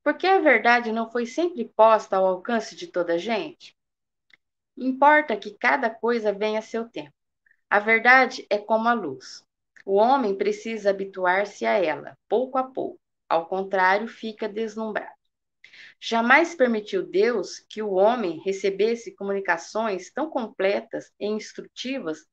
Porque 0.07 0.25
a 0.25 0.39
verdade 0.39 0.89
não 0.93 1.11
foi 1.11 1.25
sempre 1.25 1.65
posta 1.65 2.15
ao 2.15 2.25
alcance 2.25 2.77
de 2.77 2.87
toda 2.87 3.15
a 3.15 3.17
gente? 3.17 3.75
Importa 4.77 5.35
que 5.35 5.57
cada 5.57 5.89
coisa 5.89 6.31
venha 6.31 6.59
a 6.59 6.61
seu 6.61 6.87
tempo. 6.87 7.11
A 7.69 7.77
verdade 7.77 8.47
é 8.49 8.57
como 8.57 8.87
a 8.87 8.93
luz. 8.93 9.43
O 9.85 9.95
homem 9.95 10.33
precisa 10.33 10.91
habituar-se 10.91 11.65
a 11.65 11.73
ela, 11.73 12.17
pouco 12.29 12.57
a 12.57 12.63
pouco. 12.63 12.97
Ao 13.27 13.47
contrário, 13.47 14.07
fica 14.07 14.47
deslumbrado. 14.47 15.11
Jamais 15.99 16.55
permitiu 16.55 17.05
Deus 17.05 17.59
que 17.67 17.81
o 17.81 17.91
homem 17.91 18.41
recebesse 18.45 19.13
comunicações 19.13 20.09
tão 20.09 20.29
completas 20.29 21.11
e 21.19 21.27
instrutivas 21.27 22.25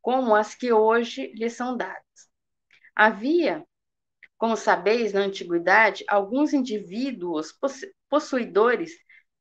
como 0.00 0.36
as 0.36 0.54
que 0.54 0.72
hoje 0.72 1.32
lhe 1.34 1.50
são 1.50 1.76
dadas. 1.76 2.30
Havia 2.94 3.66
como 4.38 4.56
sabeis, 4.56 5.12
na 5.12 5.22
antiguidade, 5.22 6.04
alguns 6.08 6.52
indivíduos 6.52 7.52
possuidores 8.08 8.92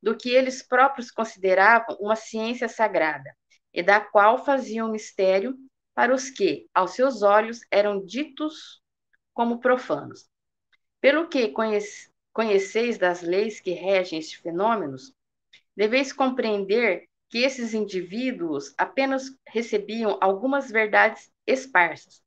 do 0.01 0.17
que 0.17 0.29
eles 0.31 0.61
próprios 0.61 1.11
consideravam 1.11 1.95
uma 1.99 2.15
ciência 2.15 2.67
sagrada, 2.67 3.31
e 3.71 3.83
da 3.83 4.01
qual 4.01 4.43
faziam 4.43 4.91
mistério 4.91 5.55
para 5.93 6.13
os 6.13 6.29
que, 6.31 6.67
aos 6.73 6.91
seus 6.91 7.21
olhos, 7.21 7.61
eram 7.69 8.03
ditos 8.03 8.81
como 9.33 9.59
profanos. 9.59 10.27
Pelo 10.99 11.27
que 11.27 11.53
conheceis 12.33 12.97
das 12.97 13.21
leis 13.21 13.59
que 13.59 13.71
regem 13.71 14.17
estes 14.17 14.39
fenômenos, 14.39 15.13
deveis 15.75 16.11
compreender 16.11 17.07
que 17.29 17.39
esses 17.39 17.73
indivíduos 17.73 18.73
apenas 18.77 19.25
recebiam 19.47 20.17
algumas 20.21 20.71
verdades 20.71 21.31
esparsas, 21.45 22.23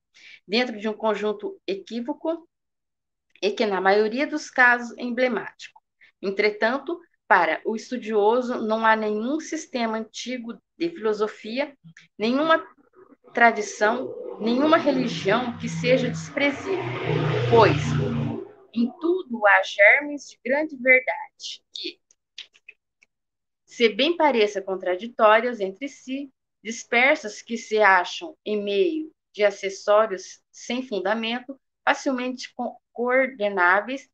dentro 0.46 0.78
de 0.78 0.88
um 0.88 0.92
conjunto 0.92 1.60
equívoco 1.66 2.48
e 3.40 3.50
que, 3.50 3.66
na 3.66 3.80
maioria 3.80 4.26
dos 4.26 4.50
casos, 4.50 4.96
é 4.98 5.02
emblemático. 5.02 5.80
Entretanto, 6.20 7.00
para 7.26 7.60
o 7.64 7.76
estudioso, 7.76 8.60
não 8.66 8.84
há 8.84 8.96
nenhum 8.96 9.40
sistema 9.40 9.98
antigo 9.98 10.58
de 10.76 10.90
filosofia, 10.90 11.76
nenhuma 12.18 12.64
tradição, 13.32 14.12
nenhuma 14.40 14.76
religião 14.76 15.56
que 15.58 15.68
seja 15.68 16.08
desprezível, 16.08 16.82
pois 17.48 17.76
em 18.74 18.90
tudo 19.00 19.46
há 19.46 19.62
germes 19.62 20.28
de 20.28 20.38
grande 20.44 20.76
verdade, 20.76 21.62
que, 21.72 22.00
se 23.64 23.88
bem 23.88 24.16
pareça 24.16 24.60
contraditórias 24.60 25.60
entre 25.60 25.88
si, 25.88 26.30
dispersas 26.62 27.40
que 27.40 27.56
se 27.56 27.78
acham 27.78 28.36
em 28.44 28.62
meio 28.62 29.12
de 29.32 29.44
acessórios 29.44 30.40
sem 30.50 30.82
fundamento, 30.82 31.58
facilmente 31.84 32.52
coordenáveis 33.00 34.10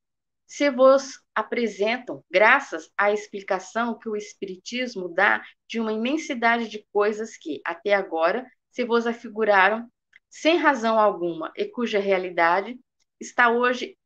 se 0.47 0.71
vos 0.71 1.21
apresentam, 1.35 2.25
graças 2.31 2.89
à 2.97 3.11
explicação 3.11 3.99
que 3.99 4.09
o 4.09 4.15
Espiritismo 4.15 5.09
dá 5.09 5.43
de 5.69 5.81
uma 5.81 5.93
imensidade 5.93 6.69
de 6.69 6.87
coisas 6.93 7.37
que, 7.37 7.61
até 7.65 7.95
agora, 7.95 8.47
se 8.71 8.85
vos 8.85 9.05
afiguraram 9.05 9.91
sem 10.31 10.57
razão 10.57 11.01
alguma 11.01 11.51
e 11.57 11.65
cuja 11.65 11.99
realidade 11.99 12.79
está 13.19 13.51
hoje 13.51 13.99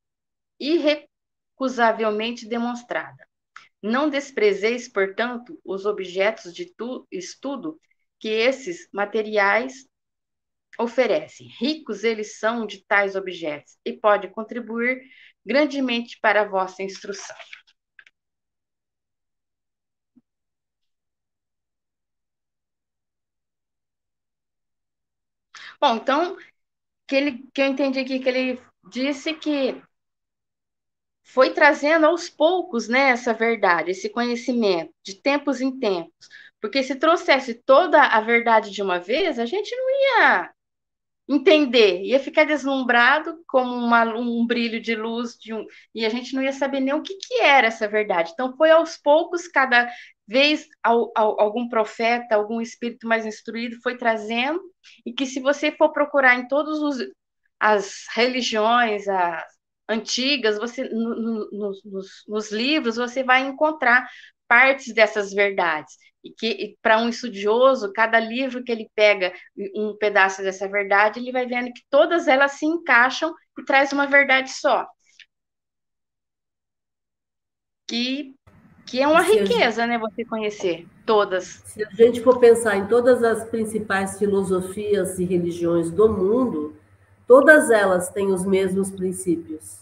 irrecusavelmente 0.59 2.49
demonstrada. 2.49 3.29
Não 3.83 4.09
desprezeis, 4.09 4.89
portanto, 4.89 5.61
os 5.63 5.85
objetos 5.85 6.55
de 6.55 6.73
estudo 7.13 7.79
que 8.19 8.29
esses 8.29 8.89
materiais 8.95 9.87
oferecem. 10.79 11.49
Ricos 11.59 12.05
eles 12.05 12.39
são 12.39 12.67
de 12.67 12.85
tais 12.87 13.17
objetos 13.17 13.77
e 13.85 13.93
pode 13.93 14.29
contribuir 14.29 15.03
grandemente 15.45 16.19
para 16.21 16.43
a 16.43 16.49
vossa 16.49 16.83
instrução. 16.83 17.37
Bom, 25.81 25.97
então, 25.97 26.37
que, 27.09 27.17
ele, 27.17 27.45
que 27.55 27.63
eu 27.63 27.67
entendi 27.67 28.01
aqui 28.01 28.21
que 28.21 28.29
ele 28.29 28.63
disse 28.91 29.35
que 29.35 29.83
foi 31.23 31.51
trazendo 31.55 32.07
aos 32.07 32.29
poucos 32.29 32.89
né, 32.89 33.11
essa 33.11 33.33
verdade, 33.33 33.91
esse 33.93 34.09
conhecimento, 34.09 34.93
de 35.03 35.15
tempos 35.15 35.61
em 35.61 35.79
tempos. 35.79 36.29
Porque 36.61 36.83
se 36.83 36.97
trouxesse 36.97 37.55
toda 37.55 38.03
a 38.03 38.21
verdade 38.21 38.71
de 38.71 38.83
uma 38.83 38.99
vez, 38.99 39.39
a 39.39 39.47
gente 39.47 39.75
não 39.75 39.91
ia 39.91 40.53
entender, 41.31 42.03
ia 42.03 42.19
ficar 42.19 42.45
deslumbrado 42.45 43.39
como 43.47 43.73
uma, 43.73 44.05
um 44.17 44.45
brilho 44.45 44.81
de 44.81 44.97
luz 44.97 45.37
de 45.39 45.55
um, 45.55 45.65
e 45.95 46.05
a 46.05 46.09
gente 46.09 46.35
não 46.35 46.43
ia 46.43 46.53
saber 46.53 46.81
nem 46.81 46.93
o 46.93 47.03
que, 47.03 47.15
que 47.19 47.41
era 47.41 47.69
essa 47.69 47.87
verdade. 47.87 48.33
Então 48.33 48.57
foi 48.57 48.71
aos 48.71 48.97
poucos, 48.97 49.47
cada 49.47 49.89
vez 50.27 50.67
ao, 50.83 51.13
ao, 51.17 51.41
algum 51.41 51.69
profeta, 51.69 52.35
algum 52.35 52.61
espírito 52.61 53.07
mais 53.07 53.25
instruído 53.25 53.81
foi 53.81 53.97
trazendo, 53.97 54.61
e 55.07 55.13
que 55.13 55.25
se 55.25 55.41
você 55.41 55.71
for 55.71 55.93
procurar 55.93 56.37
em 56.37 56.49
todos 56.49 56.81
os 56.81 56.99
as 57.61 58.07
religiões 58.15 59.07
as 59.07 59.45
antigas, 59.89 60.57
você 60.59 60.89
no, 60.89 61.51
no, 61.51 61.71
nos, 61.85 62.25
nos 62.27 62.51
livros 62.51 62.97
você 62.97 63.23
vai 63.23 63.43
encontrar 63.43 64.09
partes 64.49 64.93
dessas 64.93 65.33
verdades. 65.33 65.97
E 66.23 66.31
que 66.31 66.77
para 66.83 66.99
um 66.99 67.09
estudioso, 67.09 67.93
cada 67.93 68.21
livro 68.21 68.63
que 68.63 68.71
ele 68.71 68.91
pega 68.95 69.33
um 69.75 69.97
pedaço 69.97 70.43
dessa 70.43 70.69
verdade, 70.69 71.19
ele 71.19 71.33
vai 71.33 71.47
vendo 71.47 71.73
que 71.73 71.83
todas 71.89 72.29
elas 72.29 72.53
se 72.53 72.67
encaixam 72.67 73.35
e 73.59 73.65
traz 73.65 73.93
uma 73.93 74.07
verdade 74.07 74.51
só. 74.51 74.87
Que, 77.89 78.35
que 78.87 79.01
é 79.01 79.09
uma 79.09 79.25
se 79.25 79.33
riqueza, 79.33 79.83
gente, 79.83 79.89
né, 79.89 79.99
você 79.99 80.25
conhecer 80.25 80.87
todas. 81.07 81.63
Se 81.65 81.83
a 81.83 81.91
gente 81.91 82.21
for 82.21 82.39
pensar 82.39 82.77
em 82.77 82.87
todas 82.87 83.25
as 83.25 83.49
principais 83.49 84.19
filosofias 84.19 85.19
e 85.19 85.25
religiões 85.25 85.91
do 85.91 86.09
mundo, 86.09 86.77
todas 87.27 87.71
elas 87.71 88.11
têm 88.11 88.31
os 88.33 88.45
mesmos 88.45 88.91
princípios. 88.91 89.81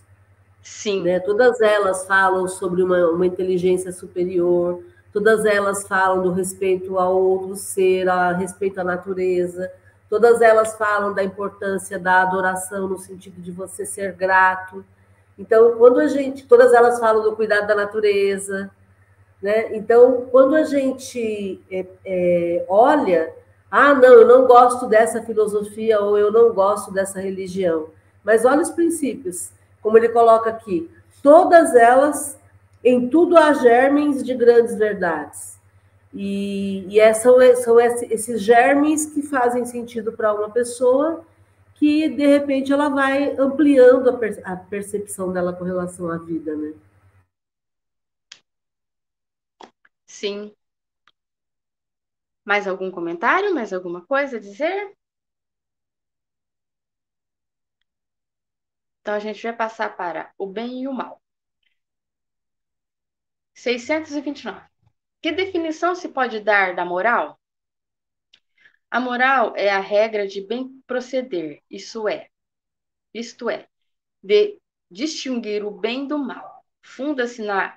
Sim. 0.63 1.03
Né? 1.03 1.19
Todas 1.19 1.61
elas 1.61 2.07
falam 2.07 2.47
sobre 2.47 2.83
uma, 2.83 3.11
uma 3.11 3.27
inteligência 3.27 3.91
superior, 3.91 4.83
todas 5.13 5.45
elas 5.45 5.87
falam 5.87 6.23
do 6.23 6.33
respeito 6.33 6.99
ao 6.99 7.17
outro 7.21 7.57
ser, 7.57 8.09
a 8.09 8.33
respeito 8.33 8.81
à 8.81 8.85
natureza, 8.85 9.71
todas 10.09 10.41
elas 10.41 10.77
falam 10.77 11.13
da 11.13 11.23
importância 11.23 11.99
da 11.99 12.23
adoração 12.23 12.89
no 12.89 12.99
sentido 12.99 13.41
de 13.41 13.51
você 13.51 13.85
ser 13.85 14.13
grato. 14.13 14.85
Então, 15.39 15.77
quando 15.77 16.01
a 16.01 16.09
gente, 16.09 16.47
todas 16.47 16.73
elas 16.73 16.99
falam 16.99 17.23
do 17.23 17.37
cuidado 17.37 17.67
da 17.67 17.75
natureza, 17.75 18.71
né? 19.41 19.77
Então, 19.77 20.27
quando 20.31 20.57
a 20.57 20.65
gente 20.65 21.63
é, 21.71 21.87
é, 22.05 22.65
olha, 22.69 23.33
ah, 23.71 23.95
não, 23.95 24.13
eu 24.15 24.27
não 24.27 24.47
gosto 24.47 24.87
dessa 24.87 25.23
filosofia 25.23 26.01
ou 26.01 26.19
eu 26.19 26.33
não 26.33 26.53
gosto 26.53 26.91
dessa 26.91 27.21
religião, 27.21 27.89
mas 28.25 28.45
olha 28.45 28.63
os 28.63 28.71
princípios 28.71 29.53
como 29.81 29.97
ele 29.97 30.09
coloca 30.09 30.51
aqui, 30.51 30.91
todas 31.23 31.75
elas, 31.75 32.38
em 32.85 33.09
tudo 33.09 33.37
há 33.37 33.53
germes 33.53 34.23
de 34.25 34.35
grandes 34.35 34.75
verdades. 34.77 35.59
E, 36.13 36.87
e 36.89 37.01
é, 37.01 37.13
são, 37.13 37.37
são 37.57 37.79
esses 37.81 38.41
germes 38.43 39.07
que 39.07 39.23
fazem 39.23 39.65
sentido 39.65 40.13
para 40.13 40.33
uma 40.33 40.51
pessoa 40.51 41.25
que, 41.75 42.09
de 42.09 42.27
repente, 42.27 42.73
ela 42.73 42.89
vai 42.89 43.37
ampliando 43.39 44.11
a, 44.11 44.17
per, 44.19 44.41
a 44.45 44.57
percepção 44.57 45.33
dela 45.33 45.53
com 45.53 45.65
relação 45.65 46.11
à 46.11 46.19
vida, 46.19 46.57
né? 46.57 46.75
Sim. 50.07 50.55
Mais 52.45 52.67
algum 52.67 52.91
comentário? 52.91 53.55
Mais 53.55 53.73
alguma 53.73 54.05
coisa 54.05 54.39
a 54.39 54.41
dizer? 54.41 54.97
Então, 59.01 59.15
a 59.15 59.19
gente 59.19 59.43
vai 59.43 59.53
passar 59.57 59.97
para 59.97 60.33
o 60.37 60.47
bem 60.47 60.83
e 60.83 60.89
o 60.89 60.93
mal. 60.93 61.23
629. 63.59 64.61
Que 65.21 65.33
definição 65.33 65.95
se 65.95 66.09
pode 66.09 66.39
dar 66.39 66.77
da 66.77 66.85
moral? 66.85 67.41
A 68.89 69.01
moral 69.01 69.53
é 69.57 69.69
a 69.69 69.81
regra 69.81 70.29
de 70.29 70.41
bem 70.41 70.81
proceder, 70.87 71.61
isso 71.69 72.09
é, 72.09 72.29
isto 73.13 73.51
é, 73.51 73.67
de 74.23 74.59
distinguir 74.89 75.65
o 75.65 75.73
bem 75.73 76.07
do 76.07 76.17
mal. 76.19 76.65
Funda-se 76.81 77.43
na 77.43 77.77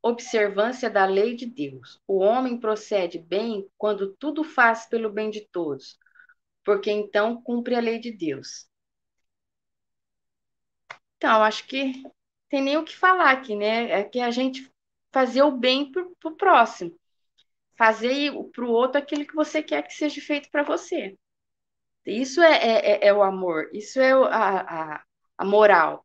observância 0.00 0.88
da 0.88 1.04
lei 1.04 1.34
de 1.34 1.46
Deus. 1.46 2.00
O 2.06 2.18
homem 2.18 2.58
procede 2.58 3.18
bem 3.18 3.68
quando 3.76 4.14
tudo 4.14 4.44
faz 4.44 4.86
pelo 4.86 5.10
bem 5.10 5.30
de 5.30 5.40
todos, 5.48 5.98
porque 6.64 6.92
então 6.92 7.42
cumpre 7.42 7.74
a 7.74 7.80
lei 7.80 7.98
de 7.98 8.12
Deus. 8.12 8.68
Então, 11.16 11.42
acho 11.42 11.66
que 11.66 12.04
tem 12.48 12.62
nem 12.62 12.76
o 12.76 12.84
que 12.84 12.96
falar 12.96 13.32
aqui, 13.32 13.56
né? 13.56 13.90
É 13.90 14.04
que 14.04 14.20
a 14.20 14.30
gente 14.30 14.72
fazer 15.18 15.42
o 15.42 15.50
bem 15.50 15.90
para 15.90 16.30
o 16.30 16.36
próximo. 16.36 16.92
Fazer 17.76 18.32
para 18.54 18.64
o 18.64 18.70
outro 18.70 18.98
aquilo 18.98 19.26
que 19.26 19.34
você 19.34 19.60
quer 19.60 19.82
que 19.82 19.92
seja 19.92 20.20
feito 20.20 20.48
para 20.48 20.62
você. 20.62 21.16
Isso 22.06 22.40
é, 22.40 22.52
é, 22.52 22.90
é, 22.92 23.08
é, 23.08 23.12
o 23.12 23.20
amor, 23.20 23.68
isso 23.72 24.00
é 24.00 24.12
a, 24.12 24.60
a, 24.60 25.02
a 25.36 25.44
moral. 25.44 26.04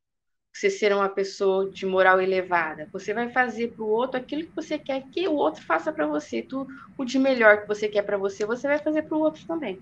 Você 0.52 0.70
ser 0.70 0.94
uma 0.96 1.10
pessoa 1.10 1.70
de 1.70 1.86
moral 1.86 2.20
elevada. 2.20 2.90
Você 2.92 3.14
vai 3.14 3.30
fazer 3.30 3.70
para 3.70 3.84
o 3.84 3.88
outro 3.88 4.20
aquilo 4.20 4.46
que 4.48 4.56
você 4.56 4.80
quer 4.80 5.04
que 5.12 5.28
o 5.28 5.36
outro 5.36 5.64
faça 5.64 5.94
para 5.94 6.08
você. 6.08 6.42
Tu, 6.42 6.68
o 6.98 7.06
de 7.06 7.20
melhor 7.20 7.62
que 7.62 7.68
você 7.68 7.88
quer 7.88 8.02
para 8.02 8.18
você, 8.18 8.48
você 8.48 8.68
vai 8.68 8.80
fazer 8.80 9.04
para 9.04 9.16
o 9.16 9.22
outro 9.22 9.46
também. 9.46 9.80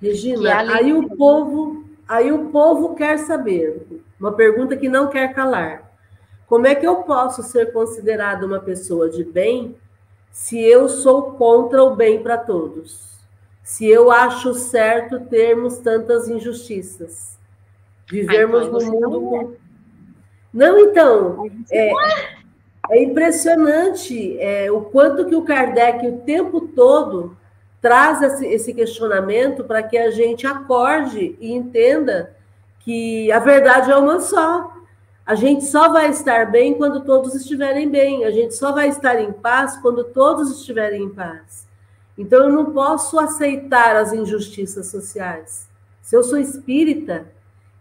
Regina, 0.00 0.50
é 0.50 0.52
aí 0.52 0.92
o 0.92 1.08
povo 1.16 1.84
Aí 2.06 2.30
o 2.30 2.50
povo 2.50 2.94
quer 2.94 3.18
saber, 3.18 3.86
uma 4.20 4.32
pergunta 4.32 4.76
que 4.76 4.90
não 4.90 5.08
quer 5.08 5.32
calar. 5.32 5.83
Como 6.46 6.66
é 6.66 6.74
que 6.74 6.86
eu 6.86 6.96
posso 6.96 7.42
ser 7.42 7.72
considerada 7.72 8.46
uma 8.46 8.60
pessoa 8.60 9.08
de 9.08 9.24
bem 9.24 9.76
se 10.30 10.60
eu 10.60 10.88
sou 10.88 11.32
contra 11.32 11.82
o 11.82 11.94
bem 11.94 12.22
para 12.22 12.36
todos? 12.36 13.14
Se 13.62 13.86
eu 13.86 14.10
acho 14.10 14.52
certo 14.54 15.20
termos 15.20 15.78
tantas 15.78 16.28
injustiças? 16.28 17.38
Vivermos 18.06 18.68
no 18.68 18.92
mundo 18.92 19.20
com... 19.20 19.54
Não, 20.52 20.78
então, 20.78 21.46
é, 21.72 21.90
é 22.90 23.02
impressionante 23.02 24.38
é, 24.38 24.70
o 24.70 24.82
quanto 24.82 25.24
que 25.24 25.34
o 25.34 25.42
Kardec 25.42 26.06
o 26.06 26.18
tempo 26.18 26.60
todo 26.60 27.36
traz 27.80 28.22
esse, 28.22 28.46
esse 28.46 28.74
questionamento 28.74 29.64
para 29.64 29.82
que 29.82 29.96
a 29.96 30.10
gente 30.10 30.46
acorde 30.46 31.36
e 31.40 31.52
entenda 31.52 32.34
que 32.80 33.32
a 33.32 33.38
verdade 33.38 33.90
é 33.90 33.96
uma 33.96 34.20
só. 34.20 34.73
A 35.26 35.34
gente 35.34 35.64
só 35.64 35.90
vai 35.90 36.10
estar 36.10 36.50
bem 36.50 36.74
quando 36.74 37.04
todos 37.04 37.34
estiverem 37.34 37.88
bem. 37.88 38.24
A 38.24 38.30
gente 38.30 38.54
só 38.54 38.72
vai 38.72 38.88
estar 38.88 39.18
em 39.20 39.32
paz 39.32 39.76
quando 39.78 40.04
todos 40.04 40.50
estiverem 40.58 41.04
em 41.04 41.08
paz. 41.08 41.66
Então 42.16 42.44
eu 42.44 42.52
não 42.52 42.72
posso 42.72 43.18
aceitar 43.18 43.96
as 43.96 44.12
injustiças 44.12 44.88
sociais. 44.88 45.68
Se 46.02 46.14
eu 46.14 46.22
sou 46.22 46.38
espírita 46.38 47.26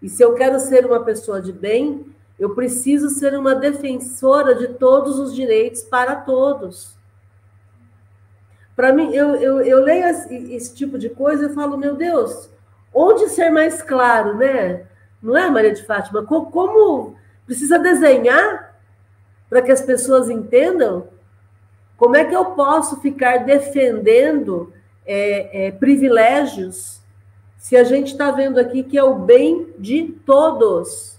e 0.01 0.07
se 0.07 0.23
eu 0.23 0.33
quero 0.33 0.59
ser 0.59 0.85
uma 0.85 1.01
pessoa 1.01 1.41
de 1.41 1.51
bem, 1.51 2.05
eu 2.39 2.55
preciso 2.55 3.09
ser 3.09 3.37
uma 3.37 3.53
defensora 3.53 4.55
de 4.55 4.69
todos 4.69 5.19
os 5.19 5.35
direitos 5.35 5.81
para 5.83 6.15
todos. 6.15 6.95
Para 8.75 8.91
mim, 8.91 9.13
eu, 9.13 9.35
eu, 9.35 9.61
eu 9.61 9.83
leio 9.83 10.05
esse, 10.07 10.53
esse, 10.53 10.73
tipo 10.73 10.97
de 10.97 11.09
coisa 11.09 11.45
e 11.45 11.53
falo, 11.53 11.77
meu 11.77 11.95
Deus, 11.95 12.49
onde 12.93 13.29
ser 13.29 13.51
mais 13.51 13.83
claro, 13.83 14.35
né? 14.35 14.87
Não 15.21 15.37
é, 15.37 15.49
Maria 15.49 15.73
de 15.73 15.85
Fátima? 15.85 16.25
Como, 16.25 16.49
como 16.49 17.15
precisa 17.45 17.79
desenhar 17.79 18.79
para 19.49 19.61
que 19.61 19.71
as 19.71 19.81
pessoas 19.81 20.29
entendam? 20.29 21.07
Como 21.97 22.15
é 22.15 22.25
que 22.25 22.35
eu 22.35 22.45
posso 22.51 22.99
ficar 23.01 23.45
defendendo 23.45 24.73
é, 25.05 25.67
é, 25.67 25.71
privilégios 25.71 27.01
se 27.57 27.77
a 27.77 27.83
gente 27.83 28.11
está 28.11 28.31
vendo 28.31 28.59
aqui 28.59 28.83
que 28.83 28.97
é 28.97 29.03
o 29.03 29.15
bem 29.15 29.73
de 29.77 30.11
todos? 30.25 31.13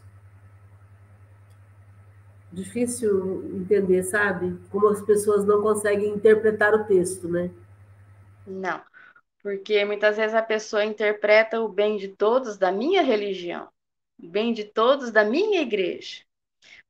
difícil 2.55 3.45
entender, 3.53 4.05
sabe? 4.05 4.57
Como 4.70 4.89
as 4.89 5.03
pessoas 5.03 5.45
não 5.45 5.61
conseguem 5.61 6.14
interpretar 6.14 6.72
o 6.72 6.85
texto, 6.85 7.29
né? 7.29 7.51
Não, 8.47 8.81
porque 9.43 9.85
muitas 9.85 10.16
vezes 10.16 10.35
a 10.35 10.43
pessoa 10.43 10.85
interpreta 10.85 11.61
o 11.61 11.68
bem 11.68 11.97
de 11.97 12.09
todos 12.09 12.57
da 12.57 12.70
minha 12.70 13.03
religião, 13.03 13.68
o 14.25 14.29
bem 14.29 14.53
de 14.53 14.64
todos 14.64 15.12
da 15.12 15.22
minha 15.25 15.61
igreja, 15.61 16.22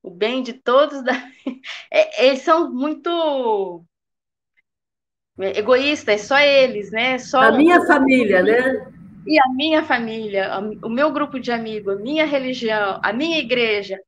o 0.03 0.11
bem 0.11 0.43
de 0.43 0.53
todos 0.53 1.03
da. 1.03 1.12
É, 1.91 2.26
eles 2.26 2.43
são 2.43 2.72
muito 2.72 3.85
egoístas, 5.39 6.22
só 6.22 6.39
eles, 6.39 6.91
né? 6.91 7.18
Só 7.18 7.41
a 7.41 7.53
minha 7.53 7.85
família, 7.87 8.43
né? 8.43 8.93
E 9.26 9.39
a 9.39 9.49
minha 9.55 9.82
família, 9.85 10.51
o 10.82 10.89
meu 10.89 11.11
grupo 11.12 11.41
de 11.41 11.51
amigos, 11.51 11.97
a 11.97 12.01
minha 12.01 12.26
religião, 12.26 13.01
a 13.03 13.12
minha 13.12 13.39
igreja. 13.39 13.99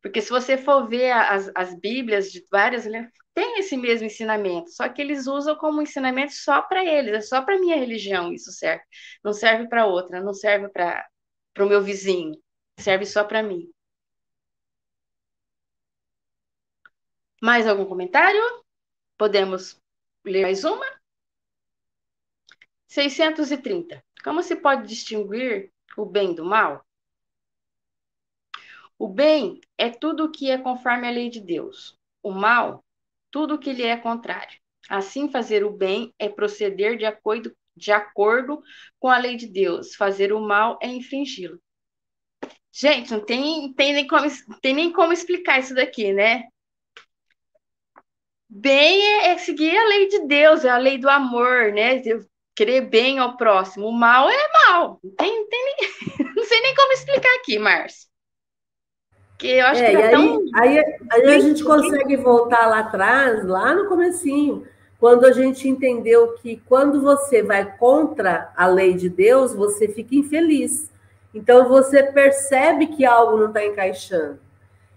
Porque 0.00 0.22
se 0.22 0.30
você 0.30 0.56
for 0.56 0.88
ver 0.88 1.10
as, 1.10 1.50
as 1.54 1.78
Bíblias 1.78 2.30
de 2.30 2.44
várias, 2.50 2.86
né, 2.86 3.10
tem 3.34 3.58
esse 3.58 3.76
mesmo 3.76 4.06
ensinamento, 4.06 4.70
só 4.70 4.88
que 4.88 5.02
eles 5.02 5.26
usam 5.26 5.56
como 5.56 5.82
ensinamento 5.82 6.32
só 6.32 6.62
para 6.62 6.84
eles, 6.84 7.12
é 7.12 7.20
só 7.20 7.42
para 7.42 7.58
minha 7.58 7.76
religião 7.76 8.32
isso 8.32 8.50
serve. 8.52 8.82
Não 9.22 9.32
serve 9.32 9.68
para 9.68 9.86
outra, 9.86 10.22
não 10.22 10.32
serve 10.32 10.68
para 10.68 11.04
o 11.64 11.68
meu 11.68 11.82
vizinho, 11.82 12.40
serve 12.78 13.06
só 13.06 13.24
para 13.24 13.42
mim. 13.42 13.72
Mais 17.42 17.66
algum 17.66 17.84
comentário? 17.84 18.40
Podemos 19.16 19.80
ler 20.24 20.42
mais 20.42 20.64
uma? 20.64 20.86
630. 22.88 24.02
Como 24.24 24.42
se 24.42 24.56
pode 24.56 24.86
distinguir 24.88 25.72
o 25.96 26.04
bem 26.04 26.34
do 26.34 26.44
mal? 26.44 26.84
O 28.98 29.06
bem 29.08 29.60
é 29.76 29.90
tudo 29.90 30.24
o 30.24 30.30
que 30.30 30.50
é 30.50 30.56
conforme 30.56 31.06
a 31.06 31.10
lei 31.10 31.28
de 31.28 31.40
Deus. 31.40 31.98
O 32.22 32.30
mal, 32.30 32.82
tudo 33.30 33.54
o 33.54 33.58
que 33.58 33.72
lhe 33.72 33.82
é 33.82 33.96
contrário. 33.96 34.58
Assim, 34.88 35.30
fazer 35.30 35.64
o 35.64 35.70
bem 35.70 36.14
é 36.18 36.28
proceder 36.28 36.96
de 36.96 37.04
acordo, 37.04 37.54
de 37.76 37.92
acordo 37.92 38.62
com 38.98 39.08
a 39.08 39.18
lei 39.18 39.36
de 39.36 39.46
Deus. 39.46 39.94
Fazer 39.94 40.32
o 40.32 40.40
mal 40.40 40.78
é 40.82 40.88
infringi-lo. 40.88 41.60
Gente, 42.72 43.10
não 43.10 43.20
tem, 43.20 43.72
tem, 43.72 43.94
nem 43.94 44.06
como, 44.06 44.26
tem 44.60 44.74
nem 44.74 44.92
como 44.92 45.12
explicar 45.12 45.58
isso 45.58 45.74
daqui, 45.74 46.12
né? 46.12 46.44
Bem 48.48 49.02
é, 49.02 49.28
é 49.28 49.38
seguir 49.38 49.76
a 49.76 49.84
lei 49.86 50.08
de 50.08 50.26
Deus, 50.26 50.64
é 50.64 50.68
a 50.68 50.76
lei 50.76 50.98
do 50.98 51.08
amor, 51.08 51.72
né? 51.72 52.02
Querer 52.54 52.82
bem 52.82 53.18
ao 53.18 53.36
próximo. 53.36 53.86
O 53.86 53.92
mal 53.92 54.28
é 54.28 54.48
mal. 54.52 55.00
Não, 55.02 55.14
tem, 55.14 55.46
tem 55.48 55.64
nem, 55.64 56.32
não 56.36 56.44
sei 56.44 56.60
nem 56.60 56.74
como 56.74 56.92
explicar 56.92 57.34
aqui, 57.36 57.58
Márcio. 57.58 58.08
Que 59.38 59.48
eu 59.48 59.66
acho 59.66 59.82
é, 59.82 59.90
que 59.90 59.96
tá 59.96 60.04
aí, 60.04 60.10
tão... 60.10 60.44
aí, 60.54 60.78
aí 61.12 61.34
a 61.34 61.38
gente 61.38 61.62
consegue 61.62 62.16
voltar 62.16 62.66
lá 62.66 62.80
atrás, 62.80 63.44
lá 63.46 63.74
no 63.74 63.88
comecinho, 63.88 64.66
quando 64.98 65.26
a 65.26 65.32
gente 65.32 65.68
entendeu 65.68 66.32
que 66.34 66.62
quando 66.66 67.00
você 67.00 67.42
vai 67.42 67.76
contra 67.76 68.52
a 68.56 68.66
lei 68.66 68.94
de 68.94 69.08
Deus, 69.08 69.54
você 69.54 69.88
fica 69.88 70.14
infeliz. 70.14 70.90
Então 71.34 71.68
você 71.68 72.02
percebe 72.02 72.86
que 72.86 73.04
algo 73.04 73.36
não 73.36 73.48
está 73.48 73.64
encaixando. 73.64 74.38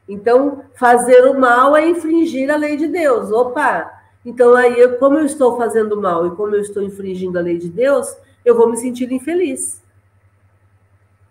Então, 0.09 0.63
fazer 0.73 1.23
o 1.25 1.39
mal 1.39 1.77
é 1.77 1.87
infringir 1.87 2.49
a 2.49 2.57
lei 2.57 2.75
de 2.75 2.87
Deus. 2.87 3.31
Opa! 3.31 3.93
Então, 4.25 4.55
aí, 4.55 4.87
como 4.97 5.19
eu 5.19 5.25
estou 5.25 5.55
fazendo 5.55 6.01
mal 6.01 6.25
e 6.25 6.31
como 6.31 6.55
eu 6.55 6.61
estou 6.61 6.81
infringindo 6.81 7.37
a 7.37 7.41
lei 7.43 7.59
de 7.59 7.69
Deus, 7.69 8.17
eu 8.43 8.57
vou 8.57 8.67
me 8.67 8.75
sentir 8.75 9.11
infeliz. 9.11 9.83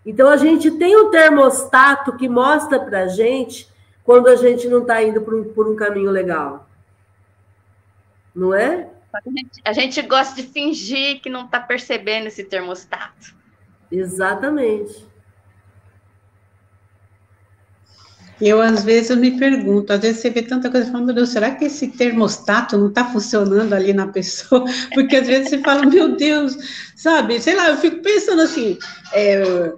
Então, 0.07 0.29
a 0.29 0.37
gente 0.37 0.71
tem 0.71 0.97
um 0.97 1.11
termostato 1.11 2.17
que 2.17 2.29
mostra 2.29 2.79
para 2.79 3.01
a 3.01 3.09
gente 3.09 3.69
quando 4.05 4.29
a 4.29 4.37
gente 4.37 4.69
não 4.69 4.83
está 4.83 5.03
indo 5.03 5.23
por 5.23 5.35
um, 5.35 5.45
por 5.45 5.69
um 5.69 5.75
caminho 5.75 6.13
legal. 6.13 6.68
Não 8.39 8.55
é? 8.55 8.89
A 9.13 9.21
gente, 9.29 9.61
a 9.65 9.73
gente 9.73 10.03
gosta 10.03 10.41
de 10.41 10.47
fingir 10.47 11.21
que 11.21 11.29
não 11.29 11.47
está 11.47 11.59
percebendo 11.59 12.29
esse 12.29 12.45
termostato. 12.45 13.35
Exatamente. 13.91 15.05
Eu, 18.41 18.63
às 18.63 18.85
vezes, 18.85 19.11
eu 19.11 19.17
me 19.17 19.37
pergunto, 19.37 19.93
às 19.93 19.99
vezes 19.99 20.21
você 20.21 20.31
vê 20.31 20.43
tanta 20.43 20.71
coisa 20.71 20.89
e 20.89 20.93
fala, 20.93 21.07
meu 21.07 21.15
Deus, 21.17 21.31
será 21.31 21.51
que 21.51 21.65
esse 21.65 21.89
termostato 21.89 22.79
não 22.79 22.91
está 22.91 23.05
funcionando 23.07 23.73
ali 23.73 23.93
na 23.93 24.07
pessoa? 24.07 24.65
Porque 24.95 25.17
às 25.17 25.27
vezes 25.27 25.49
você 25.49 25.59
fala, 25.59 25.85
meu 25.85 26.15
Deus, 26.15 26.57
sabe, 26.95 27.41
sei 27.41 27.57
lá, 27.57 27.71
eu 27.71 27.77
fico 27.79 28.01
pensando 28.01 28.43
assim, 28.43 28.79
é, 29.13 29.73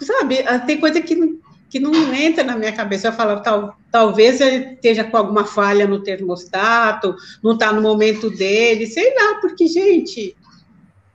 sabe, 0.00 0.38
tem 0.64 0.80
coisa 0.80 1.02
que, 1.02 1.38
que 1.68 1.78
não 1.78 2.14
entra 2.14 2.42
na 2.42 2.56
minha 2.56 2.72
cabeça. 2.72 3.08
Eu 3.08 3.12
falo, 3.12 3.40
tal, 3.40 3.76
talvez 3.90 4.40
ele 4.40 4.74
esteja 4.74 5.04
com 5.04 5.16
alguma 5.16 5.44
falha 5.44 5.86
no 5.86 6.02
termostato, 6.02 7.14
não 7.42 7.52
está 7.54 7.72
no 7.72 7.82
momento 7.82 8.30
dele, 8.30 8.86
sei 8.86 9.14
lá, 9.14 9.34
porque, 9.40 9.66
gente, 9.66 10.36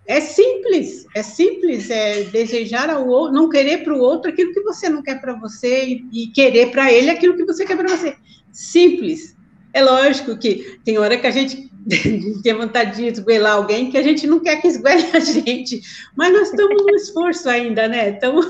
é 0.05 0.19
simples, 0.19 1.05
é 1.15 1.23
simples, 1.23 1.89
é 1.89 2.23
desejar 2.23 2.89
ao 2.89 3.07
outro, 3.07 3.33
não 3.33 3.49
querer 3.49 3.83
para 3.83 3.93
o 3.93 3.99
outro 3.99 4.29
aquilo 4.29 4.53
que 4.53 4.61
você 4.61 4.89
não 4.89 5.01
quer 5.01 5.19
para 5.19 5.33
você 5.33 5.85
e, 5.85 6.05
e 6.11 6.27
querer 6.27 6.71
para 6.71 6.91
ele 6.91 7.09
aquilo 7.09 7.35
que 7.35 7.45
você 7.45 7.65
quer 7.65 7.77
para 7.77 7.89
você. 7.89 8.15
Simples. 8.51 9.35
É 9.71 9.81
lógico 9.81 10.37
que 10.37 10.79
tem 10.83 10.99
hora 10.99 11.17
que 11.17 11.25
a 11.25 11.31
gente 11.31 11.72
tem 12.43 12.53
vontade 12.53 12.95
de 12.95 13.07
esgoelar 13.07 13.53
alguém 13.53 13.91
que 13.91 13.97
a 13.97 14.03
gente 14.03 14.25
não 14.25 14.39
quer 14.39 14.61
que 14.61 14.67
esgoele 14.67 15.05
a 15.13 15.19
gente, 15.19 15.81
mas 16.15 16.31
nós 16.31 16.49
estamos 16.49 16.81
no 16.81 16.95
esforço 16.95 17.49
ainda, 17.49 17.87
né? 17.87 18.11
Estamos 18.11 18.47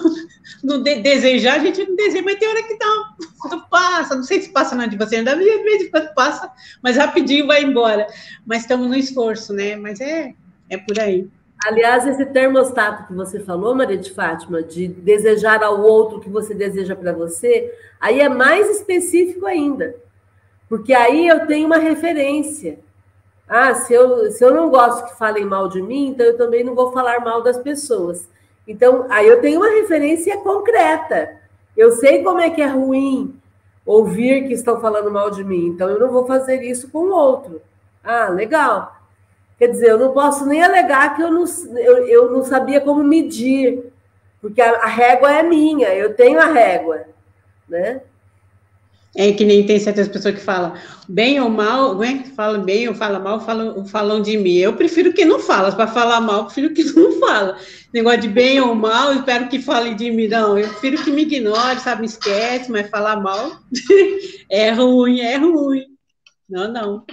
no 0.63 0.84
de 0.84 1.01
desejar, 1.01 1.55
a 1.55 1.63
gente 1.63 1.84
não 1.86 1.95
deseja, 1.95 2.23
mas 2.23 2.38
tem 2.38 2.47
hora 2.47 2.63
que 2.63 2.77
dá, 2.77 3.59
passa, 3.69 4.15
não 4.15 4.23
sei 4.23 4.41
se 4.41 4.49
passa 4.49 4.75
na 4.75 4.86
de 4.86 4.97
você, 4.97 5.17
ainda 5.17 5.36
de 5.36 5.43
vez 5.43 5.84
em 5.84 5.89
quando 5.89 6.13
passa, 6.13 6.51
mas 6.81 6.97
rapidinho 6.97 7.47
vai 7.47 7.63
embora. 7.63 8.07
Mas 8.45 8.61
estamos 8.61 8.88
no 8.88 8.95
esforço, 8.95 9.53
né? 9.53 9.75
Mas 9.75 9.99
é, 9.99 10.34
é 10.69 10.77
por 10.77 10.99
aí. 10.99 11.27
Aliás, 11.65 12.05
esse 12.05 12.25
termostato 12.25 13.07
que 13.07 13.13
você 13.13 13.39
falou, 13.39 13.73
Maria 13.73 13.97
de 13.97 14.11
Fátima, 14.11 14.61
de 14.61 14.88
desejar 14.88 15.63
ao 15.63 15.81
outro 15.81 16.17
o 16.17 16.19
que 16.19 16.29
você 16.29 16.53
deseja 16.53 16.95
para 16.95 17.13
você, 17.13 17.73
aí 18.01 18.19
é 18.19 18.27
mais 18.27 18.69
específico 18.69 19.45
ainda. 19.45 19.95
Porque 20.67 20.93
aí 20.93 21.27
eu 21.27 21.47
tenho 21.47 21.65
uma 21.65 21.77
referência. 21.77 22.79
Ah, 23.47 23.75
se 23.75 23.93
eu, 23.93 24.31
se 24.31 24.43
eu 24.43 24.53
não 24.53 24.69
gosto 24.69 25.05
que 25.05 25.17
falem 25.17 25.45
mal 25.45 25.67
de 25.67 25.81
mim, 25.81 26.07
então 26.07 26.25
eu 26.25 26.37
também 26.37 26.63
não 26.63 26.75
vou 26.75 26.91
falar 26.91 27.19
mal 27.19 27.41
das 27.41 27.57
pessoas. 27.57 28.27
Então, 28.67 29.05
aí 29.09 29.27
eu 29.27 29.41
tenho 29.41 29.59
uma 29.59 29.69
referência 29.69 30.37
concreta. 30.37 31.37
Eu 31.75 31.91
sei 31.91 32.23
como 32.23 32.39
é 32.39 32.49
que 32.49 32.61
é 32.61 32.67
ruim 32.67 33.39
ouvir 33.85 34.47
que 34.47 34.53
estão 34.53 34.79
falando 34.79 35.11
mal 35.11 35.29
de 35.29 35.43
mim, 35.43 35.67
então 35.67 35.89
eu 35.89 35.99
não 35.99 36.09
vou 36.09 36.25
fazer 36.25 36.61
isso 36.63 36.89
com 36.89 36.99
o 36.99 37.13
outro. 37.13 37.61
Ah, 38.03 38.29
legal. 38.29 38.95
Quer 39.57 39.67
dizer, 39.67 39.89
eu 39.89 39.97
não 39.97 40.13
posso 40.13 40.45
nem 40.45 40.63
alegar 40.63 41.15
que 41.15 41.21
eu 41.21 41.31
não, 41.31 41.45
eu, 41.77 42.07
eu 42.07 42.31
não 42.31 42.43
sabia 42.43 42.81
como 42.81 43.03
medir, 43.03 43.91
porque 44.41 44.61
a, 44.61 44.83
a 44.83 44.87
régua 44.87 45.31
é 45.31 45.43
minha, 45.43 45.93
eu 45.93 46.13
tenho 46.15 46.39
a 46.39 46.45
régua, 46.45 47.05
né? 47.67 48.01
É 49.16 49.32
que 49.32 49.45
nem 49.45 49.64
tem 49.64 49.80
certas 49.80 50.07
pessoas 50.07 50.34
que 50.34 50.41
falam 50.41 50.74
bem 51.07 51.39
ou 51.39 51.47
mal, 51.47 51.93
não 51.93 52.03
é? 52.03 52.18
que 52.18 52.30
falam 52.32 52.64
bem 52.64 52.88
ou 52.88 52.95
falam 52.95 53.22
mal, 53.22 53.39
falam, 53.39 53.86
falam 53.86 54.22
de 54.22 54.36
mim. 54.38 54.55
Eu 54.55 54.76
prefiro 54.76 55.14
que 55.14 55.24
não 55.24 55.39
fala, 55.39 55.72
para 55.72 55.86
falar 55.86 56.20
mal, 56.20 56.39
eu 56.39 56.45
prefiro 56.45 56.74
que 56.74 56.84
não 56.99 57.20
fala. 57.20 57.57
Negócio 57.93 58.22
de 58.22 58.28
bem 58.28 58.59
ou 58.59 58.74
mal, 58.74 59.14
espero 59.14 59.47
que 59.49 59.59
falem 59.59 59.95
de 59.95 60.09
mim. 60.09 60.28
Não, 60.28 60.57
eu 60.57 60.68
prefiro 60.68 61.03
que 61.03 61.11
me 61.11 61.22
ignore, 61.22 61.80
sabe, 61.80 62.01
me 62.01 62.07
esquece, 62.07 62.72
mas 62.72 62.89
falar 62.89 63.22
mal 63.22 63.51
é 64.49 64.72
ruim, 64.72 65.20
é 65.20 65.38
ruim. 65.38 65.86
Não, 66.49 66.72
não. 66.72 67.05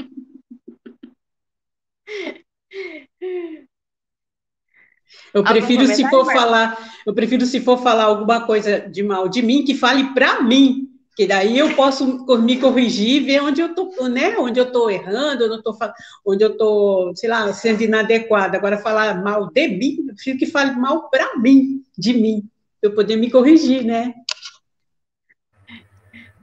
Eu 5.34 5.44
prefiro 5.44 5.86
se 5.86 6.08
for 6.08 6.24
falar, 6.24 6.78
eu 7.06 7.14
prefiro 7.14 7.44
se 7.44 7.60
for 7.60 7.78
falar 7.78 8.04
alguma 8.04 8.46
coisa 8.46 8.80
de 8.80 9.02
mal 9.02 9.28
de 9.28 9.42
mim 9.42 9.64
que 9.64 9.74
fale 9.74 10.12
para 10.14 10.42
mim, 10.42 10.89
que 11.16 11.26
daí 11.26 11.58
eu 11.58 11.74
posso 11.74 12.24
me 12.38 12.58
corrigir 12.58 13.22
e 13.22 13.24
ver 13.24 13.42
onde 13.42 13.60
eu 13.60 13.74
tô, 13.74 14.08
né, 14.08 14.38
onde 14.38 14.58
eu 14.58 14.70
tô 14.70 14.88
errando, 14.88 15.44
onde 15.44 15.54
eu 15.54 15.62
tô, 15.62 15.78
onde 16.24 16.44
eu 16.44 16.56
tô, 16.56 17.12
sei 17.14 17.28
lá, 17.28 17.52
sendo 17.52 17.82
inadequada. 17.82 18.56
Agora 18.56 18.78
falar 18.78 19.22
mal 19.22 19.50
de 19.50 19.68
mim, 19.68 20.06
eu 20.08 20.14
prefiro 20.14 20.38
que 20.38 20.46
fale 20.46 20.72
mal 20.72 21.10
para 21.10 21.36
mim, 21.36 21.84
de 21.98 22.14
mim, 22.14 22.48
eu 22.80 22.94
poder 22.94 23.16
me 23.16 23.30
corrigir, 23.30 23.84
né? 23.84 24.14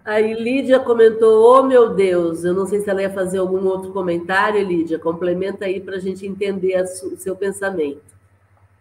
Aí 0.06 0.34
Lídia 0.36 0.80
comentou, 0.80 1.44
oh 1.44 1.64
meu 1.64 1.94
Deus, 1.94 2.46
eu 2.46 2.54
não 2.54 2.66
sei 2.66 2.80
se 2.80 2.90
ela 2.90 3.02
ia 3.02 3.10
fazer 3.10 3.40
algum 3.40 3.66
outro 3.66 3.92
comentário, 3.92 4.66
Lídia, 4.66 4.98
complementa 4.98 5.66
aí 5.66 5.82
para 5.82 5.98
a 5.98 6.00
gente 6.00 6.26
entender 6.26 6.82
o 6.82 7.18
seu 7.18 7.36
pensamento, 7.36 8.02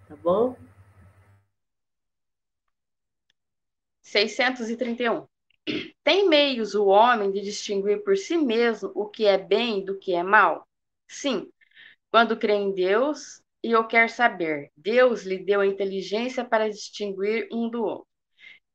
tá 0.09 0.15
bom? 0.23 0.55
631. 4.03 5.27
Tem 6.05 6.29
meios 6.29 6.75
o 6.75 6.87
homem 6.87 7.33
de 7.33 7.41
distinguir 7.41 8.03
por 8.05 8.17
si 8.17 8.37
mesmo 8.37 8.93
o 8.95 9.07
que 9.07 9.27
é 9.27 9.37
bem 9.37 9.85
do 9.85 9.99
que 9.99 10.15
é 10.15 10.23
mal? 10.23 10.67
Sim, 11.09 11.49
quando 12.11 12.37
crê 12.37 12.55
em 12.55 12.73
Deus 12.73 13.43
e 13.63 13.75
ou 13.75 13.85
quer 13.85 14.09
saber, 14.09 14.71
Deus 14.77 15.25
lhe 15.25 15.39
deu 15.39 15.61
a 15.61 15.67
inteligência 15.67 16.45
para 16.45 16.69
distinguir 16.69 17.49
um 17.51 17.69
do 17.69 17.85
outro 17.85 18.07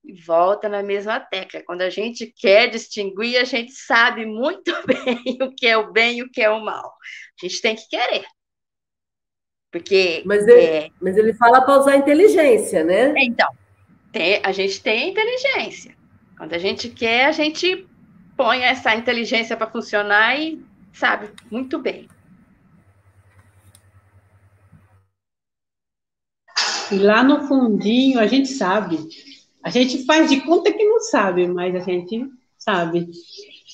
e 0.04 0.20
volta 0.20 0.68
na 0.68 0.82
mesma 0.82 1.20
tecla. 1.20 1.62
Quando 1.66 1.84
a 1.84 1.89
gente 1.89 2.28
quer 2.28 2.68
distinguir, 2.70 3.38
a 3.38 3.44
gente 3.44 3.72
sabe 3.72 4.26
muito 4.26 4.72
bem 4.86 5.38
o 5.42 5.54
que 5.54 5.68
é 5.68 5.78
o 5.78 5.92
bem 5.92 6.18
e 6.18 6.24
o 6.24 6.30
que 6.30 6.42
é 6.42 6.50
o 6.50 6.60
mal. 6.60 6.94
A 7.42 7.46
gente 7.46 7.62
tem 7.62 7.76
que 7.76 7.88
querer. 7.88 8.26
Porque. 9.72 10.22
Mas 10.26 10.46
ele, 10.48 10.62
é... 10.62 10.89
mas 11.00 11.16
ele 11.18 11.34
fala 11.34 11.62
para 11.62 11.80
usar 11.80 11.96
inteligência, 11.96 12.84
né? 12.84 13.14
Então, 13.18 13.48
tem, 14.12 14.42
a 14.44 14.52
gente 14.52 14.82
tem 14.82 15.12
inteligência. 15.12 15.96
Quando 16.42 16.54
a 16.54 16.58
gente 16.58 16.89
quer, 16.89 17.26
a 17.26 17.32
gente 17.32 17.86
põe 18.36 18.64
essa 18.64 18.96
inteligência 18.96 19.56
para 19.56 19.70
funcionar 19.70 20.39
e 20.39 20.60
sabe 20.92 21.30
muito 21.52 21.78
bem. 21.78 22.08
E 26.92 26.96
lá 26.96 27.24
no 27.24 27.48
fundinho 27.48 28.20
a 28.20 28.26
gente 28.26 28.48
sabe 28.48 28.98
a 29.64 29.70
gente 29.70 30.04
faz 30.06 30.30
de 30.30 30.42
conta 30.42 30.74
que 30.74 30.84
não 30.84 31.00
sabe, 31.00 31.48
mas 31.48 31.76
a 31.76 31.80
gente 31.80 32.26
sabe. 32.58 33.08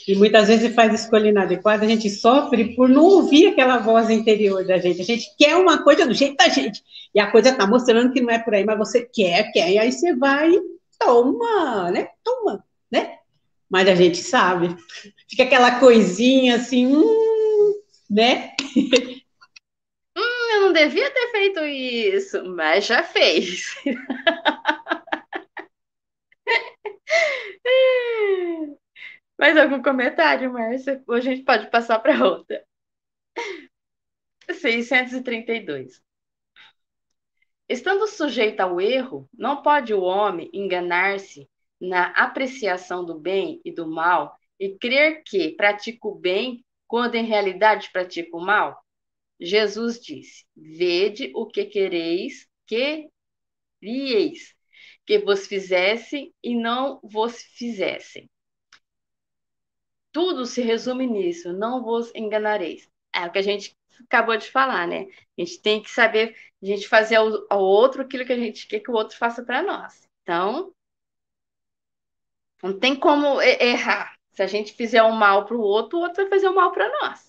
E 0.06 0.16
muitas 0.16 0.48
vezes 0.48 0.76
faz 0.76 0.94
escolha 0.94 1.30
inadequada, 1.30 1.86
a 1.86 1.88
gente 1.88 2.10
sofre 2.10 2.76
por 2.76 2.90
não 2.90 3.04
ouvir 3.04 3.48
aquela 3.48 3.78
voz 3.78 4.10
interior 4.10 4.66
da 4.66 4.78
gente. 4.78 5.02
A 5.02 5.06
gente 5.06 5.26
quer 5.38 5.56
uma 5.56 5.84
coisa 5.84 6.06
do 6.06 6.14
jeito 6.14 6.36
da 6.36 6.50
gente. 6.50 6.84
E 7.16 7.20
a 7.20 7.32
coisa 7.32 7.50
está 7.50 7.66
mostrando 7.66 8.12
que 8.12 8.20
não 8.20 8.30
é 8.30 8.40
por 8.40 8.54
aí, 8.54 8.66
mas 8.66 8.78
você 8.78 9.02
quer, 9.02 9.52
quer, 9.52 9.72
e 9.72 9.80
aí 9.80 9.92
você 9.92 10.14
vai, 10.14 10.52
toma, 10.98 11.92
né? 11.92 12.10
Toma, 12.24 12.64
né? 12.92 13.20
Mas 13.70 13.88
a 13.88 13.96
gente 13.96 14.18
sabe. 14.18 14.76
Fica 15.30 15.44
aquela 15.44 15.80
coisinha 15.80 16.56
assim, 16.56 16.88
hum, 16.88 17.74
né? 18.10 18.54
hum, 20.18 20.52
eu 20.54 20.62
não 20.62 20.74
devia 20.74 21.10
ter 21.12 21.32
feito 21.32 21.60
isso, 21.66 22.44
mas 22.46 22.86
já 22.86 23.04
fez. 23.04 23.76
Mais 29.38 29.56
algum 29.56 29.82
comentário, 29.82 30.52
Márcia? 30.52 31.04
Ou 31.08 31.16
a 31.16 31.20
gente 31.20 31.44
pode 31.44 31.70
passar 31.70 32.00
para 32.00 32.26
outra? 32.26 32.66
632. 34.52 36.02
Estando 37.70 38.08
sujeito 38.08 38.62
ao 38.62 38.80
erro, 38.80 39.30
não 39.34 39.62
pode 39.62 39.94
o 39.94 40.02
homem 40.02 40.50
enganar-se 40.54 41.50
na 41.80 42.08
apreciação 42.12 43.06
do 43.06 43.20
bem 43.20 43.62
e 43.64 43.72
do 43.72 43.86
mal 43.88 44.38
e 44.60 44.78
crer 44.78 45.22
que 45.26 45.52
pratica 45.52 46.08
o 46.08 46.16
bem 46.16 46.64
quando 46.88 47.16
em 47.16 47.26
realidade 47.26 47.92
pratica 47.92 48.36
o 48.36 48.42
mal? 48.42 48.82
Jesus 49.40 50.00
disse: 50.00 50.46
Vede 50.56 51.32
o 51.36 51.46
que 51.46 51.66
quereis 51.66 52.48
que 52.66 53.10
rieis, 53.82 54.56
que 55.06 55.20
vos 55.20 55.46
fizesse 55.46 56.34
e 56.42 56.56
não 56.56 57.00
vos 57.04 57.42
fizessem. 57.42 58.30
Tudo 60.12 60.46
se 60.46 60.62
resume 60.62 61.06
nisso, 61.06 61.54
não 61.54 61.84
vos 61.84 62.12
enganareis. 62.16 62.90
É 63.14 63.26
o 63.26 63.32
que 63.32 63.38
a 63.38 63.44
gente 63.44 63.77
acabou 64.04 64.38
de 64.38 64.50
falar, 64.52 64.88
né? 64.88 65.08
A 65.38 65.42
gente 65.42 65.62
tem 65.62 65.82
que 65.82 65.90
saber, 65.90 66.36
a 66.62 66.66
gente 66.66 66.88
fazer 66.88 67.16
ao, 67.16 67.46
ao 67.50 67.62
outro 67.62 68.02
aquilo 68.02 68.26
que 68.26 68.34
a 68.34 68.38
gente 68.38 68.68
quer 68.68 68.80
que 68.80 68.92
o 68.92 68.94
outro 68.94 69.18
faça 69.18 69.44
para 69.44 69.62
nós. 69.62 70.08
Então, 70.24 70.74
não 72.62 72.78
tem 72.78 72.96
como 72.96 73.42
errar. 73.42 74.18
Se 74.32 74.44
a 74.44 74.48
gente 74.48 74.74
fizer 74.74 75.02
o 75.04 75.12
mal 75.12 75.46
para 75.46 75.56
o 75.58 75.62
outro, 75.62 75.98
o 75.98 76.02
outro 76.02 76.24
vai 76.24 76.30
fazer 76.30 76.48
o 76.48 76.56
mal 76.56 76.72
para 76.72 76.90
nós. 77.02 77.20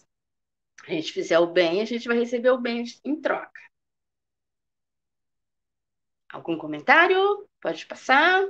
Se 0.84 0.90
a 0.90 0.94
gente 0.94 1.12
fizer 1.12 1.38
o 1.38 1.46
bem, 1.46 1.80
a 1.80 1.84
gente 1.84 2.06
vai 2.06 2.18
receber 2.18 2.50
o 2.50 2.58
bem 2.58 2.84
em 3.04 3.20
troca. 3.20 3.60
Algum 6.30 6.58
comentário? 6.58 7.48
Pode 7.60 7.86
passar. 7.86 8.46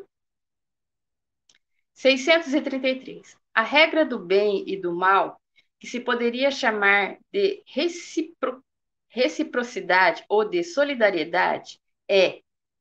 633. 1.95 3.37
A 3.55 3.63
regra 3.63 4.05
do 4.05 4.19
bem 4.19 4.65
e 4.69 4.81
do 4.81 4.95
mal 4.95 5.38
que 5.79 5.87
se 5.87 6.01
poderia 6.01 6.51
chamar 6.51 7.19
de 7.33 7.63
recipro, 7.67 8.65
reciprocidade 9.09 10.25
ou 10.29 10.45
de 10.45 10.63
solidariedade, 10.65 11.81
é 12.09 12.41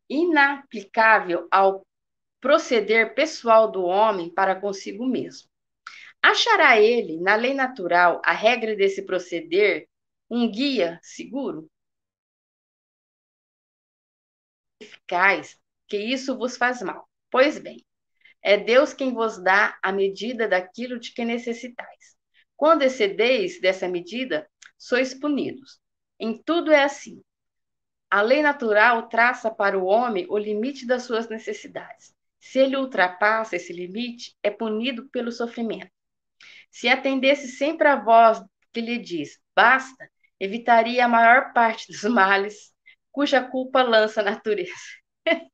inaplicável 0.10 1.48
ao 1.52 1.86
proceder 2.40 3.14
pessoal 3.14 3.70
do 3.70 3.84
homem 3.84 4.30
para 4.34 4.60
consigo 4.60 5.06
mesmo. 5.06 5.50
Achará 6.22 6.80
ele, 6.80 7.18
na 7.20 7.36
lei 7.36 7.54
natural, 7.54 8.22
a 8.26 8.34
regra 8.34 8.76
desse 8.76 9.04
proceder 9.04 9.88
um 10.30 10.50
guia 10.50 11.00
seguro? 11.02 11.70
Eficaz, 14.80 15.60
que 15.88 15.98
isso 15.98 16.38
vos 16.38 16.58
faz 16.58 16.82
mal. 16.82 17.08
Pois 17.30 17.60
bem, 17.60 17.86
é 18.42 18.58
Deus 18.58 18.94
quem 18.94 19.14
vos 19.14 19.42
dá 19.42 19.78
a 19.84 19.92
medida 19.92 20.48
daquilo 20.48 21.00
de 21.00 21.14
que 21.14 21.24
necessitais. 21.26 22.17
Quando 22.58 22.82
excedeis 22.82 23.62
dessa 23.62 23.88
medida, 23.88 24.50
sois 24.78 25.14
punidos. 25.14 25.80
Em 26.20 26.36
tudo 26.36 26.72
é 26.72 26.84
assim. 26.84 27.22
A 28.10 28.22
lei 28.22 28.42
natural 28.42 29.08
traça 29.08 29.50
para 29.50 29.78
o 29.78 29.86
homem 29.86 30.26
o 30.30 30.38
limite 30.38 30.86
das 30.86 31.04
suas 31.04 31.30
necessidades. 31.30 32.14
Se 32.40 32.60
ele 32.60 32.76
ultrapassa 32.76 33.56
esse 33.56 33.72
limite, 33.72 34.36
é 34.42 34.50
punido 34.50 35.08
pelo 35.10 35.32
sofrimento. 35.32 35.92
Se 36.72 36.90
atendesse 36.90 37.48
sempre 37.48 37.88
à 37.88 37.96
voz 37.96 38.42
que 38.74 38.82
lhe 38.82 38.98
diz 38.98 39.40
basta, 39.56 40.10
evitaria 40.40 41.06
a 41.06 41.08
maior 41.08 41.52
parte 41.52 41.92
dos 41.92 42.04
males 42.06 42.74
cuja 43.12 43.44
culpa 43.44 43.82
lança 43.82 44.22
a 44.22 44.24
natureza. 44.24 44.72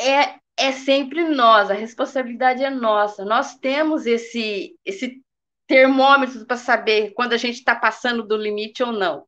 é 0.00 0.38
é 0.58 0.72
sempre 0.72 1.28
nós, 1.28 1.70
a 1.70 1.74
responsabilidade 1.74 2.64
é 2.64 2.70
nossa. 2.70 3.24
Nós 3.24 3.54
temos 3.56 4.06
esse, 4.06 4.76
esse 4.84 5.22
termômetro 5.66 6.44
para 6.44 6.56
saber 6.56 7.12
quando 7.14 7.32
a 7.32 7.36
gente 7.36 7.56
está 7.56 7.74
passando 7.74 8.26
do 8.26 8.36
limite 8.36 8.82
ou 8.82 8.92
não. 8.92 9.24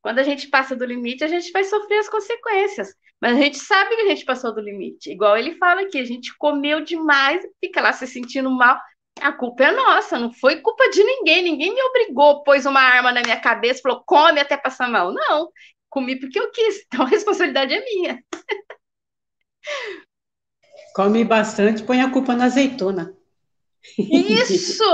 Quando 0.00 0.18
a 0.18 0.22
gente 0.22 0.48
passa 0.48 0.74
do 0.74 0.86
limite, 0.86 1.22
a 1.22 1.28
gente 1.28 1.52
vai 1.52 1.64
sofrer 1.64 1.98
as 1.98 2.08
consequências. 2.08 2.94
Mas 3.20 3.36
a 3.36 3.40
gente 3.40 3.58
sabe 3.58 3.94
que 3.94 4.00
a 4.00 4.08
gente 4.08 4.24
passou 4.24 4.54
do 4.54 4.60
limite. 4.62 5.10
Igual 5.10 5.36
ele 5.36 5.56
fala 5.56 5.82
aqui, 5.82 5.98
a 5.98 6.04
gente 6.04 6.34
comeu 6.38 6.80
demais, 6.80 7.42
fica 7.62 7.82
lá 7.82 7.92
se 7.92 8.06
sentindo 8.06 8.50
mal. 8.50 8.80
A 9.20 9.30
culpa 9.32 9.64
é 9.64 9.72
nossa, 9.72 10.18
não 10.18 10.32
foi 10.32 10.62
culpa 10.62 10.88
de 10.88 11.04
ninguém. 11.04 11.42
Ninguém 11.42 11.74
me 11.74 11.82
obrigou, 11.82 12.42
pôs 12.42 12.64
uma 12.64 12.80
arma 12.80 13.12
na 13.12 13.20
minha 13.20 13.38
cabeça, 13.38 13.82
falou, 13.82 14.02
come 14.06 14.40
até 14.40 14.56
passar 14.56 14.88
mal. 14.88 15.12
Não, 15.12 15.50
comi 15.90 16.18
porque 16.18 16.40
eu 16.40 16.50
quis. 16.50 16.82
Então 16.86 17.04
a 17.04 17.08
responsabilidade 17.10 17.74
é 17.74 17.84
minha. 17.84 18.24
Come 20.94 21.24
bastante, 21.24 21.82
põe 21.84 22.00
a 22.00 22.10
culpa 22.10 22.34
na 22.34 22.46
azeitona. 22.46 23.14
Isso! 23.98 24.84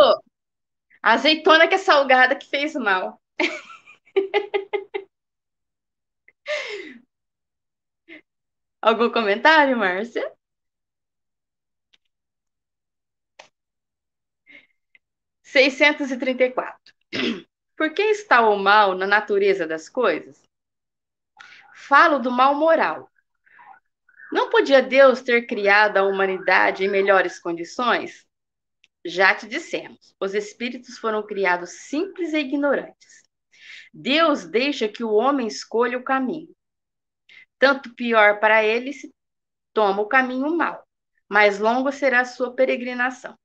Azeitona 1.03 1.69
que 1.69 1.75
é 1.75 1.79
salgada 1.79 2.37
que 2.37 2.49
fez 2.49 2.75
mal. 2.75 3.21
Algum 8.83 9.11
comentário, 9.11 9.77
Márcia? 9.77 10.33
Seiscentos 15.43 16.11
e 16.11 16.19
trinta 16.19 16.45
e 16.45 16.53
quatro. 16.53 16.95
Por 17.77 17.93
que 17.93 18.03
está 18.03 18.41
o 18.49 18.57
mal 18.59 18.95
na 18.95 19.07
natureza 19.07 19.67
das 19.67 19.89
coisas? 19.89 20.43
Falo 21.75 22.19
do 22.19 22.31
mal 22.31 22.55
moral, 22.55 23.11
não 24.33 24.51
podia 24.51 24.83
Deus 24.83 25.23
ter 25.23 25.47
criado 25.47 25.99
a 25.99 26.03
humanidade 26.03 26.85
em 26.85 26.89
melhores 26.89 27.39
condições? 27.39 28.27
Já 29.05 29.35
te 29.35 29.47
dissemos, 29.47 30.15
os 30.21 30.35
espíritos 30.35 30.99
foram 30.99 31.25
criados 31.25 31.71
simples 31.89 32.33
e 32.33 32.39
ignorantes. 32.39 33.23
Deus 33.95 34.45
deixa 34.45 34.89
que 34.89 35.05
o 35.05 35.13
homem 35.13 35.47
escolha 35.47 35.97
o 35.97 36.03
caminho. 36.03 36.55
Tanto 37.59 37.95
pior 37.95 38.41
para 38.41 38.65
ele 38.65 38.93
se 38.93 39.15
toma 39.73 40.03
o 40.03 40.09
caminho 40.09 40.57
mau, 40.57 40.83
mais 41.29 41.59
longo 41.59 41.93
será 41.93 42.21
a 42.21 42.25
sua 42.25 42.55
peregrinação. 42.55 43.39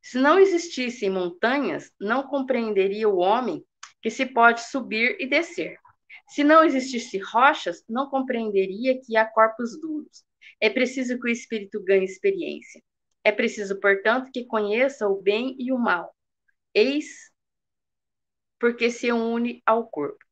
Se 0.00 0.18
não 0.18 0.38
existissem 0.38 1.10
montanhas, 1.10 1.90
não 2.00 2.22
compreenderia 2.22 3.08
o 3.08 3.18
homem 3.18 3.64
que 4.00 4.10
se 4.10 4.24
pode 4.24 4.62
subir 4.62 5.16
e 5.18 5.26
descer. 5.26 5.78
Se 6.28 6.44
não 6.44 6.62
existissem 6.62 7.20
rochas, 7.20 7.82
não 7.88 8.08
compreenderia 8.08 9.00
que 9.00 9.16
há 9.16 9.26
corpos 9.26 9.78
duros. 9.80 10.27
É 10.60 10.68
preciso 10.70 11.18
que 11.18 11.28
o 11.28 11.32
espírito 11.32 11.82
ganhe 11.82 12.04
experiência. 12.04 12.82
É 13.24 13.32
preciso, 13.32 13.78
portanto, 13.80 14.30
que 14.32 14.44
conheça 14.44 15.08
o 15.08 15.20
bem 15.20 15.56
e 15.58 15.72
o 15.72 15.78
mal. 15.78 16.14
Eis 16.74 17.30
porque 18.58 18.90
se 18.90 19.12
une 19.12 19.62
ao 19.64 19.86
corpo. 19.88 20.24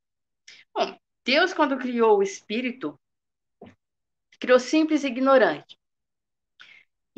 Bom, 0.74 0.98
Deus, 1.24 1.52
quando 1.52 1.78
criou 1.78 2.18
o 2.18 2.22
espírito, 2.22 2.98
criou 4.40 4.58
simples 4.58 5.04
e 5.04 5.08
ignorante. 5.08 5.78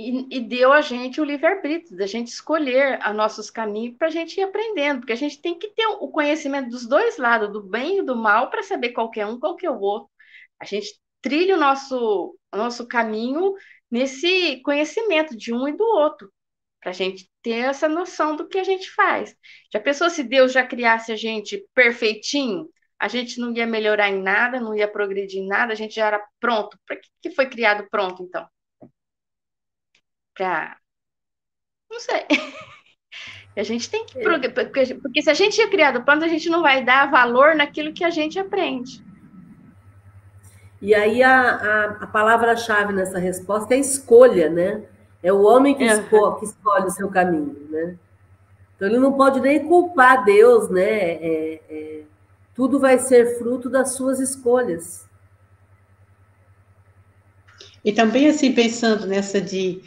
E, 0.01 0.41
deu 0.41 0.73
a 0.73 0.81
gente 0.81 1.21
o 1.21 1.25
livre-arbítrio, 1.25 1.99
da 1.99 2.07
gente 2.07 2.29
escolher 2.29 3.01
a 3.03 3.13
nossos 3.13 3.51
caminhos 3.51 3.97
para 3.97 4.07
a 4.07 4.11
gente 4.11 4.39
ir 4.39 4.45
aprendendo, 4.45 5.01
porque 5.01 5.13
a 5.13 5.17
gente 5.17 5.43
tem 5.43 5.59
que 5.59 5.71
ter 5.71 5.87
o 5.87 6.09
conhecimento 6.09 6.71
dos 6.71 6.87
dois 6.87 7.17
lados, 7.19 7.53
do 7.53 7.61
bem 7.65 7.99
e 7.99 8.03
do 8.03 8.15
mal, 8.15 8.49
para 8.49 8.63
saber 8.63 8.91
qual 8.91 9.11
é 9.17 9.27
um, 9.27 9.41
qual 9.41 9.57
é 9.61 9.69
o 9.69 9.81
outro. 9.81 10.09
A 10.61 10.65
gente 10.65 11.01
trilha 11.21 11.57
o 11.57 11.61
nosso, 11.61 12.39
nosso 12.53 12.87
caminho 12.87 13.55
nesse 13.91 14.61
conhecimento 14.63 15.37
de 15.37 15.53
um 15.53 15.67
e 15.69 15.77
do 15.77 15.85
outro, 15.85 16.33
para 16.81 16.91
a 16.91 16.95
gente 16.95 17.29
ter 17.43 17.65
essa 17.65 17.89
noção 17.89 18.37
do 18.37 18.49
que 18.49 18.59
a 18.59 18.65
gente 18.65 18.91
faz. 18.91 19.35
Já 19.73 19.81
pensou 19.81 20.11
se 20.11 20.23
Deus 20.23 20.53
já 20.53 20.67
criasse 20.67 21.13
a 21.13 21.17
gente 21.17 21.65
perfeitinho? 21.75 22.69
A 22.99 23.09
gente 23.09 23.41
não 23.41 23.55
ia 23.55 23.67
melhorar 23.67 24.09
em 24.09 24.21
nada, 24.21 24.61
não 24.61 24.75
ia 24.75 24.89
progredir 24.89 25.41
em 25.41 25.47
nada, 25.47 25.73
a 25.73 25.77
gente 25.77 25.95
já 25.95 26.07
era 26.07 26.27
pronto. 26.41 26.79
Para 26.85 26.99
que 27.23 27.31
foi 27.31 27.49
criado 27.49 27.89
pronto, 27.91 28.23
então? 28.23 28.47
Para. 30.35 30.77
Não 31.91 32.01
sei. 32.01 32.27
A 33.57 33.65
gente 33.65 33.91
tem 33.91 34.07
que. 34.07 34.21
Porque, 34.21 34.49
porque 34.95 35.21
se 35.21 35.29
a 35.29 35.35
gente 35.35 35.61
é 35.61 35.69
criado 35.69 36.05
pronto, 36.05 36.25
a 36.25 36.29
gente 36.29 36.49
não 36.49 36.63
vai 36.63 36.85
dar 36.85 37.11
valor 37.11 37.57
naquilo 37.57 37.93
que 37.93 38.05
a 38.05 38.11
gente 38.11 38.39
aprende. 38.39 39.03
E 40.81 40.95
aí 40.95 41.23
a, 41.23 41.51
a, 41.51 41.85
a 42.05 42.07
palavra-chave 42.07 42.93
nessa 42.93 43.19
resposta 43.19 43.75
é 43.75 43.79
escolha, 43.79 44.49
né? 44.49 44.83
É 45.23 45.33
o 45.33 45.43
homem 45.43 45.75
que, 45.75 45.85
escolhe, 45.85 46.39
que 46.39 46.45
escolhe 46.45 46.87
o 46.87 46.91
seu 46.91 47.09
caminho, 47.09 47.67
né? 47.69 47.97
Então 48.77 48.87
ele 48.87 48.99
não 48.99 49.13
pode 49.13 49.41
nem 49.41 49.67
culpar 49.67 50.25
Deus, 50.25 50.71
né? 50.71 50.85
É, 50.85 51.61
é, 51.69 52.03
tudo 52.55 52.79
vai 52.79 52.99
ser 52.99 53.39
fruto 53.39 53.69
das 53.69 53.93
suas 53.95 54.21
escolhas. 54.21 55.05
E 57.85 57.93
também 57.93 58.29
assim 58.29 58.53
pensando 58.53 59.07
nessa 59.07 59.41
de, 59.41 59.83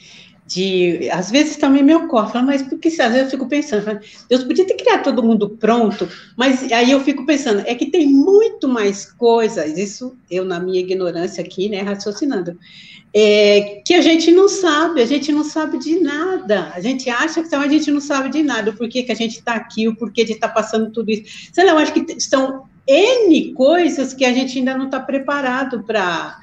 de, 0.52 1.10
às 1.10 1.32
vezes 1.32 1.56
também 1.56 1.82
me 1.82 1.96
ocorre, 1.96 2.42
mas 2.42 2.62
porque 2.62 2.90
às 2.90 2.96
vezes 2.98 3.22
eu 3.22 3.30
fico 3.30 3.48
pensando, 3.48 4.02
Deus 4.30 4.44
podia 4.44 4.68
ter 4.68 4.74
criado 4.74 5.04
todo 5.04 5.24
mundo 5.24 5.52
pronto, 5.52 6.10
mas 6.36 6.70
aí 6.74 6.92
eu 6.92 7.00
fico 7.00 7.26
pensando, 7.26 7.64
é 7.66 7.74
que 7.74 7.86
tem 7.86 8.06
muito 8.08 8.68
mais 8.68 9.10
coisas, 9.14 9.78
isso 9.78 10.14
eu 10.30 10.44
na 10.44 10.60
minha 10.60 10.82
ignorância 10.82 11.42
aqui, 11.42 11.70
né, 11.70 11.82
raciocinando, 11.82 12.60
é, 13.14 13.82
que 13.86 13.94
a 13.94 14.02
gente 14.02 14.30
não 14.30 14.50
sabe, 14.50 15.02
a 15.02 15.06
gente 15.06 15.32
não 15.32 15.46
sabe 15.46 15.78
de 15.80 16.02
nada, 16.02 16.74
a 16.76 16.82
gente 16.82 17.10
acha 17.10 17.40
que 17.40 17.48
então, 17.48 17.62
a 17.62 17.68
gente 17.70 17.90
não 17.90 18.02
sabe 18.02 18.30
de 18.30 18.44
nada, 18.44 18.72
o 18.72 18.76
porquê 18.76 19.04
que 19.04 19.12
a 19.14 19.16
gente 19.16 19.38
está 19.40 19.54
aqui, 19.54 19.88
o 19.88 19.96
porquê 19.96 20.26
de 20.26 20.34
estar 20.34 20.50
tá 20.50 20.54
passando 20.54 20.92
tudo 20.92 21.12
isso, 21.12 21.50
sei 21.54 21.64
lá, 21.64 21.72
eu 21.72 21.78
acho 21.78 21.94
que 21.94 22.12
estão 22.12 22.66
N 22.86 23.54
coisas 23.54 24.14
que 24.14 24.26
a 24.26 24.34
gente 24.34 24.60
ainda 24.60 24.78
não 24.78 24.86
está 24.86 25.00
preparado 25.00 25.82
para 25.84 26.38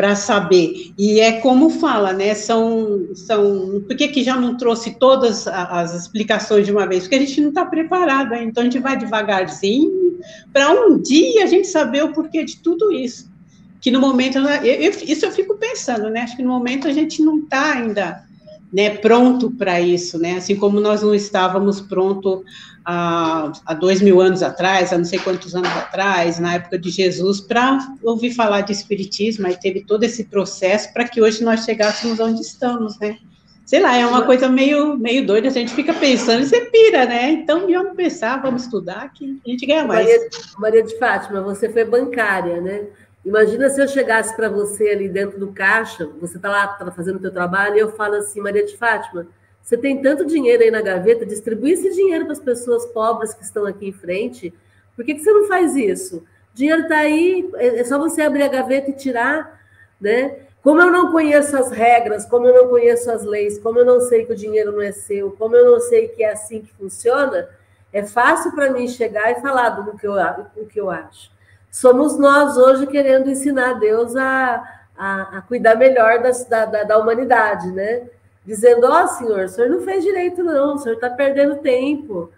para 0.00 0.16
saber. 0.16 0.94
E 0.96 1.20
é 1.20 1.32
como 1.40 1.68
fala, 1.68 2.14
né? 2.14 2.32
São, 2.32 3.08
são. 3.14 3.84
Por 3.86 3.94
que, 3.94 4.08
que 4.08 4.24
já 4.24 4.34
não 4.34 4.56
trouxe 4.56 4.92
todas 4.92 5.46
as 5.46 5.94
explicações 5.94 6.64
de 6.64 6.72
uma 6.72 6.86
vez? 6.86 7.02
Porque 7.02 7.16
a 7.16 7.18
gente 7.18 7.38
não 7.42 7.50
está 7.50 7.66
preparado, 7.66 8.30
né? 8.30 8.42
então 8.44 8.62
a 8.62 8.64
gente 8.64 8.78
vai 8.78 8.96
devagarzinho, 8.96 10.18
para 10.54 10.72
um 10.72 10.96
dia 10.96 11.44
a 11.44 11.46
gente 11.46 11.68
saber 11.68 12.02
o 12.02 12.14
porquê 12.14 12.42
de 12.44 12.56
tudo 12.62 12.90
isso. 12.90 13.30
Que 13.78 13.90
no 13.90 14.00
momento, 14.00 14.38
eu, 14.38 14.46
eu, 14.46 14.90
isso 14.90 15.26
eu 15.26 15.32
fico 15.32 15.58
pensando, 15.58 16.08
né? 16.08 16.22
Acho 16.22 16.34
que 16.34 16.42
no 16.42 16.48
momento 16.48 16.88
a 16.88 16.92
gente 16.94 17.22
não 17.22 17.40
está 17.40 17.74
ainda 17.74 18.24
né, 18.72 18.90
pronto 18.90 19.50
para 19.50 19.80
isso, 19.80 20.18
né? 20.18 20.36
Assim 20.36 20.54
como 20.54 20.80
nós 20.80 21.02
não 21.02 21.14
estávamos 21.14 21.80
pronto 21.80 22.44
há, 22.84 23.52
há 23.66 23.74
dois 23.74 24.00
mil 24.00 24.20
anos 24.20 24.42
atrás, 24.42 24.92
há 24.92 24.98
não 24.98 25.04
sei 25.04 25.18
quantos 25.18 25.54
anos 25.54 25.70
atrás, 25.70 26.38
na 26.38 26.54
época 26.54 26.78
de 26.78 26.90
Jesus, 26.90 27.40
para 27.40 27.78
ouvir 28.02 28.32
falar 28.32 28.60
de 28.60 28.72
espiritismo, 28.72 29.46
aí 29.46 29.56
teve 29.56 29.84
todo 29.84 30.04
esse 30.04 30.24
processo 30.24 30.92
para 30.92 31.08
que 31.08 31.20
hoje 31.20 31.42
nós 31.42 31.64
chegássemos 31.64 32.20
onde 32.20 32.40
estamos, 32.40 32.98
né? 32.98 33.18
Sei 33.66 33.78
lá, 33.80 33.96
é 33.96 34.04
uma 34.04 34.22
coisa 34.22 34.48
meio, 34.48 34.96
meio 34.96 35.24
doida, 35.24 35.46
a 35.46 35.52
gente 35.52 35.72
fica 35.72 35.94
pensando 35.94 36.42
e 36.42 36.46
você 36.46 36.60
pira, 36.62 37.06
né? 37.06 37.30
Então, 37.30 37.68
vamos 37.70 37.94
pensar, 37.94 38.42
vamos 38.42 38.64
estudar, 38.64 39.12
que 39.12 39.40
a 39.46 39.48
gente 39.48 39.64
ganha 39.64 39.84
mais. 39.84 40.08
Maria, 40.08 40.28
Maria 40.58 40.82
de 40.82 40.98
Fátima, 40.98 41.40
você 41.40 41.68
foi 41.68 41.84
bancária, 41.84 42.60
né? 42.60 42.86
Imagina 43.24 43.68
se 43.68 43.80
eu 43.80 43.86
chegasse 43.86 44.34
para 44.34 44.48
você 44.48 44.88
ali 44.88 45.08
dentro 45.08 45.38
do 45.38 45.52
caixa, 45.52 46.08
você 46.18 46.36
está 46.36 46.48
lá 46.48 46.66
tá 46.68 46.90
fazendo 46.90 47.16
o 47.16 47.20
seu 47.20 47.30
trabalho, 47.30 47.76
e 47.76 47.80
eu 47.80 47.92
falo 47.92 48.14
assim, 48.14 48.40
Maria 48.40 48.64
de 48.64 48.76
Fátima, 48.78 49.26
você 49.62 49.76
tem 49.76 50.00
tanto 50.00 50.24
dinheiro 50.24 50.62
aí 50.62 50.70
na 50.70 50.80
gaveta, 50.80 51.26
distribui 51.26 51.72
esse 51.72 51.94
dinheiro 51.94 52.24
para 52.24 52.32
as 52.32 52.40
pessoas 52.40 52.86
pobres 52.86 53.34
que 53.34 53.44
estão 53.44 53.66
aqui 53.66 53.88
em 53.88 53.92
frente. 53.92 54.54
Por 54.96 55.04
que, 55.04 55.14
que 55.14 55.20
você 55.20 55.32
não 55.32 55.46
faz 55.46 55.76
isso? 55.76 56.24
O 56.52 56.56
dinheiro 56.56 56.82
está 56.82 56.96
aí, 56.96 57.48
é, 57.56 57.80
é 57.80 57.84
só 57.84 57.98
você 57.98 58.22
abrir 58.22 58.42
a 58.42 58.48
gaveta 58.48 58.90
e 58.90 58.94
tirar, 58.94 59.60
né? 60.00 60.38
Como 60.62 60.80
eu 60.80 60.90
não 60.90 61.12
conheço 61.12 61.56
as 61.56 61.70
regras, 61.70 62.24
como 62.26 62.46
eu 62.46 62.54
não 62.54 62.68
conheço 62.68 63.10
as 63.10 63.22
leis, 63.22 63.58
como 63.58 63.78
eu 63.78 63.84
não 63.84 64.00
sei 64.00 64.24
que 64.24 64.32
o 64.32 64.36
dinheiro 64.36 64.72
não 64.72 64.80
é 64.80 64.92
seu, 64.92 65.30
como 65.32 65.54
eu 65.56 65.70
não 65.70 65.80
sei 65.80 66.08
que 66.08 66.24
é 66.24 66.32
assim 66.32 66.62
que 66.62 66.72
funciona, 66.74 67.48
é 67.92 68.02
fácil 68.02 68.52
para 68.52 68.70
mim 68.70 68.88
chegar 68.88 69.30
e 69.30 69.40
falar 69.40 69.70
do 69.70 69.96
que 69.96 70.06
eu, 70.06 70.14
do 70.56 70.66
que 70.66 70.80
eu 70.80 70.90
acho 70.90 71.30
somos 71.70 72.18
nós 72.18 72.56
hoje 72.56 72.86
querendo 72.86 73.30
ensinar 73.30 73.74
Deus 73.74 74.16
a, 74.16 74.64
a, 74.96 75.38
a 75.38 75.42
cuidar 75.42 75.76
melhor 75.76 76.22
das, 76.22 76.44
da, 76.44 76.64
da, 76.64 76.82
da, 76.84 76.98
humanidade, 76.98 77.70
né? 77.70 78.02
Dizendo, 78.44 78.86
ó 78.86 79.04
oh, 79.04 79.08
senhor, 79.08 79.44
o 79.44 79.48
senhor 79.48 79.70
não 79.70 79.80
fez 79.82 80.02
direito, 80.02 80.42
não, 80.42 80.74
o 80.74 80.78
senhor 80.78 80.94
está 80.94 81.10
perdendo 81.10 81.56
tempo, 81.56 82.30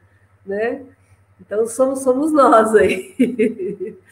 né? 0.45 0.83
Então 1.41 1.67
somos, 1.67 2.01
somos 2.01 2.33
nós 2.33 2.75
aí. 2.75 3.97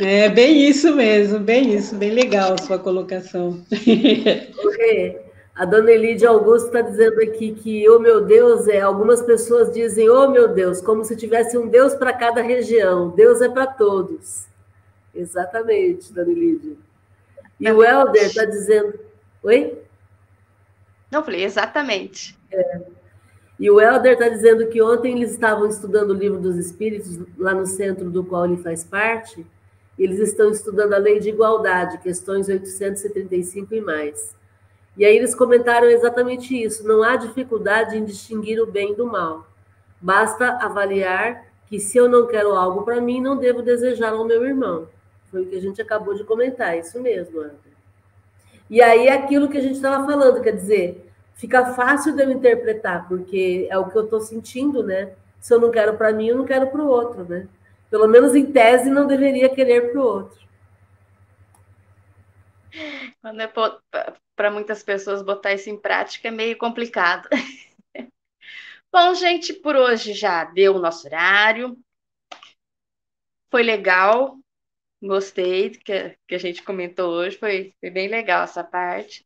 É 0.00 0.28
bem 0.30 0.68
isso 0.68 0.94
mesmo, 0.94 1.38
bem 1.38 1.74
isso, 1.74 1.94
bem 1.94 2.10
legal 2.10 2.54
a 2.54 2.62
sua 2.62 2.78
colocação. 2.78 3.62
Okay. 3.70 5.21
A 5.54 5.66
dona 5.66 5.90
Elide 5.90 6.26
Augusto 6.26 6.66
está 6.66 6.80
dizendo 6.80 7.20
aqui 7.20 7.52
que, 7.52 7.88
oh 7.88 7.98
meu 7.98 8.24
Deus, 8.24 8.66
é, 8.68 8.80
algumas 8.80 9.20
pessoas 9.20 9.72
dizem, 9.72 10.08
oh 10.08 10.28
meu 10.28 10.48
Deus, 10.48 10.80
como 10.80 11.04
se 11.04 11.14
tivesse 11.14 11.58
um 11.58 11.68
Deus 11.68 11.94
para 11.94 12.12
cada 12.12 12.40
região. 12.40 13.10
Deus 13.10 13.42
é 13.42 13.48
para 13.48 13.66
todos. 13.66 14.46
Exatamente, 15.14 16.12
dona 16.12 16.30
Elide. 16.30 16.78
E 17.60 17.70
o 17.70 17.84
Helder 17.84 18.24
está 18.24 18.44
dizendo. 18.44 18.98
Oi? 19.42 19.78
Não, 21.10 21.22
falei, 21.22 21.44
exatamente. 21.44 22.36
É. 22.50 22.80
E 23.60 23.70
o 23.70 23.80
Helder 23.80 24.14
está 24.14 24.28
dizendo 24.28 24.66
que 24.68 24.82
ontem 24.82 25.16
eles 25.16 25.32
estavam 25.32 25.68
estudando 25.68 26.10
o 26.10 26.14
livro 26.14 26.40
dos 26.40 26.56
Espíritos, 26.56 27.20
lá 27.38 27.54
no 27.54 27.66
centro 27.66 28.10
do 28.10 28.24
qual 28.24 28.46
ele 28.46 28.56
faz 28.56 28.82
parte. 28.82 29.46
Eles 29.98 30.18
estão 30.18 30.50
estudando 30.50 30.94
a 30.94 30.98
lei 30.98 31.20
de 31.20 31.28
igualdade, 31.28 31.98
questões 31.98 32.48
835 32.48 33.74
e 33.74 33.80
mais. 33.82 34.34
E 34.96 35.04
aí 35.04 35.16
eles 35.16 35.34
comentaram 35.34 35.88
exatamente 35.88 36.60
isso: 36.60 36.86
não 36.86 37.02
há 37.02 37.16
dificuldade 37.16 37.96
em 37.96 38.04
distinguir 38.04 38.60
o 38.60 38.66
bem 38.66 38.94
do 38.94 39.06
mal. 39.06 39.46
Basta 40.00 40.58
avaliar 40.60 41.46
que 41.66 41.80
se 41.80 41.96
eu 41.96 42.08
não 42.08 42.26
quero 42.26 42.54
algo 42.54 42.82
para 42.82 43.00
mim, 43.00 43.20
não 43.20 43.36
devo 43.36 43.62
desejar 43.62 44.12
ao 44.12 44.24
meu 44.24 44.44
irmão. 44.44 44.88
Foi 45.30 45.42
o 45.42 45.46
que 45.46 45.56
a 45.56 45.60
gente 45.60 45.80
acabou 45.80 46.14
de 46.14 46.24
comentar, 46.24 46.76
isso 46.76 47.00
mesmo, 47.00 47.40
André. 47.40 47.56
E 48.68 48.82
aí 48.82 49.08
aquilo 49.08 49.48
que 49.48 49.56
a 49.56 49.60
gente 49.62 49.76
estava 49.76 50.04
falando, 50.04 50.42
quer 50.42 50.52
dizer, 50.52 51.10
fica 51.34 51.72
fácil 51.74 52.14
de 52.14 52.22
eu 52.22 52.30
interpretar, 52.30 53.08
porque 53.08 53.66
é 53.70 53.78
o 53.78 53.88
que 53.88 53.96
eu 53.96 54.04
estou 54.04 54.20
sentindo, 54.20 54.82
né? 54.82 55.12
Se 55.40 55.54
eu 55.54 55.60
não 55.60 55.70
quero 55.70 55.96
para 55.96 56.12
mim, 56.12 56.28
eu 56.28 56.36
não 56.36 56.44
quero 56.44 56.66
para 56.66 56.82
o 56.82 56.88
outro, 56.88 57.24
né? 57.24 57.48
Pelo 57.90 58.06
menos 58.06 58.34
em 58.34 58.46
tese, 58.52 58.90
não 58.90 59.06
deveria 59.06 59.48
querer 59.48 59.92
para 59.92 60.00
o 60.00 60.04
outro. 60.04 60.40
Quando 63.20 63.40
é 63.40 63.46
para 64.42 64.50
muitas 64.50 64.82
pessoas 64.82 65.22
botar 65.22 65.54
isso 65.54 65.70
em 65.70 65.80
prática 65.80 66.26
é 66.26 66.30
meio 66.32 66.58
complicado. 66.58 67.28
Bom, 68.92 69.14
gente, 69.14 69.52
por 69.52 69.76
hoje 69.76 70.14
já 70.14 70.42
deu 70.42 70.74
o 70.74 70.80
nosso 70.80 71.06
horário. 71.06 71.78
Foi 73.52 73.62
legal, 73.62 74.36
gostei 75.00 75.70
que, 75.70 76.18
que 76.26 76.34
a 76.34 76.38
gente 76.38 76.64
comentou 76.64 77.12
hoje, 77.12 77.38
foi, 77.38 77.72
foi 77.78 77.88
bem 77.88 78.08
legal 78.08 78.42
essa 78.42 78.64
parte. 78.64 79.24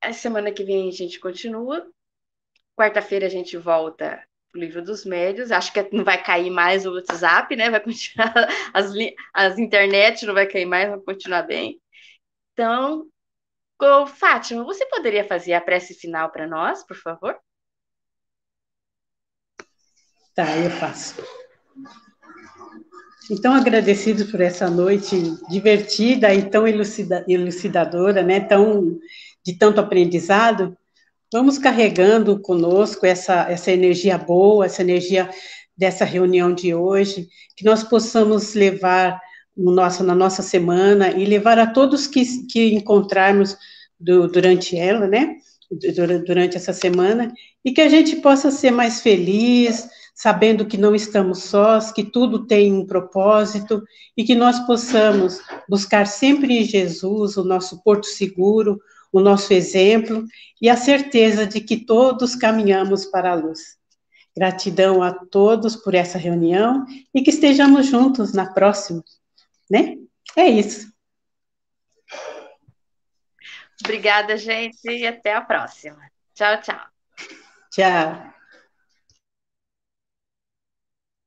A 0.00 0.12
semana 0.12 0.52
que 0.52 0.62
vem 0.62 0.88
a 0.88 0.92
gente 0.92 1.18
continua. 1.18 1.90
Quarta-feira 2.78 3.26
a 3.26 3.30
gente 3.30 3.56
volta 3.56 4.24
o 4.54 4.58
livro 4.58 4.80
dos 4.80 5.04
médios. 5.04 5.50
Acho 5.50 5.72
que 5.72 5.88
não 5.92 6.04
vai 6.04 6.22
cair 6.22 6.50
mais 6.50 6.86
o 6.86 6.94
WhatsApp, 6.94 7.56
né? 7.56 7.68
Vai 7.68 7.80
continuar 7.80 8.32
as, 8.72 8.92
as 9.34 9.58
internet, 9.58 10.24
não 10.24 10.34
vai 10.34 10.46
cair 10.46 10.66
mais, 10.66 10.88
vai 10.88 11.00
continuar 11.00 11.42
bem. 11.42 11.80
Então, 12.52 13.10
Fátima, 14.06 14.64
você 14.64 14.86
poderia 14.86 15.26
fazer 15.26 15.52
a 15.52 15.60
prece 15.60 15.94
final 15.94 16.30
para 16.30 16.46
nós, 16.46 16.82
por 16.82 16.96
favor? 16.96 17.38
Tá, 20.34 20.56
eu 20.56 20.70
faço. 20.70 21.22
Então, 23.30 23.54
agradecidos 23.54 24.30
por 24.30 24.40
essa 24.40 24.70
noite 24.70 25.16
divertida 25.48 26.32
e 26.32 26.48
tão 26.48 26.66
elucida, 26.66 27.24
elucidadora, 27.28 28.22
né? 28.22 28.40
Tão, 28.40 28.98
de 29.44 29.58
tanto 29.58 29.80
aprendizado, 29.80 30.76
vamos 31.32 31.58
carregando 31.58 32.40
conosco 32.40 33.04
essa, 33.04 33.50
essa 33.50 33.72
energia 33.72 34.16
boa, 34.16 34.66
essa 34.66 34.82
energia 34.82 35.28
dessa 35.76 36.04
reunião 36.04 36.54
de 36.54 36.74
hoje, 36.74 37.28
que 37.56 37.64
nós 37.64 37.82
possamos 37.82 38.54
levar 38.54 39.20
no 39.56 39.72
nosso, 39.72 40.04
na 40.04 40.14
nossa 40.14 40.42
semana 40.42 41.10
e 41.10 41.24
levar 41.24 41.58
a 41.58 41.66
todos 41.66 42.06
que, 42.06 42.46
que 42.46 42.74
encontrarmos 42.74 43.56
do, 43.98 44.28
durante 44.28 44.76
ela, 44.76 45.06
né? 45.06 45.36
Durante 46.24 46.56
essa 46.56 46.72
semana, 46.72 47.32
e 47.64 47.72
que 47.72 47.80
a 47.80 47.88
gente 47.88 48.16
possa 48.16 48.52
ser 48.52 48.70
mais 48.70 49.00
feliz, 49.00 49.88
sabendo 50.14 50.64
que 50.64 50.76
não 50.76 50.94
estamos 50.94 51.42
sós, 51.42 51.90
que 51.90 52.04
tudo 52.04 52.46
tem 52.46 52.72
um 52.72 52.86
propósito, 52.86 53.82
e 54.16 54.22
que 54.22 54.36
nós 54.36 54.60
possamos 54.60 55.40
buscar 55.68 56.06
sempre 56.06 56.58
em 56.58 56.64
Jesus 56.64 57.36
o 57.36 57.42
nosso 57.42 57.82
porto 57.82 58.06
seguro, 58.06 58.80
o 59.12 59.18
nosso 59.18 59.52
exemplo, 59.52 60.24
e 60.62 60.68
a 60.68 60.76
certeza 60.76 61.44
de 61.44 61.60
que 61.60 61.78
todos 61.78 62.36
caminhamos 62.36 63.04
para 63.04 63.32
a 63.32 63.34
luz. 63.34 63.76
Gratidão 64.36 65.02
a 65.02 65.12
todos 65.12 65.74
por 65.74 65.94
essa 65.94 66.18
reunião 66.18 66.84
e 67.12 67.22
que 67.22 67.30
estejamos 67.30 67.86
juntos 67.86 68.32
na 68.32 68.46
próxima 68.52 69.02
né? 69.70 69.96
É 70.36 70.46
isso. 70.48 70.92
Obrigada, 73.84 74.36
gente, 74.36 74.88
e 74.88 75.06
até 75.06 75.34
a 75.34 75.40
próxima. 75.40 76.00
Tchau, 76.34 76.60
tchau. 76.60 76.86
Tchau. 77.70 78.35